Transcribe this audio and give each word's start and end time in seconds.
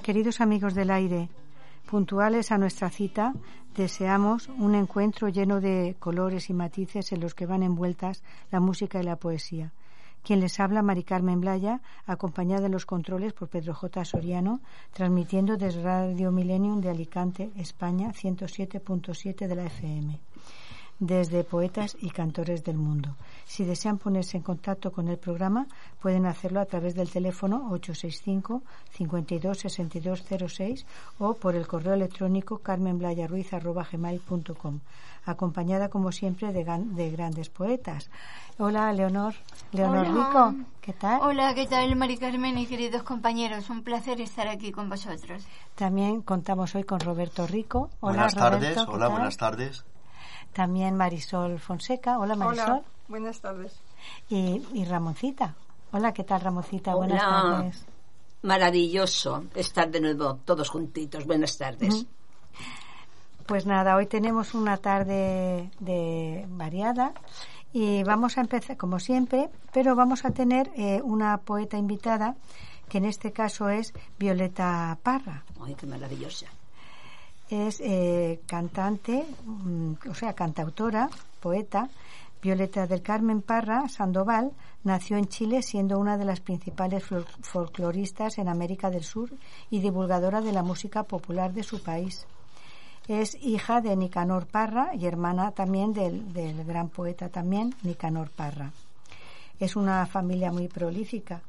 Queridos 0.00 0.40
amigos 0.40 0.74
del 0.74 0.90
aire. 0.90 1.28
Puntuales 1.90 2.50
a 2.50 2.56
nuestra 2.56 2.88
cita, 2.88 3.34
deseamos 3.76 4.48
un 4.48 4.74
encuentro 4.74 5.28
lleno 5.28 5.60
de 5.60 5.96
colores 5.98 6.48
y 6.48 6.54
matices 6.54 7.12
en 7.12 7.20
los 7.20 7.34
que 7.34 7.44
van 7.44 7.62
envueltas 7.62 8.22
la 8.50 8.58
música 8.58 9.00
y 9.00 9.02
la 9.02 9.16
poesía. 9.16 9.72
Quien 10.22 10.40
les 10.40 10.58
habla, 10.60 10.82
Mari 10.82 11.04
Carmen 11.04 11.40
Blaya, 11.40 11.82
acompañada 12.06 12.66
en 12.66 12.72
los 12.72 12.86
controles 12.86 13.34
por 13.34 13.48
Pedro 13.48 13.74
J. 13.74 14.04
Soriano, 14.06 14.60
transmitiendo 14.92 15.58
desde 15.58 15.82
Radio 15.82 16.32
Millennium 16.32 16.80
de 16.80 16.88
Alicante, 16.88 17.50
España, 17.56 18.12
107.7 18.12 19.46
de 19.46 19.54
la 19.54 19.66
FM 19.66 20.20
desde 21.02 21.42
poetas 21.42 21.96
y 22.00 22.10
cantores 22.10 22.62
del 22.62 22.76
mundo. 22.76 23.16
Si 23.44 23.64
desean 23.64 23.98
ponerse 23.98 24.36
en 24.36 24.44
contacto 24.44 24.92
con 24.92 25.08
el 25.08 25.18
programa, 25.18 25.66
pueden 26.00 26.26
hacerlo 26.26 26.60
a 26.60 26.66
través 26.66 26.94
del 26.94 27.10
teléfono 27.10 27.72
865 27.72 28.62
52 28.92 29.58
6206 29.58 30.86
o 31.18 31.34
por 31.34 31.56
el 31.56 31.66
correo 31.66 31.94
electrónico 31.94 32.58
carmenblayaruiz.com, 32.58 34.78
acompañada 35.26 35.88
como 35.88 36.12
siempre 36.12 36.52
de, 36.52 36.62
de, 36.62 37.10
grandes 37.10 37.48
poetas. 37.48 38.08
Hola, 38.58 38.92
Leonor. 38.92 39.34
Leonor 39.72 40.06
Rico, 40.06 40.54
¿qué 40.80 40.92
tal? 40.92 41.20
Hola, 41.22 41.52
¿qué 41.56 41.66
tal, 41.66 41.96
Mari 41.96 42.16
Carmen 42.16 42.56
y 42.58 42.66
queridos 42.66 43.02
compañeros? 43.02 43.70
Un 43.70 43.82
placer 43.82 44.20
estar 44.20 44.46
aquí 44.46 44.70
con 44.70 44.88
vosotros. 44.88 45.44
También 45.74 46.22
contamos 46.22 46.76
hoy 46.76 46.84
con 46.84 47.00
Roberto 47.00 47.48
Rico. 47.48 47.90
Hola, 47.98 48.12
buenas 48.12 48.36
tardes. 48.36 48.78
Hola, 48.86 49.08
buenas 49.08 49.36
tardes. 49.36 49.84
También 50.52 50.96
Marisol 50.96 51.58
Fonseca. 51.58 52.18
Hola 52.18 52.36
Marisol. 52.36 52.70
Hola, 52.70 52.82
buenas 53.08 53.40
tardes. 53.40 53.74
Y, 54.28 54.62
y 54.74 54.84
Ramoncita. 54.84 55.54
Hola, 55.92 56.12
¿qué 56.12 56.24
tal 56.24 56.40
Ramoncita? 56.40 56.94
Buenas 56.94 57.20
tardes. 57.20 57.86
Maravilloso 58.42 59.44
estar 59.54 59.90
de 59.90 60.00
nuevo 60.00 60.38
todos 60.44 60.68
juntitos. 60.68 61.26
Buenas 61.26 61.56
tardes. 61.56 62.06
Pues 63.46 63.66
nada, 63.66 63.96
hoy 63.96 64.06
tenemos 64.06 64.54
una 64.54 64.76
tarde 64.76 65.70
de 65.80 66.46
variada 66.48 67.12
y 67.72 68.02
vamos 68.04 68.38
a 68.38 68.42
empezar 68.42 68.76
como 68.76 68.98
siempre, 69.00 69.48
pero 69.72 69.94
vamos 69.94 70.24
a 70.24 70.30
tener 70.30 70.70
eh, 70.76 71.00
una 71.02 71.38
poeta 71.38 71.76
invitada 71.76 72.36
que 72.88 72.98
en 72.98 73.04
este 73.04 73.32
caso 73.32 73.68
es 73.68 73.92
Violeta 74.18 74.98
Parra. 75.02 75.44
Ay, 75.60 75.74
qué 75.74 75.86
maravillosa 75.86 76.46
es 77.52 77.80
eh, 77.80 78.40
cantante, 78.46 79.26
mm, 79.44 79.92
o 80.10 80.14
sea, 80.14 80.32
cantautora, 80.32 81.08
poeta. 81.40 81.88
Violeta 82.40 82.88
del 82.88 83.02
Carmen 83.02 83.40
Parra 83.40 83.88
Sandoval 83.88 84.50
nació 84.82 85.16
en 85.16 85.26
Chile 85.26 85.62
siendo 85.62 86.00
una 86.00 86.18
de 86.18 86.24
las 86.24 86.40
principales 86.40 87.04
folcloristas 87.42 88.38
en 88.38 88.48
América 88.48 88.90
del 88.90 89.04
Sur 89.04 89.30
y 89.70 89.78
divulgadora 89.78 90.40
de 90.40 90.50
la 90.50 90.64
música 90.64 91.04
popular 91.04 91.52
de 91.52 91.62
su 91.62 91.80
país. 91.84 92.26
Es 93.06 93.36
hija 93.40 93.80
de 93.80 93.96
Nicanor 93.96 94.46
Parra 94.46 94.90
y 94.94 95.06
hermana 95.06 95.52
también 95.52 95.92
del, 95.92 96.32
del 96.32 96.64
gran 96.64 96.88
poeta 96.88 97.28
también 97.28 97.76
Nicanor 97.84 98.30
Parra. 98.30 98.72
Es 99.60 99.76
una 99.76 100.04
familia 100.06 100.50
muy 100.50 100.66
prolífica. 100.66 101.42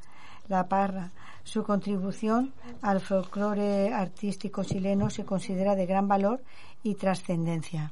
La 0.48 0.68
Parra 0.68 1.12
su 1.44 1.64
contribución 1.64 2.54
al 2.82 3.02
folclore 3.02 3.94
artístico 3.94 4.64
chileno 4.64 5.10
se 5.10 5.26
considera 5.26 5.76
de 5.76 5.86
gran 5.86 6.08
valor 6.08 6.42
y 6.84 6.96
trascendencia. 6.96 7.92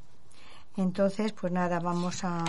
Entonces, 0.77 1.33
pues 1.33 1.51
nada, 1.51 1.79
vamos 1.79 2.23
a 2.23 2.43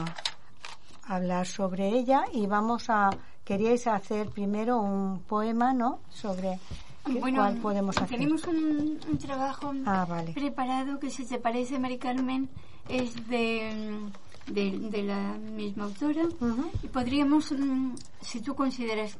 hablar 1.09 1.47
sobre 1.47 1.89
ella 1.89 2.25
y 2.33 2.47
vamos 2.47 2.89
a 2.89 3.11
queríais 3.45 3.89
hacer 3.89 4.29
primero 4.29 4.79
un 4.79 5.23
poema, 5.23 5.73
¿no? 5.73 5.99
Sobre 6.09 6.61
bueno, 7.05 7.39
cuál 7.39 7.57
podemos 7.57 7.97
hacer. 7.97 8.11
Tenemos 8.17 8.47
un, 8.47 9.01
trabajo 9.19 9.73
ah, 9.85 10.07
vale. 10.09 10.33
preparado 10.33 11.01
que 11.01 11.11
si 11.11 11.27
te 11.27 11.39
parece, 11.39 11.81
Mari 11.81 11.99
Carmen, 11.99 12.49
es 12.89 13.29
de, 13.29 13.99
de, 14.47 15.03
la 15.03 15.33
misma 15.33 15.85
autora 15.85 16.23
y 16.81 16.87
podríamos, 16.87 17.51
mm, 17.51 17.95
si 18.21 18.41
tú 18.41 18.55
consideras 18.55 19.19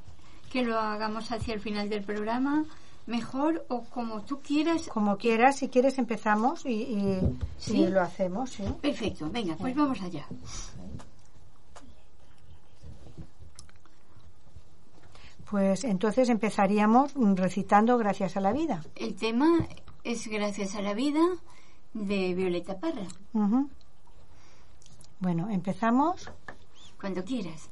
que 0.53 0.63
lo 0.63 0.79
hagamos 0.79 1.33
hacia 1.33 1.55
el 1.55 1.61
final 1.61 1.89
del 1.89 2.05
programa, 2.05 2.67
mejor 3.07 3.65
o 3.71 3.85
como 3.85 4.21
tú 4.21 4.43
quieras. 4.43 4.87
Como 4.89 5.17
quieras, 5.17 5.57
si 5.57 5.69
quieres 5.69 5.97
empezamos 5.97 6.67
y, 6.67 7.19
¿Sí? 7.57 7.87
lo 7.87 8.03
hacemos. 8.03 8.51
¿sí? 8.51 8.63
Perfecto, 8.83 9.31
venga, 9.31 9.57
pues 9.57 9.75
vamos 9.75 10.03
allá. 10.03 10.27
Pues 15.51 15.85
entonces 15.85 16.29
empezaríamos 16.29 17.13
recitando 17.15 17.97
Gracias 17.97 18.37
a 18.37 18.41
la 18.41 18.53
vida. 18.53 18.83
El 18.95 19.15
tema 19.15 19.67
es 20.05 20.29
Gracias 20.29 20.75
a 20.75 20.83
la 20.83 20.93
vida 20.93 21.23
de 21.95 22.35
Violeta 22.35 22.79
Parra. 22.79 23.07
Bueno, 25.19 25.49
empezamos. 25.49 26.31
Cuando 27.01 27.25
quieras. 27.25 27.72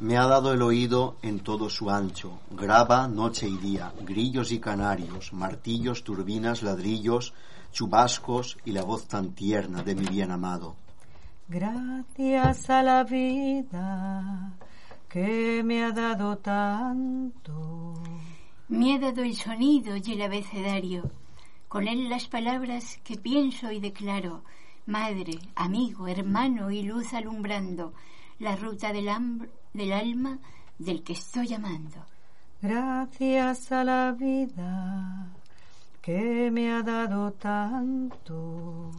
Me 0.00 0.16
ha 0.16 0.26
dado 0.26 0.54
el 0.54 0.62
oído 0.62 1.18
en 1.20 1.40
todo 1.40 1.68
su 1.68 1.90
ancho, 1.90 2.40
graba 2.50 3.06
noche 3.06 3.46
y 3.46 3.58
día, 3.58 3.92
grillos 4.00 4.50
y 4.50 4.58
canarios, 4.58 5.34
martillos, 5.34 6.04
turbinas, 6.04 6.62
ladrillos, 6.62 7.34
chubascos 7.70 8.56
y 8.64 8.72
la 8.72 8.82
voz 8.82 9.06
tan 9.08 9.34
tierna 9.34 9.82
de 9.82 9.94
mi 9.94 10.06
bien 10.06 10.30
amado. 10.30 10.74
Gracias 11.48 12.70
a 12.70 12.82
la 12.82 13.04
vida 13.04 14.54
que 15.06 15.62
me 15.62 15.84
ha 15.84 15.92
dado 15.92 16.38
tanto. 16.38 18.02
Me 18.68 18.94
ha 18.94 18.98
dado 18.98 19.22
el 19.22 19.36
sonido 19.36 19.96
y 19.96 20.12
el 20.12 20.22
abecedario, 20.22 21.10
con 21.68 21.86
él 21.86 22.08
las 22.08 22.26
palabras 22.26 22.98
que 23.04 23.18
pienso 23.18 23.70
y 23.70 23.80
declaro, 23.80 24.44
madre, 24.86 25.38
amigo, 25.56 26.08
hermano 26.08 26.70
y 26.70 26.84
luz 26.84 27.12
alumbrando 27.12 27.92
la 28.38 28.56
ruta 28.56 28.94
del, 28.94 29.10
del 29.72 29.92
alma 29.92 30.38
del 30.78 31.02
que 31.02 31.12
estoy 31.12 31.54
amando. 31.54 32.04
Gracias 32.62 33.72
a 33.72 33.84
la 33.84 34.12
vida 34.12 35.28
que 36.00 36.50
me 36.50 36.72
ha 36.72 36.82
dado 36.82 37.32
tanto. 37.32 38.90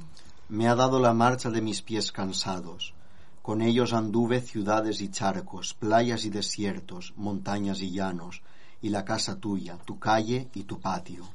Me 0.50 0.68
ha 0.68 0.76
dado 0.76 1.00
la 1.00 1.14
marcha 1.14 1.50
de 1.50 1.62
mis 1.62 1.82
pies 1.82 2.12
cansados. 2.12 2.94
Con 3.42 3.62
ellos 3.62 3.94
anduve 3.94 4.42
ciudades 4.42 5.02
y 5.02 5.10
charcos, 5.10 5.74
playas 5.74 6.26
y 6.26 6.30
desiertos, 6.30 7.14
montañas 7.18 7.82
y 7.82 7.92
llanos, 7.92 8.44
y 8.82 8.90
la 8.90 9.04
casa 9.04 9.40
tuya, 9.40 9.78
tu 9.78 9.98
calle 9.98 10.50
y 10.54 10.64
tu 10.64 10.80
patio. 10.80 11.28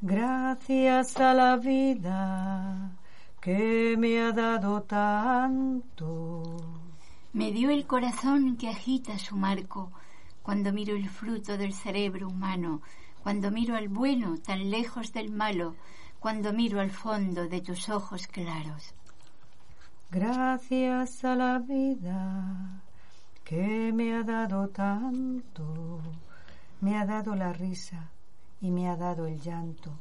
Gracias 0.00 1.16
a 1.16 1.34
la 1.34 1.56
vida 1.56 2.90
que 3.40 3.96
me 3.98 4.20
ha 4.20 4.32
dado 4.32 4.82
tanto. 4.82 6.87
Me 7.34 7.52
dio 7.52 7.68
el 7.68 7.86
corazón 7.86 8.56
que 8.56 8.70
agita 8.70 9.18
su 9.18 9.36
marco 9.36 9.92
cuando 10.42 10.72
miro 10.72 10.96
el 10.96 11.10
fruto 11.10 11.58
del 11.58 11.74
cerebro 11.74 12.26
humano, 12.26 12.80
cuando 13.22 13.50
miro 13.50 13.76
al 13.76 13.88
bueno 13.88 14.38
tan 14.38 14.70
lejos 14.70 15.12
del 15.12 15.30
malo, 15.30 15.76
cuando 16.20 16.54
miro 16.54 16.80
al 16.80 16.90
fondo 16.90 17.46
de 17.46 17.60
tus 17.60 17.90
ojos 17.90 18.26
claros. 18.28 18.94
Gracias 20.10 21.22
a 21.22 21.36
la 21.36 21.58
vida 21.58 22.82
que 23.44 23.92
me 23.92 24.14
ha 24.14 24.22
dado 24.22 24.68
tanto, 24.68 26.00
me 26.80 26.96
ha 26.96 27.04
dado 27.04 27.34
la 27.34 27.52
risa 27.52 28.08
y 28.62 28.70
me 28.70 28.88
ha 28.88 28.96
dado 28.96 29.26
el 29.26 29.38
llanto. 29.38 29.92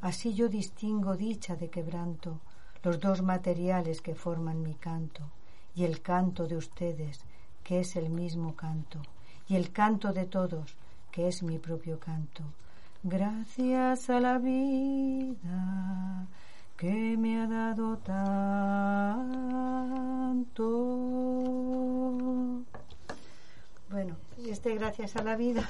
Así 0.00 0.32
yo 0.32 0.48
distingo 0.48 1.14
dicha 1.18 1.56
de 1.56 1.68
quebranto, 1.68 2.40
los 2.82 2.98
dos 2.98 3.20
materiales 3.20 4.00
que 4.00 4.14
forman 4.14 4.62
mi 4.62 4.72
canto 4.76 5.30
y 5.74 5.84
el 5.84 6.00
canto 6.00 6.46
de 6.46 6.56
ustedes, 6.56 7.20
que 7.62 7.80
es 7.80 7.96
el 7.96 8.10
mismo 8.10 8.54
canto, 8.54 9.00
y 9.48 9.56
el 9.56 9.70
canto 9.72 10.12
de 10.12 10.26
todos, 10.26 10.74
que 11.10 11.28
es 11.28 11.42
mi 11.42 11.58
propio 11.58 11.98
canto. 11.98 12.42
Gracias 13.02 14.10
a 14.10 14.20
la 14.20 14.38
vida 14.38 16.26
que 16.76 17.16
me 17.16 17.40
ha 17.40 17.46
dado 17.46 17.96
tanto. 17.98 18.54
Bueno, 23.90 24.16
este 24.46 24.74
gracias 24.76 25.16
a 25.16 25.22
la 25.22 25.36
vida 25.36 25.68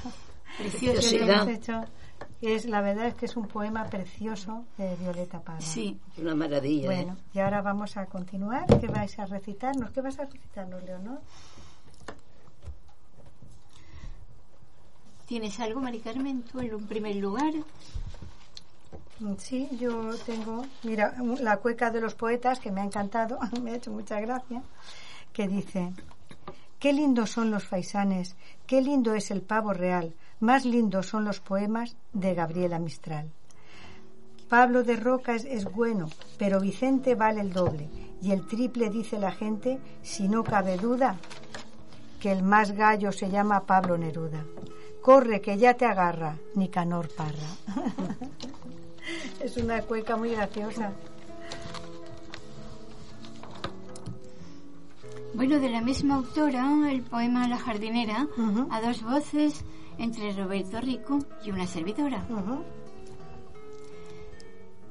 que 0.56 0.64
Preciosidad. 0.64 1.42
hemos 1.42 1.48
hecho 1.48 1.84
es 2.42 2.64
la 2.66 2.80
verdad 2.80 3.06
es 3.06 3.14
que 3.14 3.26
es 3.26 3.36
un 3.36 3.46
poema 3.46 3.84
precioso 3.84 4.64
de 4.78 4.96
Violeta 4.96 5.40
Parra. 5.40 5.60
Sí, 5.60 5.98
Una 6.16 6.34
maravilla. 6.34 6.84
¿eh? 6.84 6.86
Bueno, 7.04 7.16
y 7.34 7.38
ahora 7.40 7.60
vamos 7.62 7.96
a 7.96 8.06
continuar. 8.06 8.66
¿Qué 8.80 8.86
vais 8.88 9.18
a 9.18 9.26
recitarnos? 9.26 9.90
¿Qué 9.90 10.00
vas 10.00 10.18
a 10.18 10.24
recitarnos, 10.24 10.82
Leonor? 10.84 11.20
¿tienes 15.26 15.60
algo, 15.60 15.80
Mari 15.80 16.00
Carmen, 16.00 16.42
tú 16.42 16.58
en 16.58 16.74
un 16.74 16.86
primer 16.88 17.14
lugar? 17.14 17.52
Mm, 19.20 19.34
Sí, 19.38 19.68
yo 19.78 20.16
tengo, 20.26 20.64
mira, 20.82 21.14
la 21.40 21.58
cueca 21.58 21.92
de 21.92 22.00
los 22.00 22.14
poetas 22.14 22.58
que 22.58 22.72
me 22.72 22.80
ha 22.80 22.84
encantado, 22.84 23.38
me 23.62 23.70
ha 23.70 23.76
hecho 23.76 23.92
mucha 23.92 24.18
gracia, 24.18 24.62
que 25.32 25.46
dice, 25.46 25.92
qué 26.80 26.92
lindos 26.92 27.30
son 27.30 27.52
los 27.52 27.64
faisanes, 27.64 28.34
qué 28.66 28.82
lindo 28.82 29.14
es 29.14 29.30
el 29.30 29.42
pavo 29.42 29.72
real, 29.72 30.14
más 30.40 30.64
lindos 30.64 31.06
son 31.06 31.24
los 31.24 31.40
poemas 31.40 31.96
de 32.12 32.34
Gabriela 32.34 32.78
Mistral. 32.78 33.30
Pablo 34.48 34.82
de 34.82 34.96
Roca 34.96 35.34
es, 35.34 35.44
es 35.44 35.64
bueno, 35.64 36.08
pero 36.38 36.60
Vicente 36.60 37.14
vale 37.14 37.40
el 37.40 37.52
doble, 37.52 37.88
y 38.20 38.32
el 38.32 38.46
triple 38.46 38.90
dice 38.90 39.18
la 39.18 39.30
gente, 39.30 39.78
si 40.02 40.28
no 40.28 40.42
cabe 40.42 40.76
duda, 40.76 41.16
que 42.18 42.32
el 42.32 42.42
más 42.42 42.72
gallo 42.72 43.12
se 43.12 43.30
llama 43.30 43.64
Pablo 43.64 43.96
Neruda. 43.96 44.44
Corre, 45.00 45.40
que 45.40 45.56
ya 45.56 45.74
te 45.74 45.86
agarra, 45.86 46.36
Nicanor 46.54 47.08
Parra. 47.14 47.48
es 49.40 49.56
una 49.56 49.80
cueca 49.82 50.16
muy 50.16 50.30
graciosa. 50.32 50.92
Bueno, 55.32 55.58
de 55.58 55.70
la 55.70 55.80
misma 55.80 56.16
autora, 56.16 56.90
el 56.90 57.02
poema 57.02 57.48
La 57.48 57.56
jardinera, 57.56 58.26
a 58.70 58.80
dos 58.82 59.02
voces, 59.02 59.64
entre 60.00 60.32
Roberto 60.32 60.80
Rico 60.80 61.18
y 61.44 61.50
una 61.50 61.66
servidora. 61.66 62.26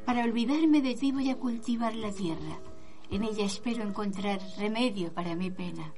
Para 0.06 0.24
olvidarme 0.24 0.82
de 0.82 0.96
ti 0.96 1.12
voy 1.12 1.32
a 1.32 1.38
cultivar 1.38 1.96
la 1.96 2.12
tierra. 2.12 2.60
En 3.10 3.24
ella 3.24 3.44
espero 3.44 3.84
encontrar 3.84 4.40
remedio 4.58 5.12
para 5.12 5.36
mi 5.36 5.50
pena. 5.50 5.94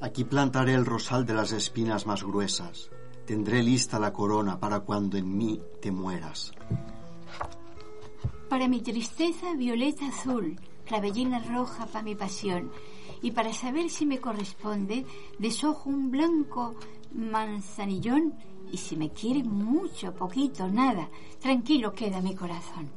Aquí 0.00 0.24
plantaré 0.24 0.74
el 0.74 0.86
rosal 0.86 1.26
de 1.26 1.34
las 1.34 1.52
espinas 1.52 2.06
más 2.06 2.22
gruesas. 2.22 2.90
Tendré 3.26 3.62
lista 3.62 3.98
la 3.98 4.12
corona 4.12 4.58
para 4.58 4.80
cuando 4.80 5.16
en 5.16 5.36
mí 5.36 5.60
te 5.80 5.90
mueras. 5.90 6.52
Para 8.48 8.68
mi 8.68 8.82
tristeza, 8.82 9.54
violeta 9.54 10.06
azul, 10.06 10.60
clavellina 10.84 11.40
roja 11.40 11.86
para 11.86 12.04
mi 12.04 12.14
pasión. 12.14 12.70
Y 13.20 13.32
para 13.32 13.52
saber 13.52 13.90
si 13.90 14.06
me 14.06 14.20
corresponde, 14.20 15.06
desojo 15.38 15.90
un 15.90 16.10
blanco 16.10 16.74
manzanillón. 17.14 18.34
Y 18.70 18.78
si 18.78 18.96
me 18.96 19.10
quiere 19.10 19.42
mucho, 19.42 20.14
poquito, 20.14 20.68
nada, 20.68 21.08
tranquilo 21.40 21.92
queda 21.92 22.20
mi 22.20 22.34
corazón. 22.34 22.88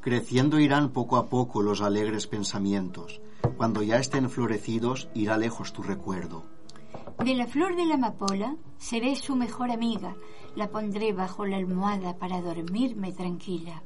Creciendo 0.00 0.58
irán 0.58 0.90
poco 0.90 1.16
a 1.16 1.26
poco 1.26 1.62
los 1.62 1.82
alegres 1.82 2.26
pensamientos. 2.26 3.20
Cuando 3.56 3.82
ya 3.82 3.98
estén 3.98 4.30
florecidos, 4.30 5.08
irá 5.14 5.36
lejos 5.36 5.72
tu 5.72 5.82
recuerdo. 5.82 6.44
De 7.22 7.34
la 7.34 7.46
flor 7.46 7.76
de 7.76 7.84
la 7.84 7.94
amapola 7.94 8.56
seré 8.78 9.16
su 9.16 9.34
mejor 9.34 9.70
amiga. 9.70 10.14
La 10.54 10.68
pondré 10.68 11.12
bajo 11.12 11.44
la 11.46 11.56
almohada 11.56 12.16
para 12.16 12.40
dormirme 12.40 13.12
tranquila. 13.12 13.82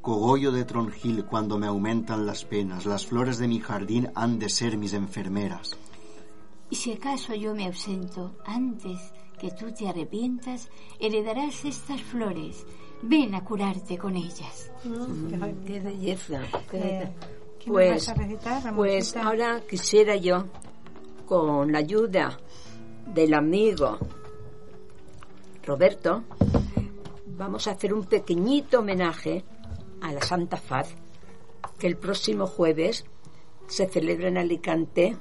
Cogollo 0.00 0.52
de 0.52 0.64
tronjil 0.64 1.24
cuando 1.24 1.58
me 1.58 1.66
aumentan 1.66 2.26
las 2.26 2.44
penas, 2.44 2.86
las 2.86 3.06
flores 3.06 3.38
de 3.38 3.48
mi 3.48 3.58
jardín 3.58 4.10
han 4.14 4.38
de 4.38 4.48
ser 4.48 4.78
mis 4.78 4.92
enfermeras. 4.92 5.76
Y 6.70 6.76
si 6.76 6.92
acaso 6.92 7.34
yo 7.34 7.54
me 7.54 7.66
ausento 7.66 8.36
antes 8.44 8.98
que 9.38 9.50
tú 9.50 9.72
te 9.72 9.88
arrepientas, 9.88 10.68
heredarás 10.98 11.64
estas 11.64 12.00
flores. 12.02 12.66
Ven 13.02 13.34
a 13.34 13.44
curarte 13.44 13.98
con 13.98 14.16
ellas. 14.16 14.70
Qué 15.66 15.80
belleza. 15.80 16.40
qué 16.70 16.76
Eh, 16.78 16.80
belleza. 16.80 17.12
¿qué 17.58 17.66
me 17.66 17.72
Pues, 17.72 17.90
vas 17.90 18.08
a 18.08 18.14
recitar, 18.14 18.74
pues 18.74 19.16
ahora 19.16 19.60
quisiera 19.68 20.16
yo, 20.16 20.46
con 21.26 21.70
la 21.72 21.78
ayuda 21.78 22.38
del 23.14 23.34
amigo 23.34 23.98
Roberto, 25.64 26.24
vamos 27.26 27.66
a 27.66 27.72
hacer 27.72 27.92
un 27.92 28.04
pequeñito 28.04 28.78
homenaje 28.80 29.44
a 30.00 30.12
la 30.12 30.20
Santa 30.22 30.56
Faz, 30.56 30.94
que 31.78 31.86
el 31.86 31.96
próximo 31.96 32.46
jueves 32.46 33.04
se 33.66 33.86
celebra 33.86 34.28
en 34.28 34.38
Alicante 34.38 35.16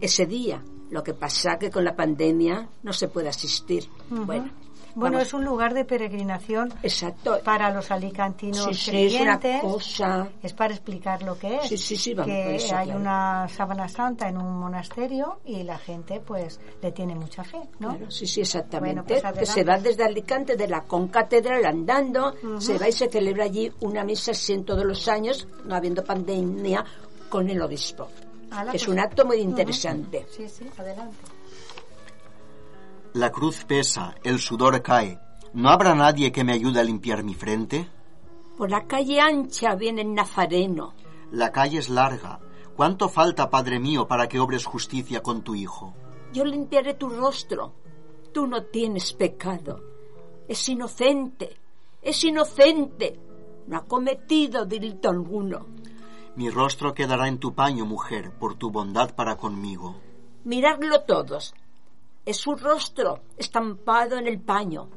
ese 0.00 0.26
día. 0.26 0.62
Lo 0.90 1.02
que 1.02 1.14
pasa 1.14 1.58
que 1.58 1.70
con 1.70 1.84
la 1.84 1.94
pandemia 1.96 2.68
no 2.82 2.92
se 2.92 3.08
puede 3.08 3.28
asistir. 3.28 3.88
Bueno, 4.10 4.50
Bueno, 4.96 5.14
vamos- 5.16 5.26
es 5.26 5.34
un 5.34 5.44
lugar 5.44 5.74
de 5.74 5.84
peregrinación 5.84 6.72
exacto. 6.84 7.40
para 7.44 7.72
los 7.72 7.90
alicantinos 7.90 8.64
Sí, 8.66 8.74
sí, 8.74 9.06
es 9.06 9.20
una 9.20 9.40
cosa. 9.60 10.28
Es 10.40 10.52
para 10.52 10.72
explicar 10.72 11.20
lo 11.24 11.36
que 11.36 11.56
es. 11.56 11.66
Sí, 11.68 11.76
sí, 11.76 11.96
sí, 11.96 12.14
vamos, 12.14 12.32
que 12.32 12.54
eso, 12.54 12.76
hay 12.76 12.84
claro. 12.86 13.00
una 13.00 13.48
sábana 13.48 13.88
santa 13.88 14.28
en 14.28 14.36
un 14.38 14.56
monasterio 14.56 15.40
y 15.44 15.64
la 15.64 15.78
gente 15.78 16.20
pues 16.20 16.60
le 16.80 16.92
tiene 16.92 17.16
mucha 17.16 17.42
fe, 17.42 17.58
¿no? 17.80 17.96
Claro, 17.96 18.08
sí, 18.08 18.24
sí, 18.28 18.42
exactamente. 18.42 19.02
Bueno, 19.14 19.22
pues 19.32 19.38
que 19.40 19.46
se 19.46 19.64
va 19.64 19.78
desde 19.78 20.04
Alicante, 20.04 20.54
de 20.54 20.68
la 20.68 20.82
concatedral, 20.82 21.64
andando, 21.64 22.34
se 22.60 22.78
va 22.78 22.88
y 22.88 22.92
se 22.92 23.08
celebra 23.08 23.44
allí 23.46 23.72
una 23.80 24.04
misa 24.04 24.30
así 24.30 24.52
en 24.52 24.64
todos 24.64 24.84
los 24.84 25.08
años, 25.08 25.48
no 25.64 25.74
habiendo 25.74 26.04
pandemia, 26.04 26.84
con 27.28 27.50
el 27.50 27.60
obispo. 27.62 28.06
Ala, 28.54 28.72
es 28.72 28.84
pues, 28.84 28.88
un 28.88 28.98
acto 29.00 29.24
muy 29.24 29.38
interesante. 29.38 30.26
Sí, 30.30 30.48
sí, 30.48 30.64
adelante. 30.78 31.16
La 33.14 33.30
cruz 33.30 33.64
pesa, 33.64 34.14
el 34.22 34.38
sudor 34.38 34.82
cae. 34.82 35.18
¿No 35.52 35.70
habrá 35.70 35.94
nadie 35.94 36.32
que 36.32 36.44
me 36.44 36.52
ayude 36.52 36.80
a 36.80 36.84
limpiar 36.84 37.22
mi 37.22 37.34
frente? 37.34 37.88
Por 38.56 38.70
la 38.70 38.86
calle 38.86 39.20
ancha 39.20 39.74
viene 39.74 40.02
el 40.02 40.14
Nazareno. 40.14 40.94
La 41.30 41.52
calle 41.52 41.78
es 41.78 41.88
larga. 41.88 42.40
¿Cuánto 42.76 43.08
falta, 43.08 43.50
Padre 43.50 43.78
mío, 43.78 44.08
para 44.08 44.28
que 44.28 44.40
obres 44.40 44.64
justicia 44.64 45.22
con 45.22 45.42
tu 45.42 45.54
Hijo? 45.54 45.94
Yo 46.32 46.44
limpiaré 46.44 46.94
tu 46.94 47.08
rostro. 47.08 47.72
Tú 48.32 48.46
no 48.46 48.64
tienes 48.64 49.12
pecado. 49.12 49.80
Es 50.48 50.68
inocente. 50.68 51.56
Es 52.02 52.22
inocente. 52.24 53.18
No 53.68 53.78
ha 53.78 53.84
cometido 53.84 54.66
delito 54.66 55.08
alguno. 55.08 55.66
Mi 56.36 56.50
rostro 56.50 56.94
quedará 56.94 57.28
en 57.28 57.38
tu 57.38 57.54
paño, 57.54 57.86
mujer, 57.86 58.32
por 58.32 58.56
tu 58.56 58.70
bondad 58.70 59.14
para 59.14 59.36
conmigo. 59.36 60.00
Miradlo 60.44 61.02
todos. 61.02 61.54
Es 62.26 62.38
su 62.38 62.56
rostro 62.56 63.20
estampado 63.36 64.18
en 64.18 64.26
el 64.26 64.40
paño. 64.40 64.88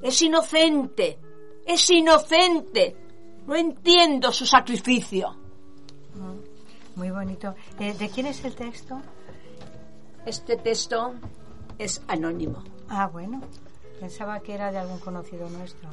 Es 0.00 0.22
inocente. 0.22 1.18
Es 1.66 1.90
inocente. 1.90 2.96
No 3.46 3.54
entiendo 3.54 4.32
su 4.32 4.46
sacrificio. 4.46 5.36
Muy 6.94 7.10
bonito. 7.10 7.54
Eh, 7.78 7.92
¿De 7.94 8.08
quién 8.08 8.26
es 8.26 8.42
el 8.44 8.54
texto? 8.54 9.00
Este 10.24 10.56
texto 10.56 11.14
es 11.78 12.02
anónimo. 12.08 12.64
Ah, 12.88 13.08
bueno. 13.08 13.42
Pensaba 14.00 14.40
que 14.40 14.54
era 14.54 14.72
de 14.72 14.78
algún 14.78 14.98
conocido 15.00 15.48
nuestro. 15.50 15.90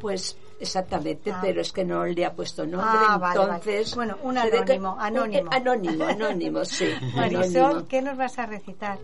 Pues 0.00 0.36
exactamente, 0.58 1.30
Ah. 1.30 1.38
pero 1.42 1.60
es 1.60 1.72
que 1.72 1.84
no 1.84 2.04
le 2.06 2.24
ha 2.24 2.32
puesto 2.34 2.64
nombre, 2.64 2.88
Ah, 2.90 3.18
vale, 3.18 3.38
vale. 3.38 3.52
entonces... 3.56 3.94
Bueno, 3.94 4.16
un 4.22 4.34
ve 4.34 4.50
que- 4.50 4.56
anónimo, 4.58 4.96
anónimo. 4.98 5.50
eh, 5.52 5.56
anónimo, 5.56 6.04
anónimo, 6.06 6.64
sí. 6.64 6.86
Marisol, 7.14 7.56
anónimo. 7.64 7.88
¿qué 7.88 8.02
nos 8.02 8.16
vas 8.16 8.38
a 8.38 8.46
recitar? 8.46 8.98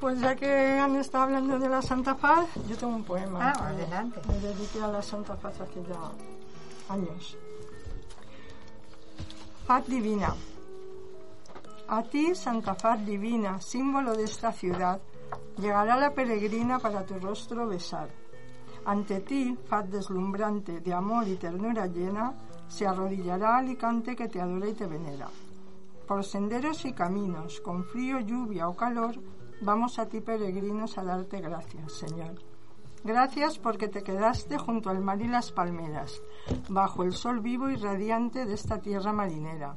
Pues 0.00 0.20
ya 0.20 0.36
que 0.36 0.46
han 0.78 0.94
estado 0.96 1.24
hablando 1.24 1.58
de 1.58 1.68
la 1.68 1.80
Santa 1.82 2.14
Faz, 2.14 2.46
yo 2.68 2.76
tengo 2.76 2.94
un 2.94 3.04
poema. 3.04 3.50
Ah, 3.50 3.52
que 3.54 3.64
adelante. 3.82 4.20
Le 4.28 4.40
dediqué 4.48 4.82
a 4.82 4.88
la 4.88 5.02
Santa 5.02 5.36
Faz 5.36 5.60
hace 5.60 5.82
ya 5.88 6.92
años. 6.94 7.36
Faz 9.66 9.86
divina. 9.86 10.34
A 11.88 12.02
ti, 12.02 12.34
Santa 12.34 12.74
Faz 12.74 13.04
divina, 13.06 13.60
símbolo 13.60 14.14
de 14.14 14.24
esta 14.24 14.52
ciudad, 14.52 15.00
llegará 15.58 15.96
la 15.96 16.12
peregrina 16.12 16.78
para 16.78 17.04
tu 17.04 17.18
rostro 17.18 17.66
besar. 17.66 18.08
Ante 18.86 19.20
ti, 19.20 19.58
faz 19.66 19.90
deslumbrante, 19.90 20.80
de 20.80 20.94
amor 20.94 21.26
y 21.26 21.34
ternura 21.34 21.88
llena, 21.88 22.32
se 22.68 22.86
arrodillará 22.86 23.56
Alicante 23.56 24.14
que 24.14 24.28
te 24.28 24.40
adora 24.40 24.68
y 24.68 24.74
te 24.74 24.86
venera. 24.86 25.28
Por 26.06 26.22
senderos 26.22 26.84
y 26.84 26.92
caminos, 26.92 27.60
con 27.60 27.82
frío, 27.82 28.20
lluvia 28.20 28.68
o 28.68 28.76
calor, 28.76 29.16
vamos 29.60 29.98
a 29.98 30.06
ti 30.06 30.20
peregrinos 30.20 30.98
a 30.98 31.02
darte 31.02 31.40
gracias, 31.40 31.94
Señor. 31.94 32.36
Gracias 33.02 33.58
porque 33.58 33.88
te 33.88 34.04
quedaste 34.04 34.56
junto 34.56 34.88
al 34.90 35.00
mar 35.00 35.20
y 35.20 35.26
las 35.26 35.50
palmeras, 35.50 36.22
bajo 36.68 37.02
el 37.02 37.12
sol 37.12 37.40
vivo 37.40 37.68
y 37.68 37.74
radiante 37.74 38.46
de 38.46 38.54
esta 38.54 38.78
tierra 38.78 39.12
marinera. 39.12 39.74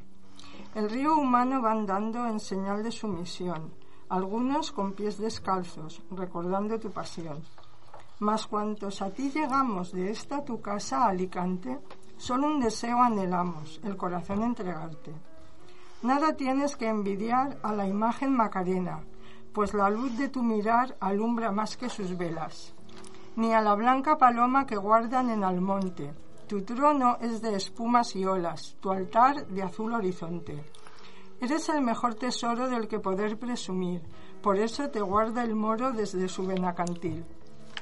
El 0.76 0.88
río 0.88 1.16
humano 1.16 1.64
va 1.64 1.72
andando 1.72 2.28
en 2.28 2.40
señal 2.40 2.84
de 2.84 2.92
sumisión, 2.92 3.74
algunos 4.08 4.72
con 4.72 4.94
pies 4.94 5.18
descalzos, 5.18 6.04
recordando 6.12 6.80
tu 6.80 6.92
pasión. 6.92 7.42
Mas 8.20 8.48
cuantos 8.48 9.02
a 9.02 9.10
ti 9.12 9.32
llegamos 9.32 9.92
de 9.92 10.12
esta 10.12 10.44
tu 10.44 10.62
casa 10.62 11.06
Alicante, 11.06 11.80
Solo 12.20 12.48
un 12.48 12.60
deseo 12.60 13.02
anhelamos, 13.02 13.80
el 13.82 13.96
corazón 13.96 14.44
entregarte. 14.44 15.14
Nada 16.02 16.36
tienes 16.36 16.76
que 16.76 16.90
envidiar 16.90 17.58
a 17.64 17.72
la 17.72 17.88
imagen 17.88 18.36
Macarena, 18.36 19.00
pues 19.54 19.74
la 19.74 19.90
luz 19.90 20.18
de 20.18 20.28
tu 20.28 20.44
mirar 20.44 20.98
alumbra 21.00 21.54
más 21.54 21.78
que 21.78 21.88
sus 21.88 22.18
velas. 22.18 22.76
Ni 23.38 23.54
a 23.54 23.62
la 23.62 23.74
blanca 23.74 24.18
paloma 24.18 24.66
que 24.66 24.76
guardan 24.76 25.30
en 25.30 25.46
Almonte. 25.46 26.14
Tu 26.46 26.62
trono 26.64 27.16
es 27.22 27.42
de 27.42 27.56
espumas 27.56 28.14
y 28.18 28.26
olas, 28.26 28.76
tu 28.82 28.92
altar 28.92 29.48
de 29.48 29.64
azul 29.64 29.94
horizonte. 29.94 30.62
Eres 31.40 31.70
el 31.70 31.82
mejor 31.82 32.16
tesoro 32.16 32.68
del 32.68 32.90
que 32.90 33.00
poder 33.00 33.40
presumir, 33.40 34.02
por 34.42 34.58
eso 34.58 34.90
te 34.90 35.00
guarda 35.00 35.42
el 35.42 35.56
moro 35.56 35.94
desde 35.94 36.28
su 36.28 36.46
benacantil. 36.46 37.24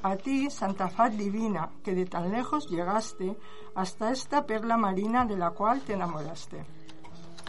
A 0.03 0.15
ti, 0.15 0.49
Santa 0.49 0.87
Faz 0.89 1.17
divina, 1.17 1.69
que 1.83 1.93
de 1.93 2.05
tan 2.05 2.31
lejos 2.31 2.67
llegaste 2.69 3.35
hasta 3.75 4.11
esta 4.11 4.45
perla 4.45 4.77
marina 4.77 5.25
de 5.25 5.35
la 5.37 5.51
cual 5.51 5.81
te 5.81 5.93
enamoraste. 5.93 6.63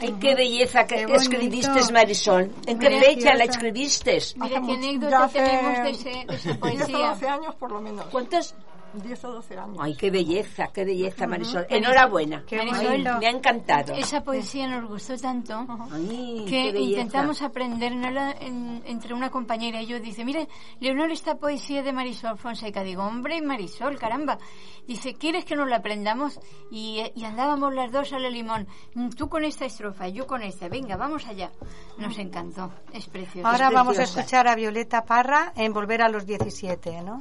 Ay, 0.00 0.17
qué 0.21 0.35
belleza 0.35 0.87
que 0.87 1.05
Qué 1.07 1.14
escribiste, 1.14 1.93
Marisol. 1.93 2.52
¿En 2.67 2.78
qué 2.78 3.00
fecha 3.00 3.35
la 3.35 3.45
escribiste? 3.45 4.19
Mira 4.37 4.59
Hace 4.59 4.67
qué 4.67 4.73
anécdota 4.75 5.25
hace 5.25 5.38
tenemos 5.40 5.83
de, 5.83 5.90
ese- 5.90 6.26
de 6.26 6.35
esa 6.35 6.52
10 6.52 6.57
o 6.57 6.61
poesía. 6.61 7.09
12 7.09 7.28
años 7.28 7.55
por 7.57 7.73
lo 7.73 7.81
menos. 7.81 8.07
¿Cuántos? 8.07 8.55
10 8.95 9.25
o 9.25 9.33
12 9.35 9.59
años. 9.59 9.76
Ay, 9.80 9.95
qué 9.97 10.11
belleza, 10.11 10.68
qué 10.73 10.85
belleza, 10.85 11.26
Marisol. 11.26 11.66
Enhorabuena. 11.68 12.45
Qué 12.47 12.57
Marisol. 12.57 13.18
Me 13.21 13.26
ha 13.26 13.30
encantado. 13.30 13.95
Esa 13.95 14.23
poesía 14.23 14.66
nos 14.68 14.88
gustó 14.88 15.16
tanto 15.16 15.66
Ay, 15.92 16.45
qué 16.49 16.50
que 16.68 16.73
belleza. 16.73 17.00
intentamos 17.02 17.42
aprendérnosla 17.42 18.33
en- 18.40 18.83
entre 18.87 19.14
una 19.14 19.30
compañera 19.30 19.80
y 19.83 19.87
yo. 19.87 20.00
Dice, 20.00 20.25
mire, 20.25 20.49
Leonor, 20.80 21.11
esta 21.11 21.37
poesía 21.37 21.83
de 21.83 21.92
Marisol 21.92 22.38
Fonseca. 22.38 22.83
Digo, 22.83 23.02
hombre, 23.04 23.40
Marisol, 23.42 23.99
caramba. 23.99 24.38
Dice, 24.87 25.14
¿quieres 25.14 25.45
que 25.45 25.54
nos 25.54 25.68
la 25.68 25.76
aprendamos? 25.76 26.40
Y, 26.71 27.02
y 27.14 27.25
andábamos 27.25 27.75
las 27.75 27.92
dos 27.92 28.12
a 28.12 28.18
la 28.18 28.30
limón. 28.30 28.66
Mm, 28.95 29.11
Tú 29.11 29.28
con 29.28 29.45
esta 29.45 29.64
estrofa, 29.66 30.09
yo 30.09 30.26
con 30.26 30.42
esta. 30.42 30.68
Venga, 30.68 30.97
vamos 30.97 31.26
allá. 31.26 31.50
Nos 31.99 32.18
encantó. 32.18 32.71
Es 32.92 33.07
precioso. 33.09 33.47
Ahora 33.47 33.68
Es 33.68 33.75
vamos 33.75 33.99
a 33.99 34.04
escuchar 34.04 34.49
a 34.49 34.54
Violeta 34.54 35.04
Parra 35.04 35.52
en 35.57 35.73
Volver 35.73 36.02
a 36.02 36.09
los 36.09 36.25
17, 36.26 37.02
¿no? 37.02 37.21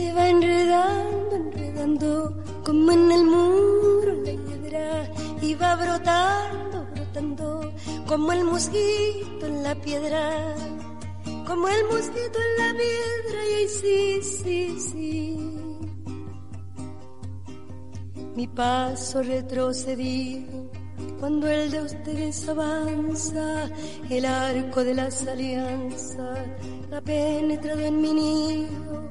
se 0.00 0.14
va 0.14 0.28
enredando, 0.30 1.36
enredando, 1.36 2.42
como 2.64 2.90
en 2.92 3.12
el 3.12 3.24
muro 3.24 4.12
la 4.24 4.32
hiedra, 4.32 5.10
y 5.42 5.54
va 5.54 5.76
brotando, 5.76 6.86
brotando, 6.94 7.72
como 8.06 8.32
el 8.32 8.44
mosquito 8.44 9.44
en 9.46 9.62
la 9.62 9.74
piedra, 9.74 10.54
como 11.46 11.68
el 11.68 11.84
mosquito 11.84 12.38
en 12.46 12.52
la 12.62 12.70
piedra, 12.80 13.38
y 13.50 13.52
ahí 13.58 13.68
sí, 13.68 14.20
sí, 14.22 14.60
sí. 14.88 15.10
Mi 18.36 18.46
paso 18.46 19.22
retrocedido, 19.22 20.70
cuando 21.18 21.46
el 21.46 21.70
de 21.70 21.82
ustedes 21.82 22.48
avanza, 22.48 23.68
el 24.08 24.24
arco 24.24 24.82
de 24.82 24.94
las 24.94 25.26
alianzas 25.26 26.38
ha 26.90 27.00
penetrado 27.02 27.80
en 27.80 28.00
mi 28.00 28.14
nido 28.14 29.10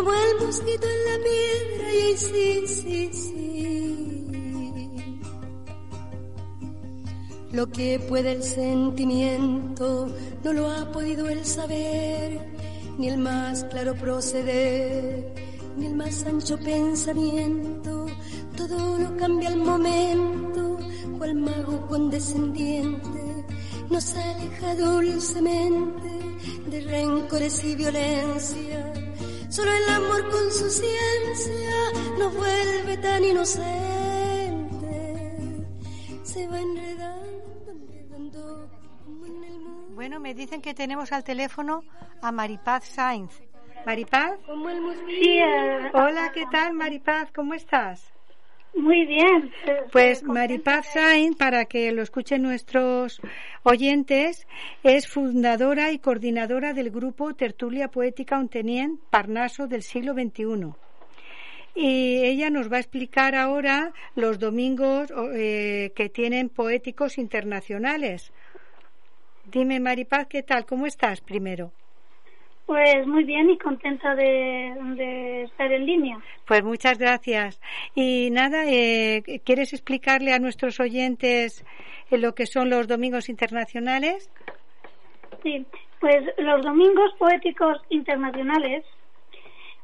como 0.00 0.14
el 0.14 0.46
mosquito 0.46 0.86
en 0.86 1.04
la 1.10 1.18
piedra 1.28 1.94
y 1.94 2.16
sí, 2.16 2.66
sí, 2.66 3.10
sí. 3.12 3.30
Lo 7.52 7.66
que 7.66 7.98
puede 8.08 8.32
el 8.32 8.42
sentimiento 8.42 10.08
no 10.42 10.52
lo 10.54 10.70
ha 10.70 10.90
podido 10.90 11.28
el 11.28 11.44
saber, 11.44 12.40
ni 12.96 13.08
el 13.08 13.18
más 13.18 13.64
claro 13.64 13.94
proceder, 13.94 15.34
ni 15.76 15.86
el 15.86 15.96
más 15.96 16.24
ancho 16.24 16.56
pensamiento. 16.58 18.06
Todo 18.56 18.98
lo 18.98 19.14
cambia 19.18 19.50
al 19.50 19.58
momento, 19.58 20.78
cual 21.18 21.34
mago 21.34 21.86
condescendiente 21.88 23.44
nos 23.90 24.14
aleja 24.14 24.76
dulcemente 24.76 26.08
de 26.70 26.80
rencores 26.82 27.62
y 27.64 27.74
violencia. 27.74 29.09
Solo 29.50 29.72
el 29.72 29.88
amor 29.88 30.30
con 30.30 30.50
su 30.52 30.70
ciencia 30.70 31.74
nos 32.16 32.32
vuelve 32.36 32.96
tan 32.98 33.24
inocentes. 33.24 33.66
Se 36.22 36.46
va 36.46 36.60
enredando, 36.60 37.72
enredando 37.72 38.70
como 39.04 39.26
en 39.26 39.42
el 39.42 39.58
mundo. 39.58 39.94
Bueno, 39.96 40.20
me 40.20 40.34
dicen 40.34 40.62
que 40.62 40.72
tenemos 40.72 41.10
al 41.10 41.24
teléfono 41.24 41.82
a 42.22 42.30
Maripaz 42.30 42.84
Sainz. 42.84 43.42
Maripaz. 43.84 44.38
Sí, 45.08 45.38
eh, 45.38 45.90
hola, 45.94 46.30
¿qué 46.32 46.44
tal 46.52 46.72
Maripaz? 46.74 47.32
¿Cómo 47.32 47.54
estás? 47.54 48.12
Muy 48.74 49.06
bien. 49.06 49.50
Pues 49.92 50.22
Maripaz 50.22 50.92
Sainz, 50.92 51.36
para 51.36 51.64
que 51.64 51.92
lo 51.92 52.02
escuchen 52.02 52.42
nuestros 52.42 53.20
oyentes, 53.62 54.46
es 54.82 55.08
fundadora 55.08 55.92
y 55.92 55.98
coordinadora 55.98 56.72
del 56.72 56.90
grupo 56.90 57.34
Tertulia 57.34 57.88
Poética 57.88 58.38
Ontenien 58.38 58.98
Parnaso 59.10 59.66
del 59.66 59.82
siglo 59.82 60.14
XXI. 60.14 60.72
Y 61.74 62.24
ella 62.24 62.50
nos 62.50 62.70
va 62.70 62.78
a 62.78 62.80
explicar 62.80 63.34
ahora 63.34 63.92
los 64.16 64.38
domingos 64.38 65.12
eh, 65.34 65.92
que 65.94 66.08
tienen 66.08 66.48
poéticos 66.48 67.18
internacionales. 67.18 68.32
Dime, 69.50 69.80
Maripaz, 69.80 70.26
¿qué 70.26 70.42
tal? 70.42 70.66
¿Cómo 70.66 70.86
estás 70.86 71.20
primero? 71.20 71.72
Pues 72.70 73.04
muy 73.04 73.24
bien 73.24 73.50
y 73.50 73.58
contenta 73.58 74.14
de, 74.14 74.72
de 74.94 75.42
estar 75.42 75.72
en 75.72 75.86
línea. 75.86 76.20
Pues 76.46 76.62
muchas 76.62 76.98
gracias. 76.98 77.60
Y 77.96 78.30
nada, 78.30 78.62
eh, 78.64 79.24
¿quieres 79.44 79.72
explicarle 79.72 80.32
a 80.32 80.38
nuestros 80.38 80.78
oyentes 80.78 81.64
eh, 82.12 82.16
lo 82.16 82.36
que 82.36 82.46
son 82.46 82.70
los 82.70 82.86
domingos 82.86 83.28
internacionales? 83.28 84.30
Sí, 85.42 85.66
pues 85.98 86.18
los 86.38 86.62
Domingos 86.62 87.12
Poéticos 87.18 87.82
Internacionales 87.88 88.84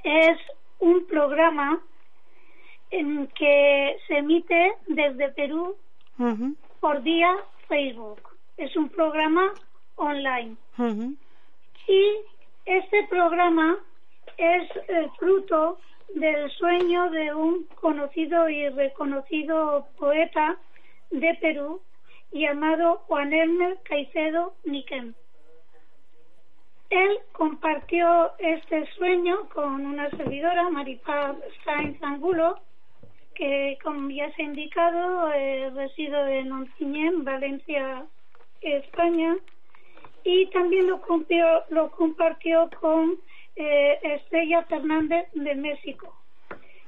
es 0.05 0.39
un 0.79 1.09
programa 1.09 1.81
en 2.93 3.27
que 3.37 3.97
se 4.07 4.19
emite 4.19 4.75
desde 4.87 5.31
Perú 5.31 5.75
por 6.79 7.03
día 7.03 7.35
Facebook. 7.67 8.21
Es 8.57 8.77
un 8.77 8.89
programa 8.91 9.53
online. 9.97 10.55
Y 11.89 12.36
este 12.67 13.05
programa 13.09 13.79
es 14.37 14.69
fruto 15.19 15.79
del 16.15 16.51
sueño 16.51 17.11
de 17.11 17.33
un 17.35 17.65
conocido 17.81 18.49
y 18.49 18.69
reconocido 18.69 19.87
poeta 19.97 20.59
de 21.11 21.35
Perú 21.41 21.81
llamado 22.33 22.99
Juan 23.07 23.33
Elmer 23.33 23.79
Caicedo 23.85 24.55
Niquem. 24.65 25.15
Él 26.91 27.19
compartió 27.33 28.33
este 28.39 28.87
sueño 28.95 29.49
con 29.55 29.87
una 29.87 30.11
servidora, 30.11 30.69
Maripaz 30.69 31.37
Sainz 31.65 32.01
Angulo, 32.03 32.61
que 33.35 33.79
como 33.83 34.11
ya 34.11 34.33
se 34.35 34.43
ha 34.43 34.45
indicado, 34.45 35.33
eh, 35.33 35.71
resido 35.71 36.27
en 36.27 36.53
Ontinyent, 36.53 37.25
Valencia, 37.25 38.07
España, 38.61 39.37
y 40.27 40.47
también 40.47 40.89
lo 40.89 41.01
compartió, 41.01 41.47
lo 41.71 41.91
compartió 41.93 42.69
con 42.81 43.17
eh, 43.55 43.99
Estrella 44.03 44.65
Fernández 44.65 45.29
de 45.35 45.55
México, 45.55 46.13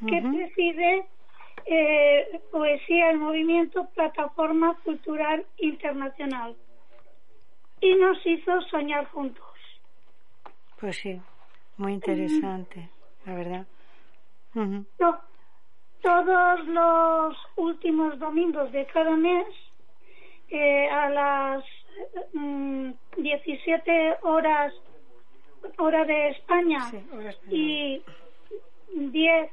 que 0.05 0.21
preside 0.21 1.07
eh, 1.65 2.41
Poesía 2.51 3.11
el 3.11 3.19
Movimiento 3.19 3.89
Plataforma 3.95 4.77
Cultural 4.83 5.47
Internacional 5.59 6.57
y 7.81 7.95
nos 7.95 8.27
hizo 8.27 8.61
soñar 8.63 9.07
juntos. 9.07 9.45
Pues 10.81 10.97
sí, 10.97 11.21
muy 11.77 11.93
interesante, 11.93 12.91
la 13.25 13.35
verdad. 13.35 13.67
todos 16.03 16.67
los 16.67 17.37
últimos 17.55 18.19
domingos 18.19 18.73
de 18.73 18.85
cada 18.87 19.15
mes, 19.15 19.47
eh, 20.49 20.89
a 20.89 21.09
las 21.11 21.65
17 23.17 24.19
mm, 24.23 24.27
horas 24.27 24.73
hora 25.77 26.05
de 26.05 26.29
España 26.31 26.79
y 27.51 28.03
10 28.95 29.51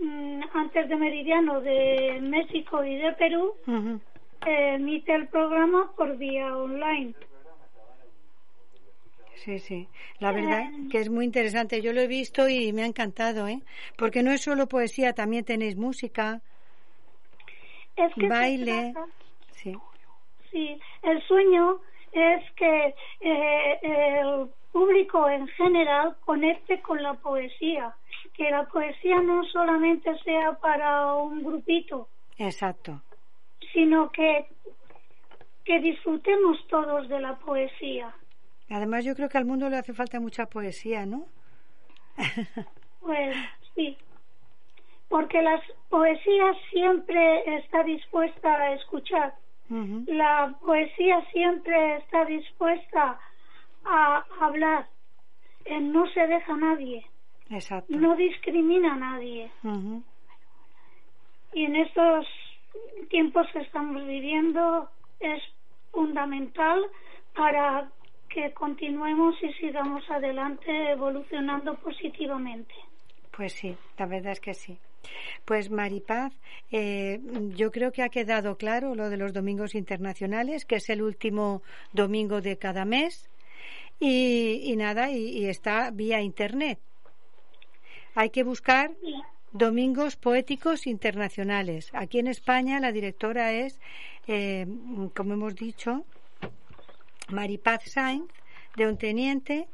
mm, 0.00 0.40
antes 0.54 0.88
de 0.88 0.96
meridiano 0.96 1.60
de 1.60 2.18
México 2.20 2.84
y 2.84 2.96
de 2.96 3.12
Perú 3.12 3.54
emite 4.44 5.14
el 5.14 5.28
programa 5.28 5.92
por 5.96 6.16
vía 6.16 6.56
online. 6.56 7.14
Sí, 9.36 9.58
sí. 9.58 9.88
La 10.20 10.30
verdad 10.30 10.60
eh. 10.60 10.88
que 10.90 10.98
es 10.98 11.10
muy 11.10 11.24
interesante. 11.24 11.82
Yo 11.82 11.92
lo 11.92 12.00
he 12.00 12.06
visto 12.06 12.48
y 12.48 12.72
me 12.72 12.82
ha 12.82 12.86
encantado, 12.86 13.48
¿eh? 13.48 13.60
Porque 13.96 14.22
no 14.22 14.30
es 14.30 14.42
solo 14.42 14.68
poesía, 14.68 15.14
también 15.14 15.44
tenéis 15.44 15.76
música, 15.76 16.40
baile. 18.16 18.94
Sí. 19.50 19.76
Sí, 20.52 20.78
el 21.02 21.22
sueño 21.26 21.80
es 22.12 22.50
que 22.52 22.94
eh, 23.20 23.78
el 23.82 24.48
público 24.70 25.28
en 25.28 25.48
general 25.48 26.16
conecte 26.24 26.80
con 26.82 27.02
la 27.02 27.14
poesía, 27.14 27.94
que 28.34 28.50
la 28.50 28.64
poesía 28.64 29.20
no 29.20 29.44
solamente 29.44 30.16
sea 30.18 30.52
para 30.60 31.14
un 31.14 31.42
grupito. 31.42 32.08
Exacto. 32.38 33.00
Sino 33.72 34.10
que, 34.10 34.46
que 35.64 35.80
disfrutemos 35.80 36.58
todos 36.68 37.08
de 37.08 37.20
la 37.20 37.36
poesía. 37.38 38.14
Además, 38.70 39.04
yo 39.04 39.14
creo 39.14 39.28
que 39.28 39.38
al 39.38 39.44
mundo 39.44 39.68
le 39.68 39.76
hace 39.76 39.92
falta 39.92 40.20
mucha 40.20 40.46
poesía, 40.46 41.06
¿no? 41.06 41.26
pues 43.00 43.36
sí. 43.74 43.96
Porque 45.08 45.42
la 45.42 45.62
poesía 45.90 46.54
siempre 46.70 47.56
está 47.58 47.82
dispuesta 47.84 48.50
a 48.50 48.72
escuchar. 48.74 49.34
La 50.06 50.54
poesía 50.60 51.24
siempre 51.32 51.96
está 51.96 52.24
dispuesta 52.26 53.18
a 53.84 54.24
hablar. 54.40 54.86
No 55.80 56.06
se 56.08 56.26
deja 56.26 56.52
a 56.52 56.56
nadie. 56.56 57.06
Exacto. 57.50 57.94
No 57.96 58.14
discrimina 58.16 58.94
a 58.94 58.96
nadie. 58.96 59.50
Y 61.54 61.64
en 61.64 61.76
estos 61.76 62.26
tiempos 63.08 63.46
que 63.52 63.60
estamos 63.60 64.06
viviendo 64.06 64.88
es 65.20 65.42
fundamental 65.90 66.84
para 67.34 67.88
que 68.28 68.52
continuemos 68.52 69.34
y 69.42 69.52
sigamos 69.54 70.08
adelante 70.10 70.90
evolucionando 70.90 71.74
positivamente. 71.76 72.74
Pues 73.34 73.52
sí, 73.52 73.76
la 73.98 74.06
verdad 74.06 74.32
es 74.32 74.40
que 74.40 74.54
sí. 74.54 74.78
Pues 75.44 75.70
Maripaz, 75.70 76.32
eh, 76.70 77.20
yo 77.56 77.70
creo 77.70 77.92
que 77.92 78.02
ha 78.02 78.08
quedado 78.08 78.56
claro 78.56 78.94
lo 78.94 79.10
de 79.10 79.16
los 79.16 79.32
domingos 79.32 79.74
internacionales, 79.74 80.64
que 80.64 80.76
es 80.76 80.88
el 80.90 81.02
último 81.02 81.62
domingo 81.92 82.40
de 82.40 82.58
cada 82.58 82.84
mes 82.84 83.28
y, 84.00 84.74
nada, 84.76 85.10
y, 85.10 85.46
está 85.46 85.90
vía 85.90 86.20
Internet. 86.20 86.78
Hay 88.14 88.30
que 88.30 88.42
buscar 88.42 88.90
Domingos 89.52 90.16
Poéticos 90.16 90.86
Internacionales. 90.86 91.90
Aquí 91.92 92.18
en 92.18 92.26
España 92.26 92.80
la 92.80 92.92
directora 92.92 93.52
es, 93.52 93.80
eh, 94.26 94.66
como 95.14 95.34
hemos 95.34 95.54
dicho, 95.54 96.04
Maripaz 97.28 97.84
Sainz, 97.84 98.30
de 98.76 98.86
un 98.86 98.96
teniente, 98.96 99.68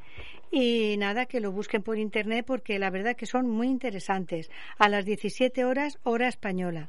y 0.50 0.96
nada, 0.98 1.26
que 1.26 1.40
lo 1.40 1.52
busquen 1.52 1.82
por 1.82 1.98
internet 1.98 2.44
porque 2.46 2.78
la 2.78 2.90
verdad 2.90 3.16
que 3.16 3.26
son 3.26 3.48
muy 3.48 3.68
interesantes. 3.68 4.50
A 4.78 4.88
las 4.88 5.04
17 5.04 5.64
horas, 5.64 5.98
hora 6.04 6.28
española. 6.28 6.88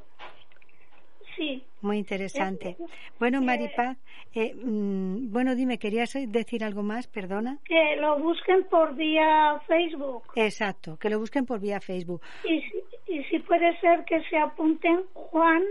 Sí. 1.36 1.64
Muy 1.82 1.98
interesante. 1.98 2.76
Bueno, 3.18 3.42
Maripaz, 3.42 3.98
eh, 4.36 4.54
mm, 4.54 5.32
bueno, 5.32 5.56
dime, 5.56 5.78
¿querías 5.78 6.14
decir 6.28 6.66
algo 6.66 6.84
más? 6.84 7.08
Perdona. 7.08 7.60
Que 7.64 7.96
lo 7.96 8.20
busquen 8.20 8.66
por 8.66 8.96
vía 8.96 9.62
Facebook. 9.66 10.24
Exacto, 10.36 10.98
que 10.98 11.10
lo 11.10 11.20
busquen 11.20 11.46
por 11.46 11.62
vía 11.62 11.80
Facebook. 11.80 12.22
Y, 12.44 12.62
y 13.08 13.24
si 13.26 13.40
puede 13.40 13.80
ser 13.80 14.04
que 14.04 14.22
se 14.24 14.38
apunten 14.38 15.04
Juan 15.14 15.64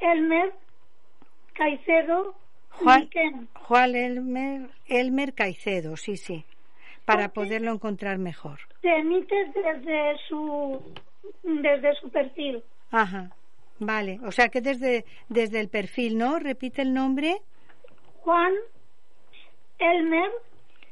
Elmer 0.00 0.52
Caicedo 1.54 2.34
Juan, 2.70 3.08
Juan 3.54 3.94
Elmer, 3.94 4.70
Elmer 4.88 5.34
Caicedo, 5.34 5.96
sí, 5.96 6.16
sí, 6.16 6.44
para 7.04 7.28
poderlo 7.30 7.72
encontrar 7.72 8.18
mejor. 8.18 8.60
Se 8.80 8.88
emite 8.88 9.34
desde 9.54 10.16
su, 10.28 10.80
desde 11.42 11.94
su 11.96 12.10
perfil. 12.10 12.62
Ajá, 12.90 13.30
vale, 13.78 14.20
o 14.24 14.32
sea 14.32 14.48
que 14.48 14.60
desde, 14.60 15.04
desde 15.28 15.60
el 15.60 15.68
perfil, 15.68 16.18
¿no? 16.18 16.38
Repite 16.38 16.82
el 16.82 16.94
nombre. 16.94 17.38
Juan 18.20 18.52
Elmer 19.78 20.30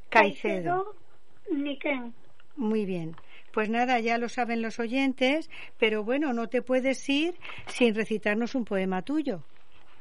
Caicedo. 0.09 0.94
Caicedo 1.49 2.12
Muy 2.57 2.85
bien. 2.85 3.14
Pues 3.53 3.68
nada, 3.68 3.99
ya 3.99 4.18
lo 4.18 4.29
saben 4.29 4.62
los 4.62 4.79
oyentes, 4.79 5.51
pero 5.79 6.05
bueno, 6.05 6.33
no 6.33 6.49
te 6.49 6.62
puedes 6.62 7.09
ir 7.09 7.35
sin 7.66 7.94
recitarnos 7.94 8.55
un 8.55 8.64
poema 8.64 9.03
tuyo. 9.03 9.42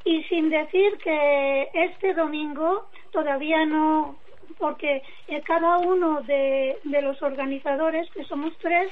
Y 0.05 0.23
sin 0.23 0.49
decir 0.49 0.97
que 1.03 1.67
este 1.73 2.13
domingo 2.13 2.89
todavía 3.11 3.65
no, 3.65 4.17
porque 4.59 5.01
cada 5.45 5.77
uno 5.77 6.21
de, 6.21 6.77
los 6.83 7.21
organizadores, 7.21 8.09
que 8.11 8.23
somos 8.25 8.53
tres, 8.59 8.91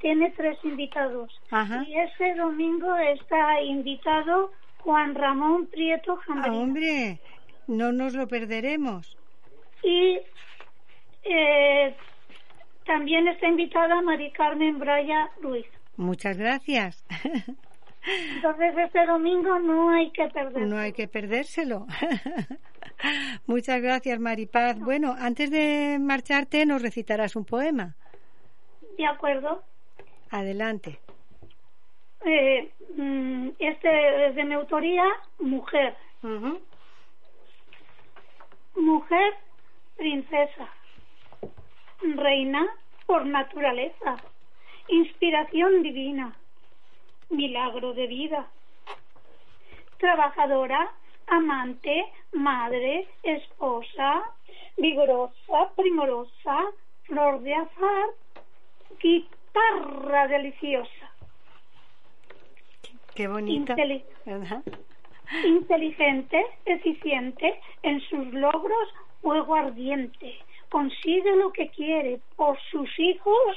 tiene 0.00 0.30
tres 0.36 0.58
invitados. 0.62 1.40
Y 1.86 1.98
ese 1.98 2.34
domingo 2.36 2.96
está 2.96 3.60
invitado 3.62 4.52
Juan 4.78 5.14
Ramón 5.16 5.66
Prieto 5.66 6.18
Ah, 6.28 6.52
hombre, 6.52 7.18
no 7.66 7.90
nos 7.90 8.14
lo 8.14 8.28
perderemos. 8.28 9.16
Y 9.82 10.20
eh, 11.24 11.94
también 12.84 13.26
está 13.26 13.48
invitada 13.48 14.00
Mari 14.00 14.30
Carmen 14.30 14.78
Braya 14.78 15.28
Ruiz. 15.42 15.66
Muchas 15.96 16.38
gracias. 16.38 17.04
Entonces 18.36 18.74
este 18.78 19.04
domingo 19.06 19.58
no 19.58 19.90
hay 19.90 20.10
que 20.10 20.28
perdérselo. 20.28 20.66
No 20.66 20.78
hay 20.78 20.92
que 20.92 21.08
perdérselo. 21.08 21.86
Muchas 23.46 23.80
gracias, 23.80 24.18
Maripaz. 24.18 24.78
Bueno, 24.78 25.14
antes 25.18 25.50
de 25.50 25.98
marcharte 26.00 26.66
nos 26.66 26.82
recitarás 26.82 27.36
un 27.36 27.44
poema. 27.44 27.94
De 28.96 29.06
acuerdo. 29.06 29.62
Adelante. 30.30 30.98
Eh, 32.24 32.70
mm, 32.96 33.48
este 33.58 34.26
es 34.26 34.34
de 34.34 34.44
mi 34.44 34.54
autoría, 34.54 35.04
Mujer. 35.38 35.96
Mujer, 38.74 39.34
princesa, 39.96 40.68
reina 42.00 42.66
por 43.06 43.24
naturaleza, 43.26 44.16
inspiración 44.88 45.82
divina 45.82 46.36
milagro 47.30 47.92
de 47.92 48.06
vida. 48.06 48.46
Trabajadora, 49.98 50.92
amante, 51.26 52.04
madre, 52.32 53.08
esposa, 53.22 54.24
vigorosa, 54.76 55.70
primorosa, 55.76 56.72
flor 57.04 57.40
de 57.40 57.54
azar, 57.54 58.08
guitarra 59.00 60.28
deliciosa. 60.28 61.10
Qué 63.14 63.28
bonita. 63.28 63.74
Inteligente, 65.44 66.46
eficiente, 66.66 67.60
en 67.82 68.00
sus 68.02 68.32
logros 68.32 68.88
fuego 69.22 69.54
ardiente. 69.54 70.38
Consigue 70.68 71.34
lo 71.36 71.52
que 71.52 71.68
quiere. 71.68 72.20
Por 72.36 72.58
sus 72.70 72.88
hijos, 72.98 73.56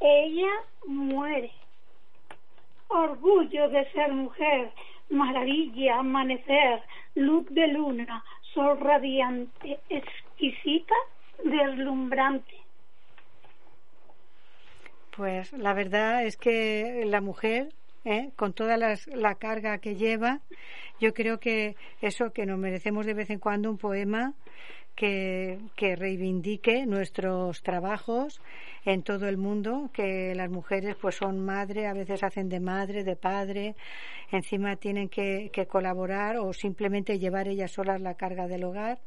ella 0.00 0.50
muere 0.86 1.52
orgullo 2.92 3.68
de 3.70 3.90
ser 3.92 4.12
mujer, 4.12 4.70
maravilla, 5.12 5.98
amanecer, 5.98 6.82
luz 7.14 7.46
de 7.50 7.68
luna, 7.68 8.24
sol 8.54 8.78
radiante, 8.80 9.78
exquisita, 9.88 10.94
deslumbrante. 11.44 12.56
Pues 15.16 15.52
la 15.52 15.74
verdad 15.74 16.24
es 16.24 16.36
que 16.36 17.04
la 17.06 17.20
mujer 17.20 17.68
¿eh? 18.04 18.30
con 18.36 18.52
toda 18.52 18.76
la 18.76 19.34
carga 19.34 19.78
que 19.78 19.94
lleva, 19.94 20.40
yo 21.00 21.12
creo 21.12 21.38
que 21.38 21.76
eso 22.00 22.32
que 22.32 22.46
nos 22.46 22.58
merecemos 22.58 23.06
de 23.06 23.14
vez 23.14 23.30
en 23.30 23.38
cuando 23.38 23.70
un 23.70 23.78
poema 23.78 24.34
que, 24.94 25.58
que 25.76 25.96
reivindique 25.96 26.86
nuestros 26.86 27.62
trabajos 27.62 28.40
en 28.84 29.02
todo 29.02 29.28
el 29.28 29.36
mundo, 29.36 29.90
que 29.92 30.34
las 30.34 30.50
mujeres 30.50 30.96
pues 31.00 31.16
son 31.16 31.44
madre, 31.44 31.86
a 31.86 31.92
veces 31.92 32.22
hacen 32.22 32.48
de 32.48 32.60
madre, 32.60 33.04
de 33.04 33.16
padre, 33.16 33.76
encima 34.30 34.76
tienen 34.76 35.08
que, 35.08 35.50
que 35.52 35.66
colaborar 35.66 36.36
o 36.38 36.52
simplemente 36.52 37.18
llevar 37.18 37.48
ellas 37.48 37.72
solas 37.72 38.00
la 38.00 38.14
carga 38.14 38.48
del 38.48 38.64
hogar. 38.64 38.98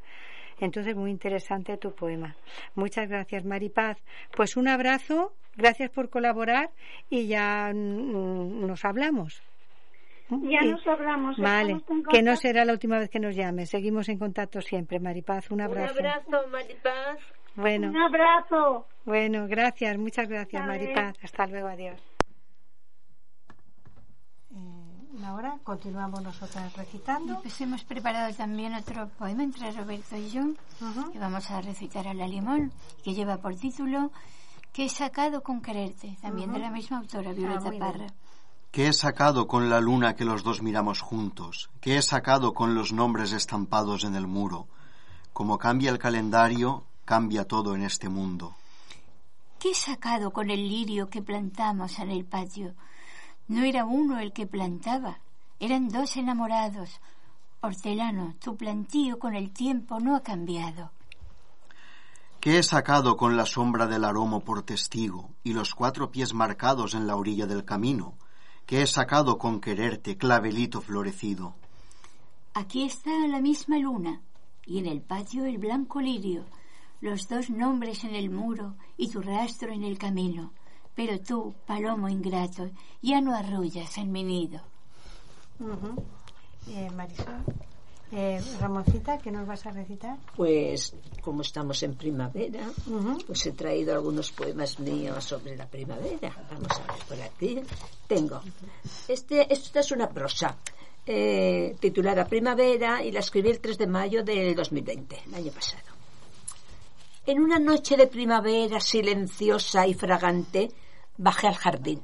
Entonces, 0.58 0.96
muy 0.96 1.10
interesante 1.10 1.76
tu 1.76 1.94
poema. 1.94 2.34
Muchas 2.74 3.08
gracias, 3.08 3.44
Maripaz. 3.44 3.98
Pues 4.34 4.56
un 4.56 4.68
abrazo, 4.68 5.34
gracias 5.54 5.90
por 5.90 6.08
colaborar 6.08 6.70
y 7.10 7.26
ya 7.26 7.72
nos 7.74 8.84
hablamos. 8.84 9.42
Ya 10.28 10.60
nos 10.62 10.84
hablamos. 10.86 11.36
Vale, 11.38 11.80
que 12.10 12.22
no 12.22 12.34
será 12.36 12.64
la 12.64 12.72
última 12.72 12.98
vez 12.98 13.08
que 13.10 13.20
nos 13.20 13.36
llame. 13.36 13.66
Seguimos 13.66 14.08
en 14.08 14.18
contacto 14.18 14.60
siempre, 14.60 14.98
Maripaz. 14.98 15.50
Un 15.50 15.60
abrazo. 15.60 15.94
Un 16.00 16.06
abrazo, 16.06 16.48
Maripaz. 16.50 17.18
Bueno. 17.54 17.88
Un 17.88 17.96
abrazo. 17.96 18.86
Bueno, 19.04 19.46
gracias, 19.46 19.96
muchas 19.98 20.28
gracias, 20.28 20.66
Maripaz. 20.66 21.14
Hasta 21.22 21.46
luego, 21.46 21.68
adiós. 21.68 22.00
Eh, 24.52 25.24
ahora 25.24 25.58
continuamos 25.62 26.22
nosotras 26.22 26.76
recitando. 26.76 27.40
Pues 27.40 27.60
hemos 27.60 27.84
preparado 27.84 28.34
también 28.34 28.74
otro 28.74 29.08
poema 29.18 29.44
entre 29.44 29.70
Roberto 29.70 30.16
y 30.16 30.28
yo, 30.28 30.42
que 31.12 31.18
vamos 31.18 31.50
a 31.52 31.60
recitar 31.60 32.08
a 32.08 32.14
la 32.14 32.26
limón, 32.26 32.72
que 33.04 33.14
lleva 33.14 33.38
por 33.38 33.54
título 33.54 34.10
Que 34.72 34.86
he 34.86 34.88
sacado 34.88 35.42
con 35.42 35.62
quererte, 35.62 36.16
también 36.20 36.52
de 36.52 36.58
la 36.58 36.70
misma 36.70 36.98
autora, 36.98 37.32
Violeta 37.32 37.70
ah, 37.72 37.78
Parra. 37.78 38.06
Que 38.76 38.88
he 38.88 38.92
sacado 38.92 39.48
con 39.48 39.70
la 39.70 39.80
luna 39.80 40.16
que 40.16 40.26
los 40.26 40.42
dos 40.42 40.60
miramos 40.60 41.00
juntos, 41.00 41.70
que 41.80 41.96
he 41.96 42.02
sacado 42.02 42.52
con 42.52 42.74
los 42.74 42.92
nombres 42.92 43.32
estampados 43.32 44.04
en 44.04 44.14
el 44.14 44.26
muro. 44.26 44.68
Como 45.32 45.56
cambia 45.56 45.90
el 45.90 45.98
calendario, 45.98 46.84
cambia 47.06 47.46
todo 47.46 47.74
en 47.74 47.84
este 47.84 48.10
mundo. 48.10 48.54
¿Qué 49.58 49.70
he 49.70 49.74
sacado 49.74 50.30
con 50.30 50.50
el 50.50 50.68
lirio 50.68 51.08
que 51.08 51.22
plantamos 51.22 51.98
en 52.00 52.10
el 52.10 52.26
patio? 52.26 52.74
No 53.48 53.64
era 53.64 53.86
uno 53.86 54.18
el 54.18 54.34
que 54.34 54.46
plantaba, 54.46 55.20
eran 55.58 55.88
dos 55.88 56.18
enamorados. 56.18 57.00
Hortelano, 57.62 58.34
tu 58.44 58.58
plantío 58.58 59.18
con 59.18 59.34
el 59.34 59.52
tiempo 59.52 60.00
no 60.00 60.16
ha 60.16 60.20
cambiado. 60.20 60.90
¿Qué 62.40 62.58
he 62.58 62.62
sacado 62.62 63.16
con 63.16 63.38
la 63.38 63.46
sombra 63.46 63.86
del 63.86 64.04
aromo 64.04 64.40
por 64.40 64.64
testigo 64.64 65.30
y 65.42 65.54
los 65.54 65.74
cuatro 65.74 66.10
pies 66.10 66.34
marcados 66.34 66.92
en 66.92 67.06
la 67.06 67.16
orilla 67.16 67.46
del 67.46 67.64
camino? 67.64 68.18
¿Qué 68.66 68.82
he 68.82 68.86
sacado 68.86 69.38
con 69.38 69.60
quererte, 69.60 70.16
clavelito 70.16 70.80
florecido? 70.80 71.54
Aquí 72.52 72.84
está 72.84 73.10
la 73.28 73.40
misma 73.40 73.78
luna 73.78 74.20
y 74.64 74.78
en 74.78 74.86
el 74.86 75.00
patio 75.02 75.44
el 75.44 75.58
blanco 75.58 76.00
lirio 76.00 76.44
los 77.00 77.28
dos 77.28 77.50
nombres 77.50 78.02
en 78.04 78.14
el 78.14 78.30
muro 78.30 78.74
y 78.96 79.08
tu 79.10 79.20
rastro 79.20 79.72
en 79.72 79.84
el 79.84 79.98
camino. 79.98 80.52
Pero 80.94 81.20
tú, 81.20 81.54
palomo 81.66 82.08
ingrato, 82.08 82.70
ya 83.02 83.20
no 83.20 83.34
arrullas 83.34 83.98
en 83.98 84.10
mi 84.10 84.24
nido. 84.24 84.60
eh, 86.68 86.90
Marisol. 86.90 87.44
Eh, 88.12 88.40
Ramoncita, 88.60 89.18
¿qué 89.18 89.32
nos 89.32 89.46
vas 89.46 89.66
a 89.66 89.70
recitar? 89.70 90.16
Pues 90.36 90.94
como 91.20 91.42
estamos 91.42 91.82
en 91.82 91.96
primavera, 91.96 92.70
pues 93.26 93.46
he 93.46 93.52
traído 93.52 93.94
algunos 93.94 94.30
poemas 94.30 94.78
míos 94.78 95.24
sobre 95.24 95.56
la 95.56 95.66
primavera. 95.66 96.32
Vamos 96.50 96.70
a 96.70 96.92
ver 96.92 97.02
por 97.08 97.20
aquí. 97.20 97.60
Tengo. 98.06 98.40
Este, 99.08 99.52
esta 99.52 99.80
es 99.80 99.90
una 99.90 100.08
prosa 100.08 100.56
eh, 101.04 101.76
titulada 101.80 102.26
Primavera 102.26 103.02
y 103.02 103.10
la 103.10 103.20
escribí 103.20 103.50
el 103.50 103.60
3 103.60 103.78
de 103.78 103.86
mayo 103.88 104.22
del 104.22 104.54
2020, 104.54 105.22
el 105.26 105.34
año 105.34 105.52
pasado. 105.52 105.82
En 107.26 107.40
una 107.40 107.58
noche 107.58 107.96
de 107.96 108.06
primavera 108.06 108.78
silenciosa 108.78 109.84
y 109.84 109.94
fragante, 109.94 110.70
bajé 111.16 111.48
al 111.48 111.56
jardín. 111.56 112.00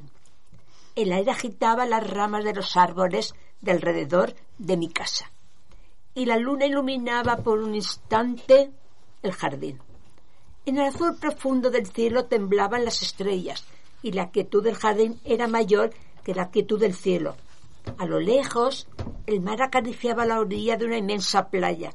El 0.97 1.12
aire 1.12 1.31
agitaba 1.31 1.87
las 1.87 2.09
ramas 2.11 2.45
de 2.45 2.55
los 2.55 2.77
árboles 2.77 3.35
de 3.61 3.71
alrededor 3.71 4.35
de 4.59 4.77
mi 4.77 4.88
casa. 4.88 5.31
Y 6.14 6.27
la 6.27 6.37
luna 6.37 6.66
iluminaba 6.66 7.37
por 7.38 7.61
un 7.61 7.75
instante 7.75 8.70
el 9.22 9.33
jardín. 9.33 9.81
En 10.66 10.79
el 10.79 10.87
azul 10.87 11.16
profundo 11.16 11.70
del 11.70 11.87
cielo 11.87 12.27
temblaban 12.27 12.85
las 12.85 13.03
estrellas 13.03 13.64
y 14.03 14.12
la 14.12 14.31
quietud 14.31 14.62
del 14.62 14.77
jardín 14.77 15.18
era 15.25 15.48
mayor 15.48 15.92
que 16.25 16.35
la 16.35 16.51
quietud 16.51 16.79
del 16.79 16.94
cielo. 16.94 17.37
A 17.98 18.07
lo 18.07 18.20
lejos, 18.20 18.87
el 19.27 19.40
mar 19.40 19.62
acariciaba 19.62 20.25
la 20.27 20.38
orilla 20.38 20.77
de 20.77 20.85
una 20.85 20.98
inmensa 20.98 21.48
playa, 21.48 21.92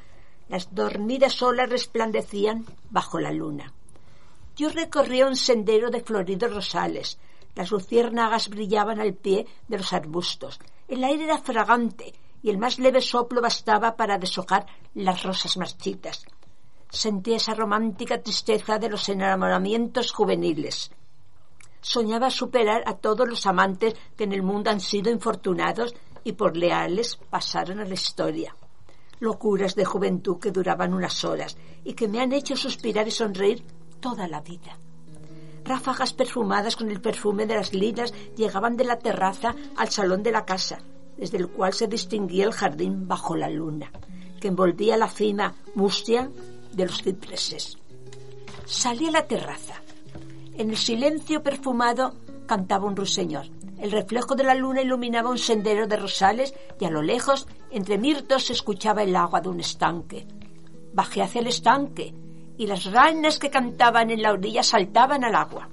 las 0.49 0.73
dormidas 0.73 1.41
olas 1.41 1.69
resplandecían 1.69 2.65
bajo 2.89 3.19
la 3.19 3.32
luna. 3.32 3.73
Yo 4.56 4.69
recorría 4.69 5.27
un 5.27 5.36
sendero 5.36 5.89
de 5.89 6.01
floridos 6.01 6.53
rosales. 6.53 7.19
Las 7.56 7.71
luciérnagas 7.71 8.49
brillaban 8.49 8.99
al 8.99 9.13
pie 9.13 9.45
de 9.67 9.77
los 9.77 9.93
arbustos. 9.93 10.60
El 10.88 11.03
aire 11.03 11.25
era 11.25 11.38
fragante 11.38 12.13
y 12.41 12.50
el 12.50 12.58
más 12.58 12.80
leve 12.80 13.02
soplo 13.02 13.41
bastaba 13.41 13.95
para 13.95 14.17
deshojar 14.17 14.65
las 14.93 15.23
rosas 15.23 15.58
marchitas. 15.58 16.26
Sentía 16.89 17.38
esa 17.38 17.54
romántica 17.54 18.21
tristeza 18.21 18.80
de 18.80 18.89
los 18.89 19.10
enamoramientos 19.10 20.12
juveniles. 20.12 20.91
Soñaba 21.82 22.30
superar 22.30 22.84
a 22.86 22.93
todos 22.93 23.28
los 23.28 23.45
amantes 23.45 23.95
que 24.15 24.23
en 24.23 24.34
el 24.34 24.43
mundo 24.43 24.69
han 24.69 24.80
sido 24.80 25.12
infortunados 25.12 25.95
y 26.23 26.34
por 26.34 26.56
leales 26.56 27.17
pasaron 27.30 27.80
a 27.80 27.86
la 27.86 27.93
historia 27.93 28.56
locuras 29.19 29.76
de 29.76 29.86
juventud 29.86 30.39
que 30.39 30.52
duraban 30.52 30.93
unas 30.93 31.23
horas 31.23 31.58
y 31.84 31.93
que 31.93 32.08
me 32.08 32.19
han 32.19 32.34
hecho 32.34 32.56
suspirar 32.56 33.08
y 33.08 33.12
sonreír 33.12 33.63
toda 34.00 34.28
la 34.28 34.41
vida. 34.41 34.78
Ráfagas 35.63 36.13
perfumadas 36.13 36.76
con 36.76 36.89
el 36.89 37.02
perfume 37.02 37.45
de 37.45 37.56
las 37.56 37.73
lilas 37.73 38.13
llegaban 38.36 38.78
de 38.78 38.86
la 38.86 39.00
terraza 39.00 39.56
al 39.76 39.89
salón 39.89 40.23
de 40.23 40.32
la 40.32 40.45
casa, 40.45 40.80
desde 41.17 41.38
el 41.38 41.47
cual 41.47 41.73
se 41.73 41.88
distinguía 41.88 42.45
el 42.45 42.53
jardín 42.53 43.08
bajo 43.08 43.36
la 43.36 43.49
luna, 43.49 43.91
que 44.39 44.47
envolvía 44.47 44.97
la 44.97 45.10
cima 45.10 45.56
mustia 45.75 46.30
de 46.73 46.86
los 46.86 47.01
cipreses. 47.01 47.77
Salí 48.65 49.08
a 49.08 49.12
la 49.12 49.27
terraza. 49.27 49.75
En 50.58 50.69
el 50.69 50.77
silencio 50.77 51.41
perfumado 51.41 52.15
cantaba 52.45 52.88
un 52.88 52.95
ruiseñor. 52.95 53.45
El 53.80 53.91
reflejo 53.91 54.36
de 54.36 54.43
la 54.43 54.56
luna 54.56 54.82
iluminaba 54.82 55.30
un 55.30 55.38
sendero 55.38 55.88
de 55.88 55.97
rosales 55.97 56.53
y 56.80 56.86
a 56.86 56.89
lo 56.89 57.01
lejos, 57.01 57.47
entre 57.69 57.97
mirtos, 57.97 58.45
se 58.45 58.53
escuchaba 58.53 59.03
el 59.03 59.15
agua 59.15 59.41
de 59.41 59.49
un 59.49 59.60
estanque. 59.60 60.27
Bajé 60.93 61.21
hacia 61.21 61.41
el 61.41 61.47
estanque 61.47 62.13
y 62.58 62.65
las 62.65 62.86
ranas 62.86 63.38
que 63.38 63.51
cantaban 63.51 64.10
en 64.10 64.21
la 64.21 64.32
orilla 64.32 64.63
saltaban 64.63 65.23
al 65.23 65.36
agua. 65.36 65.69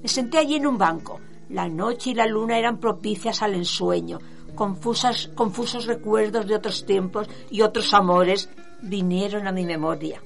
Me 0.00 0.08
senté 0.08 0.38
allí 0.38 0.56
en 0.56 0.66
un 0.66 0.78
banco. 0.78 1.20
La 1.48 1.68
noche 1.68 2.10
y 2.10 2.14
la 2.14 2.26
luna 2.26 2.56
eran 2.56 2.78
propicias 2.78 3.42
al 3.42 3.54
ensueño. 3.54 4.18
Confusas, 4.60 5.30
confusos 5.34 5.86
recuerdos 5.86 6.46
de 6.46 6.54
otros 6.54 6.84
tiempos 6.84 7.26
y 7.48 7.62
otros 7.62 7.94
amores 7.94 8.50
vinieron 8.82 9.48
a 9.48 9.52
mi 9.52 9.64
memoria. 9.64 10.22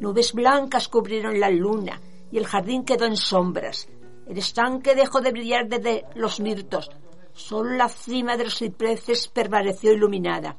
Nubes 0.00 0.32
blancas 0.32 0.88
cubrieron 0.88 1.38
la 1.38 1.50
luna 1.50 2.00
y 2.32 2.38
el 2.38 2.46
jardín 2.46 2.82
quedó 2.82 3.04
en 3.04 3.18
sombras. 3.18 3.86
El 4.26 4.38
estanque 4.38 4.94
dejó 4.94 5.20
de 5.20 5.32
brillar 5.32 5.68
desde 5.68 6.06
los 6.14 6.40
mirtos. 6.40 6.90
Solo 7.34 7.76
la 7.76 7.90
cima 7.90 8.38
de 8.38 8.44
los 8.44 8.56
cipreses 8.56 9.28
permaneció 9.28 9.92
iluminada. 9.92 10.56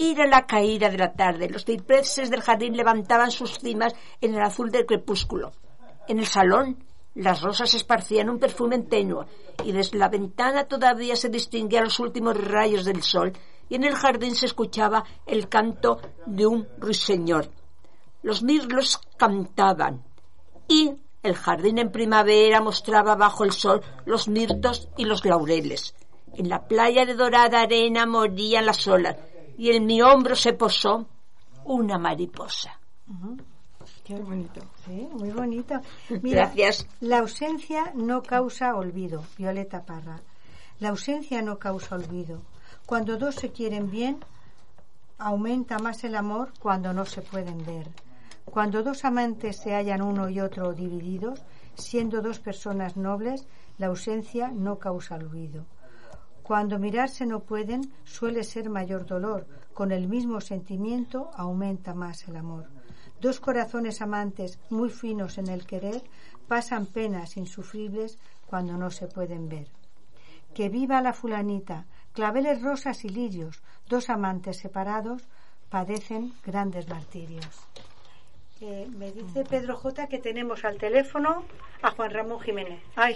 Era 0.00 0.26
la 0.26 0.46
caída 0.46 0.90
de 0.90 0.98
la 0.98 1.12
tarde. 1.12 1.48
Los 1.48 1.64
cipreses 1.64 2.28
del 2.28 2.42
jardín 2.42 2.76
levantaban 2.76 3.30
sus 3.30 3.56
cimas 3.56 3.94
en 4.20 4.34
el 4.34 4.42
azul 4.42 4.72
del 4.72 4.84
crepúsculo. 4.84 5.52
En 6.08 6.18
el 6.18 6.26
salón, 6.26 6.87
las 7.18 7.42
rosas 7.42 7.74
esparcían 7.74 8.30
un 8.30 8.38
perfume 8.38 8.78
tenue 8.78 9.26
y 9.64 9.72
desde 9.72 9.98
la 9.98 10.08
ventana 10.08 10.64
todavía 10.64 11.16
se 11.16 11.28
distinguían 11.28 11.84
los 11.84 11.98
últimos 11.98 12.36
rayos 12.36 12.84
del 12.84 13.02
sol 13.02 13.32
y 13.68 13.74
en 13.74 13.82
el 13.82 13.96
jardín 13.96 14.36
se 14.36 14.46
escuchaba 14.46 15.04
el 15.26 15.48
canto 15.48 16.00
de 16.26 16.46
un 16.46 16.68
ruiseñor. 16.78 17.50
Los 18.22 18.44
mirlos 18.44 19.00
cantaban 19.16 20.04
y 20.68 20.92
el 21.24 21.34
jardín 21.34 21.78
en 21.78 21.90
primavera 21.90 22.60
mostraba 22.60 23.16
bajo 23.16 23.42
el 23.42 23.50
sol 23.50 23.82
los 24.06 24.28
mirtos 24.28 24.88
y 24.96 25.04
los 25.04 25.24
laureles. 25.24 25.96
En 26.34 26.48
la 26.48 26.68
playa 26.68 27.04
de 27.04 27.14
dorada 27.14 27.62
arena 27.62 28.06
morían 28.06 28.64
las 28.64 28.86
olas 28.86 29.16
y 29.56 29.72
en 29.72 29.86
mi 29.86 30.00
hombro 30.02 30.36
se 30.36 30.52
posó 30.52 31.08
una 31.64 31.98
mariposa. 31.98 32.78
Qué 34.04 34.14
bonito. 34.14 34.60
Muy 34.88 35.30
bonito. 35.30 35.80
Gracias. 36.08 36.86
La 37.00 37.18
ausencia 37.18 37.92
no 37.94 38.22
causa 38.22 38.74
olvido. 38.74 39.22
Violeta 39.36 39.84
Parra. 39.84 40.20
La 40.80 40.90
ausencia 40.90 41.42
no 41.42 41.58
causa 41.58 41.96
olvido. 41.96 42.40
Cuando 42.86 43.18
dos 43.18 43.34
se 43.34 43.50
quieren 43.50 43.90
bien, 43.90 44.18
aumenta 45.18 45.78
más 45.78 46.04
el 46.04 46.16
amor 46.16 46.52
cuando 46.58 46.92
no 46.92 47.04
se 47.04 47.20
pueden 47.20 47.64
ver. 47.66 47.88
Cuando 48.44 48.82
dos 48.82 49.04
amantes 49.04 49.56
se 49.58 49.74
hallan 49.74 50.00
uno 50.00 50.30
y 50.30 50.40
otro 50.40 50.72
divididos, 50.72 51.42
siendo 51.74 52.22
dos 52.22 52.38
personas 52.38 52.96
nobles, 52.96 53.46
la 53.76 53.88
ausencia 53.88 54.48
no 54.48 54.78
causa 54.78 55.16
olvido. 55.16 55.66
Cuando 56.42 56.78
mirarse 56.78 57.26
no 57.26 57.40
pueden, 57.40 57.92
suele 58.04 58.42
ser 58.42 58.70
mayor 58.70 59.04
dolor. 59.04 59.46
Con 59.74 59.92
el 59.92 60.08
mismo 60.08 60.40
sentimiento 60.40 61.30
aumenta 61.34 61.92
más 61.92 62.26
el 62.26 62.36
amor. 62.36 62.77
Dos 63.20 63.40
corazones 63.40 64.00
amantes 64.00 64.58
muy 64.70 64.90
finos 64.90 65.38
en 65.38 65.48
el 65.48 65.66
querer 65.66 66.02
pasan 66.46 66.86
penas 66.86 67.36
insufribles 67.36 68.18
cuando 68.46 68.76
no 68.76 68.90
se 68.90 69.06
pueden 69.06 69.48
ver. 69.48 69.66
Que 70.54 70.68
viva 70.68 71.02
la 71.02 71.12
fulanita, 71.12 71.84
claveles 72.12 72.62
rosas 72.62 73.04
y 73.04 73.08
lirios, 73.08 73.62
dos 73.88 74.08
amantes 74.08 74.58
separados 74.58 75.22
padecen 75.68 76.32
grandes 76.44 76.88
martirios. 76.88 77.66
Eh, 78.60 78.88
me 78.96 79.12
dice 79.12 79.44
Pedro 79.44 79.76
J 79.76 80.08
que 80.08 80.18
tenemos 80.18 80.64
al 80.64 80.78
teléfono 80.78 81.44
a 81.82 81.90
Juan 81.90 82.10
Ramón 82.10 82.40
Jiménez. 82.40 82.82
Ay. 82.96 83.14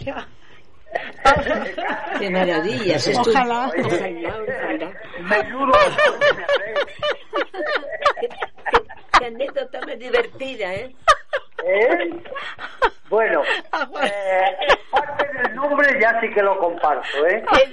Qué 2.18 2.30
maravillas. 2.30 3.06
Esto... 3.06 3.30
Ojalá. 3.30 3.70
Ojalá, 3.84 4.36
ojalá. 4.42 4.92
Qué, 8.20 8.28
qué- 8.28 8.28
qué 9.18 9.24
anécdota 9.26 9.80
más 9.86 9.98
divertida, 9.98 10.74
¿eh? 10.74 10.94
¿Eh? 11.64 12.10
Bueno, 13.08 13.42
eh, 13.44 13.48
parte 13.72 14.06
del 14.08 14.78
nombre 15.68 15.98
ya 16.00 16.20
sí 16.20 16.28
que 16.30 16.42
lo 16.42 16.58
comparto, 16.58 17.26
¿eh? 17.26 17.42
Qué 17.52 17.70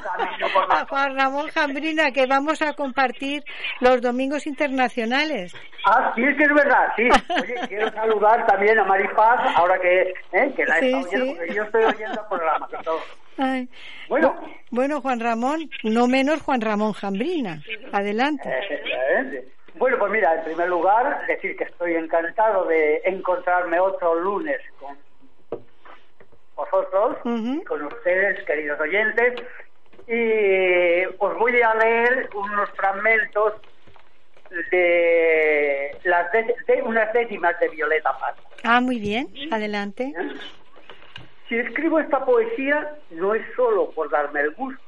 camino 0.00 0.46
por 0.54 0.72
A 0.74 0.86
Juan 0.86 1.16
Ramón 1.16 1.48
Jambrina 1.48 2.10
que 2.10 2.26
vamos 2.26 2.60
a 2.62 2.72
compartir 2.74 3.42
los 3.80 4.00
domingos 4.00 4.46
internacionales. 4.46 5.54
Ah, 5.84 6.12
sí, 6.14 6.22
es 6.24 6.36
que 6.36 6.42
es 6.44 6.54
verdad, 6.54 6.88
sí. 6.96 7.08
Oye, 7.42 7.54
quiero 7.68 7.90
saludar 7.92 8.46
también 8.46 8.78
a 8.78 8.84
Maripaz, 8.84 9.56
ahora 9.56 9.78
que, 9.80 10.02
¿eh? 10.32 10.52
que 10.56 10.64
la 10.64 10.78
he 10.78 10.80
Sí, 10.80 10.86
estado 10.86 11.06
oyendo, 11.06 11.26
sí. 11.26 11.34
porque 11.36 11.54
yo 11.54 11.62
estoy 11.62 11.84
oyendo 11.84 12.20
el 12.20 12.26
programa. 12.28 12.68
todo. 12.84 13.00
Ay. 13.38 13.68
Bueno, 14.08 14.34
Bueno, 14.70 15.00
Juan 15.02 15.20
Ramón, 15.20 15.68
no 15.82 16.06
menos 16.08 16.40
Juan 16.42 16.60
Ramón 16.60 16.92
Jambrina. 16.94 17.60
Adelante. 17.92 18.48
eh, 18.48 19.46
bueno, 19.78 19.98
pues 19.98 20.12
mira, 20.12 20.34
en 20.34 20.44
primer 20.44 20.68
lugar, 20.68 21.26
decir 21.26 21.56
que 21.56 21.64
estoy 21.64 21.94
encantado 21.94 22.64
de 22.66 23.02
encontrarme 23.04 23.78
otro 23.78 24.14
lunes 24.14 24.60
con 24.80 24.96
vosotros, 26.54 27.18
con 27.22 27.82
ustedes, 27.84 28.44
queridos 28.44 28.80
oyentes, 28.80 29.42
y 30.08 31.04
os 31.18 31.38
voy 31.38 31.60
a 31.60 31.74
leer 31.74 32.30
unos 32.34 32.70
fragmentos 32.70 33.54
de, 34.70 35.96
las 36.04 36.32
de, 36.32 36.54
de 36.66 36.82
unas 36.82 37.12
décimas 37.12 37.58
de 37.60 37.68
Violeta 37.68 38.16
Paz. 38.18 38.36
Ah, 38.64 38.80
muy 38.80 38.98
bien. 38.98 39.28
Adelante. 39.50 40.14
Si 41.48 41.58
escribo 41.58 42.00
esta 42.00 42.24
poesía 42.24 42.96
no 43.10 43.34
es 43.34 43.44
solo 43.54 43.90
por 43.90 44.10
darme 44.10 44.40
el 44.40 44.52
gusto, 44.52 44.82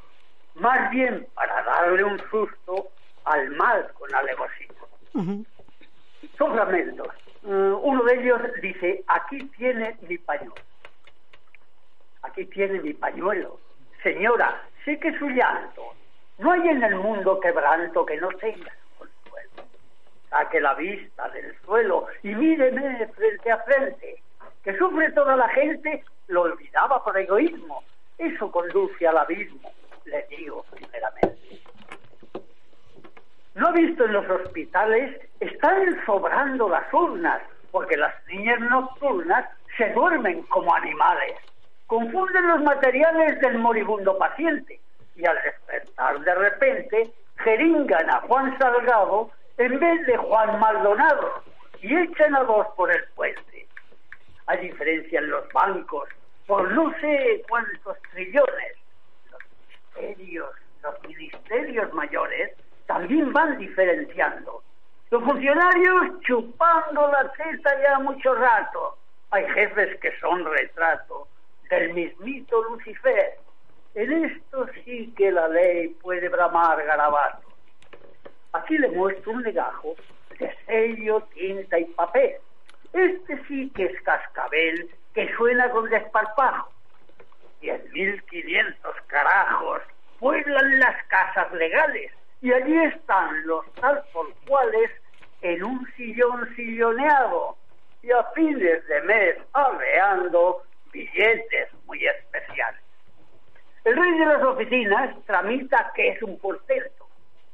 más 0.54 0.90
bien 0.90 1.26
para 1.34 1.62
darle 1.62 2.04
un 2.04 2.18
susto 2.30 2.88
al 3.24 3.50
mal 3.50 3.88
con 3.98 4.12
alevosía. 4.14 4.67
Son 6.36 6.52
fragmentos. 6.52 7.08
Eh, 7.44 7.74
uno 7.82 8.04
de 8.04 8.20
ellos 8.20 8.40
dice, 8.62 9.02
aquí 9.08 9.38
tiene 9.56 9.96
mi 10.08 10.16
pañuelo. 10.18 10.54
Aquí 12.22 12.44
tiene 12.46 12.80
mi 12.80 12.92
pañuelo. 12.94 13.58
Señora, 14.02 14.62
sé 14.84 14.98
que 15.00 15.16
su 15.18 15.28
llanto. 15.28 15.94
No 16.38 16.52
hay 16.52 16.68
en 16.68 16.84
el 16.84 16.94
mundo 16.96 17.40
quebranto 17.40 18.06
que 18.06 18.16
no 18.18 18.28
tenga 18.28 18.72
consuelo. 18.96 19.68
Saque 20.30 20.60
la 20.60 20.74
vista 20.74 21.28
del 21.30 21.56
suelo 21.62 22.06
y 22.22 22.34
míreme 22.34 23.08
frente 23.08 23.50
a 23.50 23.58
frente. 23.58 24.22
Que 24.62 24.76
sufre 24.78 25.10
toda 25.12 25.36
la 25.36 25.48
gente, 25.48 26.04
lo 26.28 26.42
olvidaba 26.42 27.02
por 27.02 27.18
egoísmo. 27.18 27.82
Eso 28.18 28.50
conduce 28.52 29.06
al 29.06 29.18
abismo, 29.18 29.72
le 30.04 30.26
digo 30.28 30.64
primeramente. 30.70 31.60
¿No 33.58 33.72
visto 33.72 34.04
en 34.04 34.12
los 34.12 34.30
hospitales? 34.30 35.20
Están 35.40 36.00
sobrando 36.06 36.68
las 36.68 36.94
urnas, 36.94 37.42
porque 37.72 37.96
las 37.96 38.14
niñas 38.28 38.60
nocturnas 38.60 39.46
se 39.76 39.92
duermen 39.94 40.44
como 40.44 40.72
animales. 40.72 41.34
Confunden 41.88 42.46
los 42.46 42.62
materiales 42.62 43.40
del 43.40 43.58
moribundo 43.58 44.16
paciente 44.16 44.78
y 45.16 45.26
al 45.26 45.36
despertar 45.42 46.20
de 46.20 46.34
repente 46.36 47.12
jeringan 47.38 48.08
a 48.08 48.20
Juan 48.28 48.56
Salgado 48.60 49.32
en 49.56 49.80
vez 49.80 50.06
de 50.06 50.16
Juan 50.16 50.60
Maldonado 50.60 51.42
y 51.82 51.96
echan 51.96 52.36
a 52.36 52.44
dos 52.44 52.64
por 52.76 52.92
el 52.92 53.02
puente. 53.16 53.66
Hay 54.46 54.68
diferencia 54.68 55.18
en 55.18 55.30
los 55.30 55.52
bancos 55.52 56.08
por 56.46 56.70
no 56.70 56.94
sé 57.00 57.42
cuántos 57.48 57.96
trillones. 58.12 58.76
Los 59.32 59.40
ministerios, 59.96 60.50
los 60.80 61.02
ministerios 61.02 61.92
mayores 61.92 62.52
también 62.88 63.32
van 63.34 63.58
diferenciando. 63.58 64.62
Los 65.10 65.22
funcionarios 65.22 66.20
chupando 66.22 67.12
la 67.12 67.30
teta 67.32 67.70
ya 67.82 67.98
mucho 67.98 68.34
rato. 68.34 68.96
Hay 69.30 69.44
jefes 69.50 70.00
que 70.00 70.18
son 70.18 70.44
retrato 70.44 71.28
del 71.68 71.92
mismito 71.92 72.62
Lucifer. 72.64 73.38
En 73.94 74.24
esto 74.24 74.66
sí 74.84 75.12
que 75.16 75.30
la 75.30 75.48
ley 75.48 75.88
puede 76.00 76.30
bramar 76.30 76.82
garabato. 76.82 77.46
Aquí 78.54 78.78
le 78.78 78.88
muestro 78.88 79.32
un 79.32 79.42
legajo 79.42 79.94
de 80.38 80.56
sello, 80.64 81.20
tinta 81.34 81.78
y 81.78 81.84
papel. 81.84 82.36
Este 82.94 83.38
sí 83.46 83.70
que 83.76 83.84
es 83.84 84.00
cascabel 84.00 84.90
que 85.12 85.30
suena 85.36 85.70
con 85.70 85.90
desparpajo. 85.90 86.72
Diez 87.60 87.84
mil 87.92 88.22
quinientos 88.24 88.96
carajos 89.08 89.82
pueblan 90.18 90.78
las 90.80 91.04
casas 91.08 91.52
legales 91.52 92.12
y 92.40 92.52
allí 92.52 92.76
están 92.84 93.46
los 93.46 93.64
tal 93.74 94.02
por 94.12 94.32
cuales 94.46 94.90
en 95.42 95.64
un 95.64 95.86
sillón 95.96 96.54
silloneado 96.54 97.56
y 98.02 98.10
a 98.12 98.22
fines 98.34 98.86
de 98.86 99.02
mes 99.02 99.36
arreando 99.52 100.62
billetes 100.92 101.68
muy 101.86 102.04
especiales. 102.06 102.80
El 103.84 103.96
rey 103.96 104.18
de 104.18 104.26
las 104.26 104.42
oficinas 104.42 105.16
tramita 105.26 105.92
que 105.94 106.10
es 106.10 106.22
un 106.22 106.38
portento. 106.38 107.06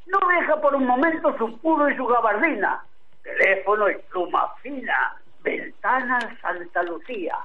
No 0.07 0.19
deja 0.29 0.61
por 0.61 0.75
un 0.75 0.87
momento 0.87 1.37
su 1.39 1.59
puro 1.61 1.89
y 1.89 1.97
su 1.97 2.07
gabardina. 2.07 2.85
Teléfono 3.23 3.89
y 3.89 3.97
pluma 4.11 4.55
fina. 4.63 5.17
Ventanas 5.43 6.27
Santa 6.41 6.83
Lucía. 6.83 7.37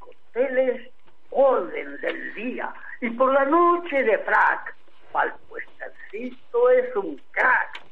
Hoteles 0.00 0.90
orden 1.30 2.00
del 2.00 2.34
día. 2.34 2.72
Y 3.00 3.10
por 3.10 3.32
la 3.32 3.44
noche 3.44 4.02
de 4.02 4.18
frac. 4.18 4.74
Pal 5.12 5.32
puestecito 6.08 6.70
es 6.70 6.96
un 6.96 7.20
crack. 7.32 7.82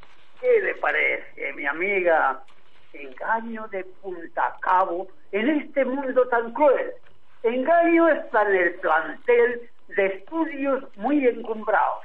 ¿Qué 0.41 0.61
le 0.63 0.75
parece, 0.77 1.53
mi 1.55 1.67
amiga? 1.67 2.43
Engaño 2.93 3.67
de 3.69 3.85
punta 3.85 4.47
a 4.47 4.59
cabo 4.61 5.09
en 5.33 5.49
este 5.49 5.85
mundo 5.85 6.27
tan 6.29 6.53
cruel. 6.53 6.93
Engaño 7.43 8.09
está 8.09 8.43
en 8.43 8.57
el 8.57 8.75
plantel 8.75 9.71
de 9.89 10.07
estudios 10.07 10.85
muy 10.97 11.27
encumbrados. 11.27 12.05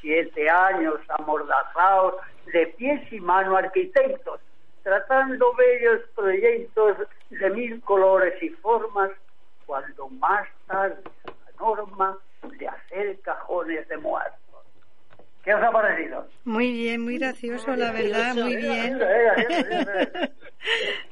Siete 0.00 0.48
años 0.48 1.00
amordazados 1.18 2.14
de 2.52 2.66
pies 2.78 3.12
y 3.12 3.20
mano 3.20 3.56
arquitectos, 3.56 4.40
tratando 4.82 5.52
bellos 5.54 6.02
proyectos 6.14 6.96
de 7.30 7.50
mil 7.50 7.80
colores 7.82 8.40
y 8.42 8.50
formas, 8.50 9.10
cuando 9.66 10.08
más 10.08 10.48
tarde 10.66 11.02
la 11.24 11.52
norma 11.58 12.18
de 12.42 12.68
hacer 12.68 13.20
cajones 13.20 13.86
de 13.88 13.98
muertos. 13.98 14.47
¿Qué 15.48 15.54
os 15.54 15.62
ha 15.62 15.70
parecido? 15.70 16.26
Muy 16.44 16.70
bien, 16.70 17.00
muy 17.00 17.16
gracioso, 17.16 17.74
la 17.74 17.90
verdad, 17.90 18.34
muy 18.34 18.56
bien. 18.56 19.00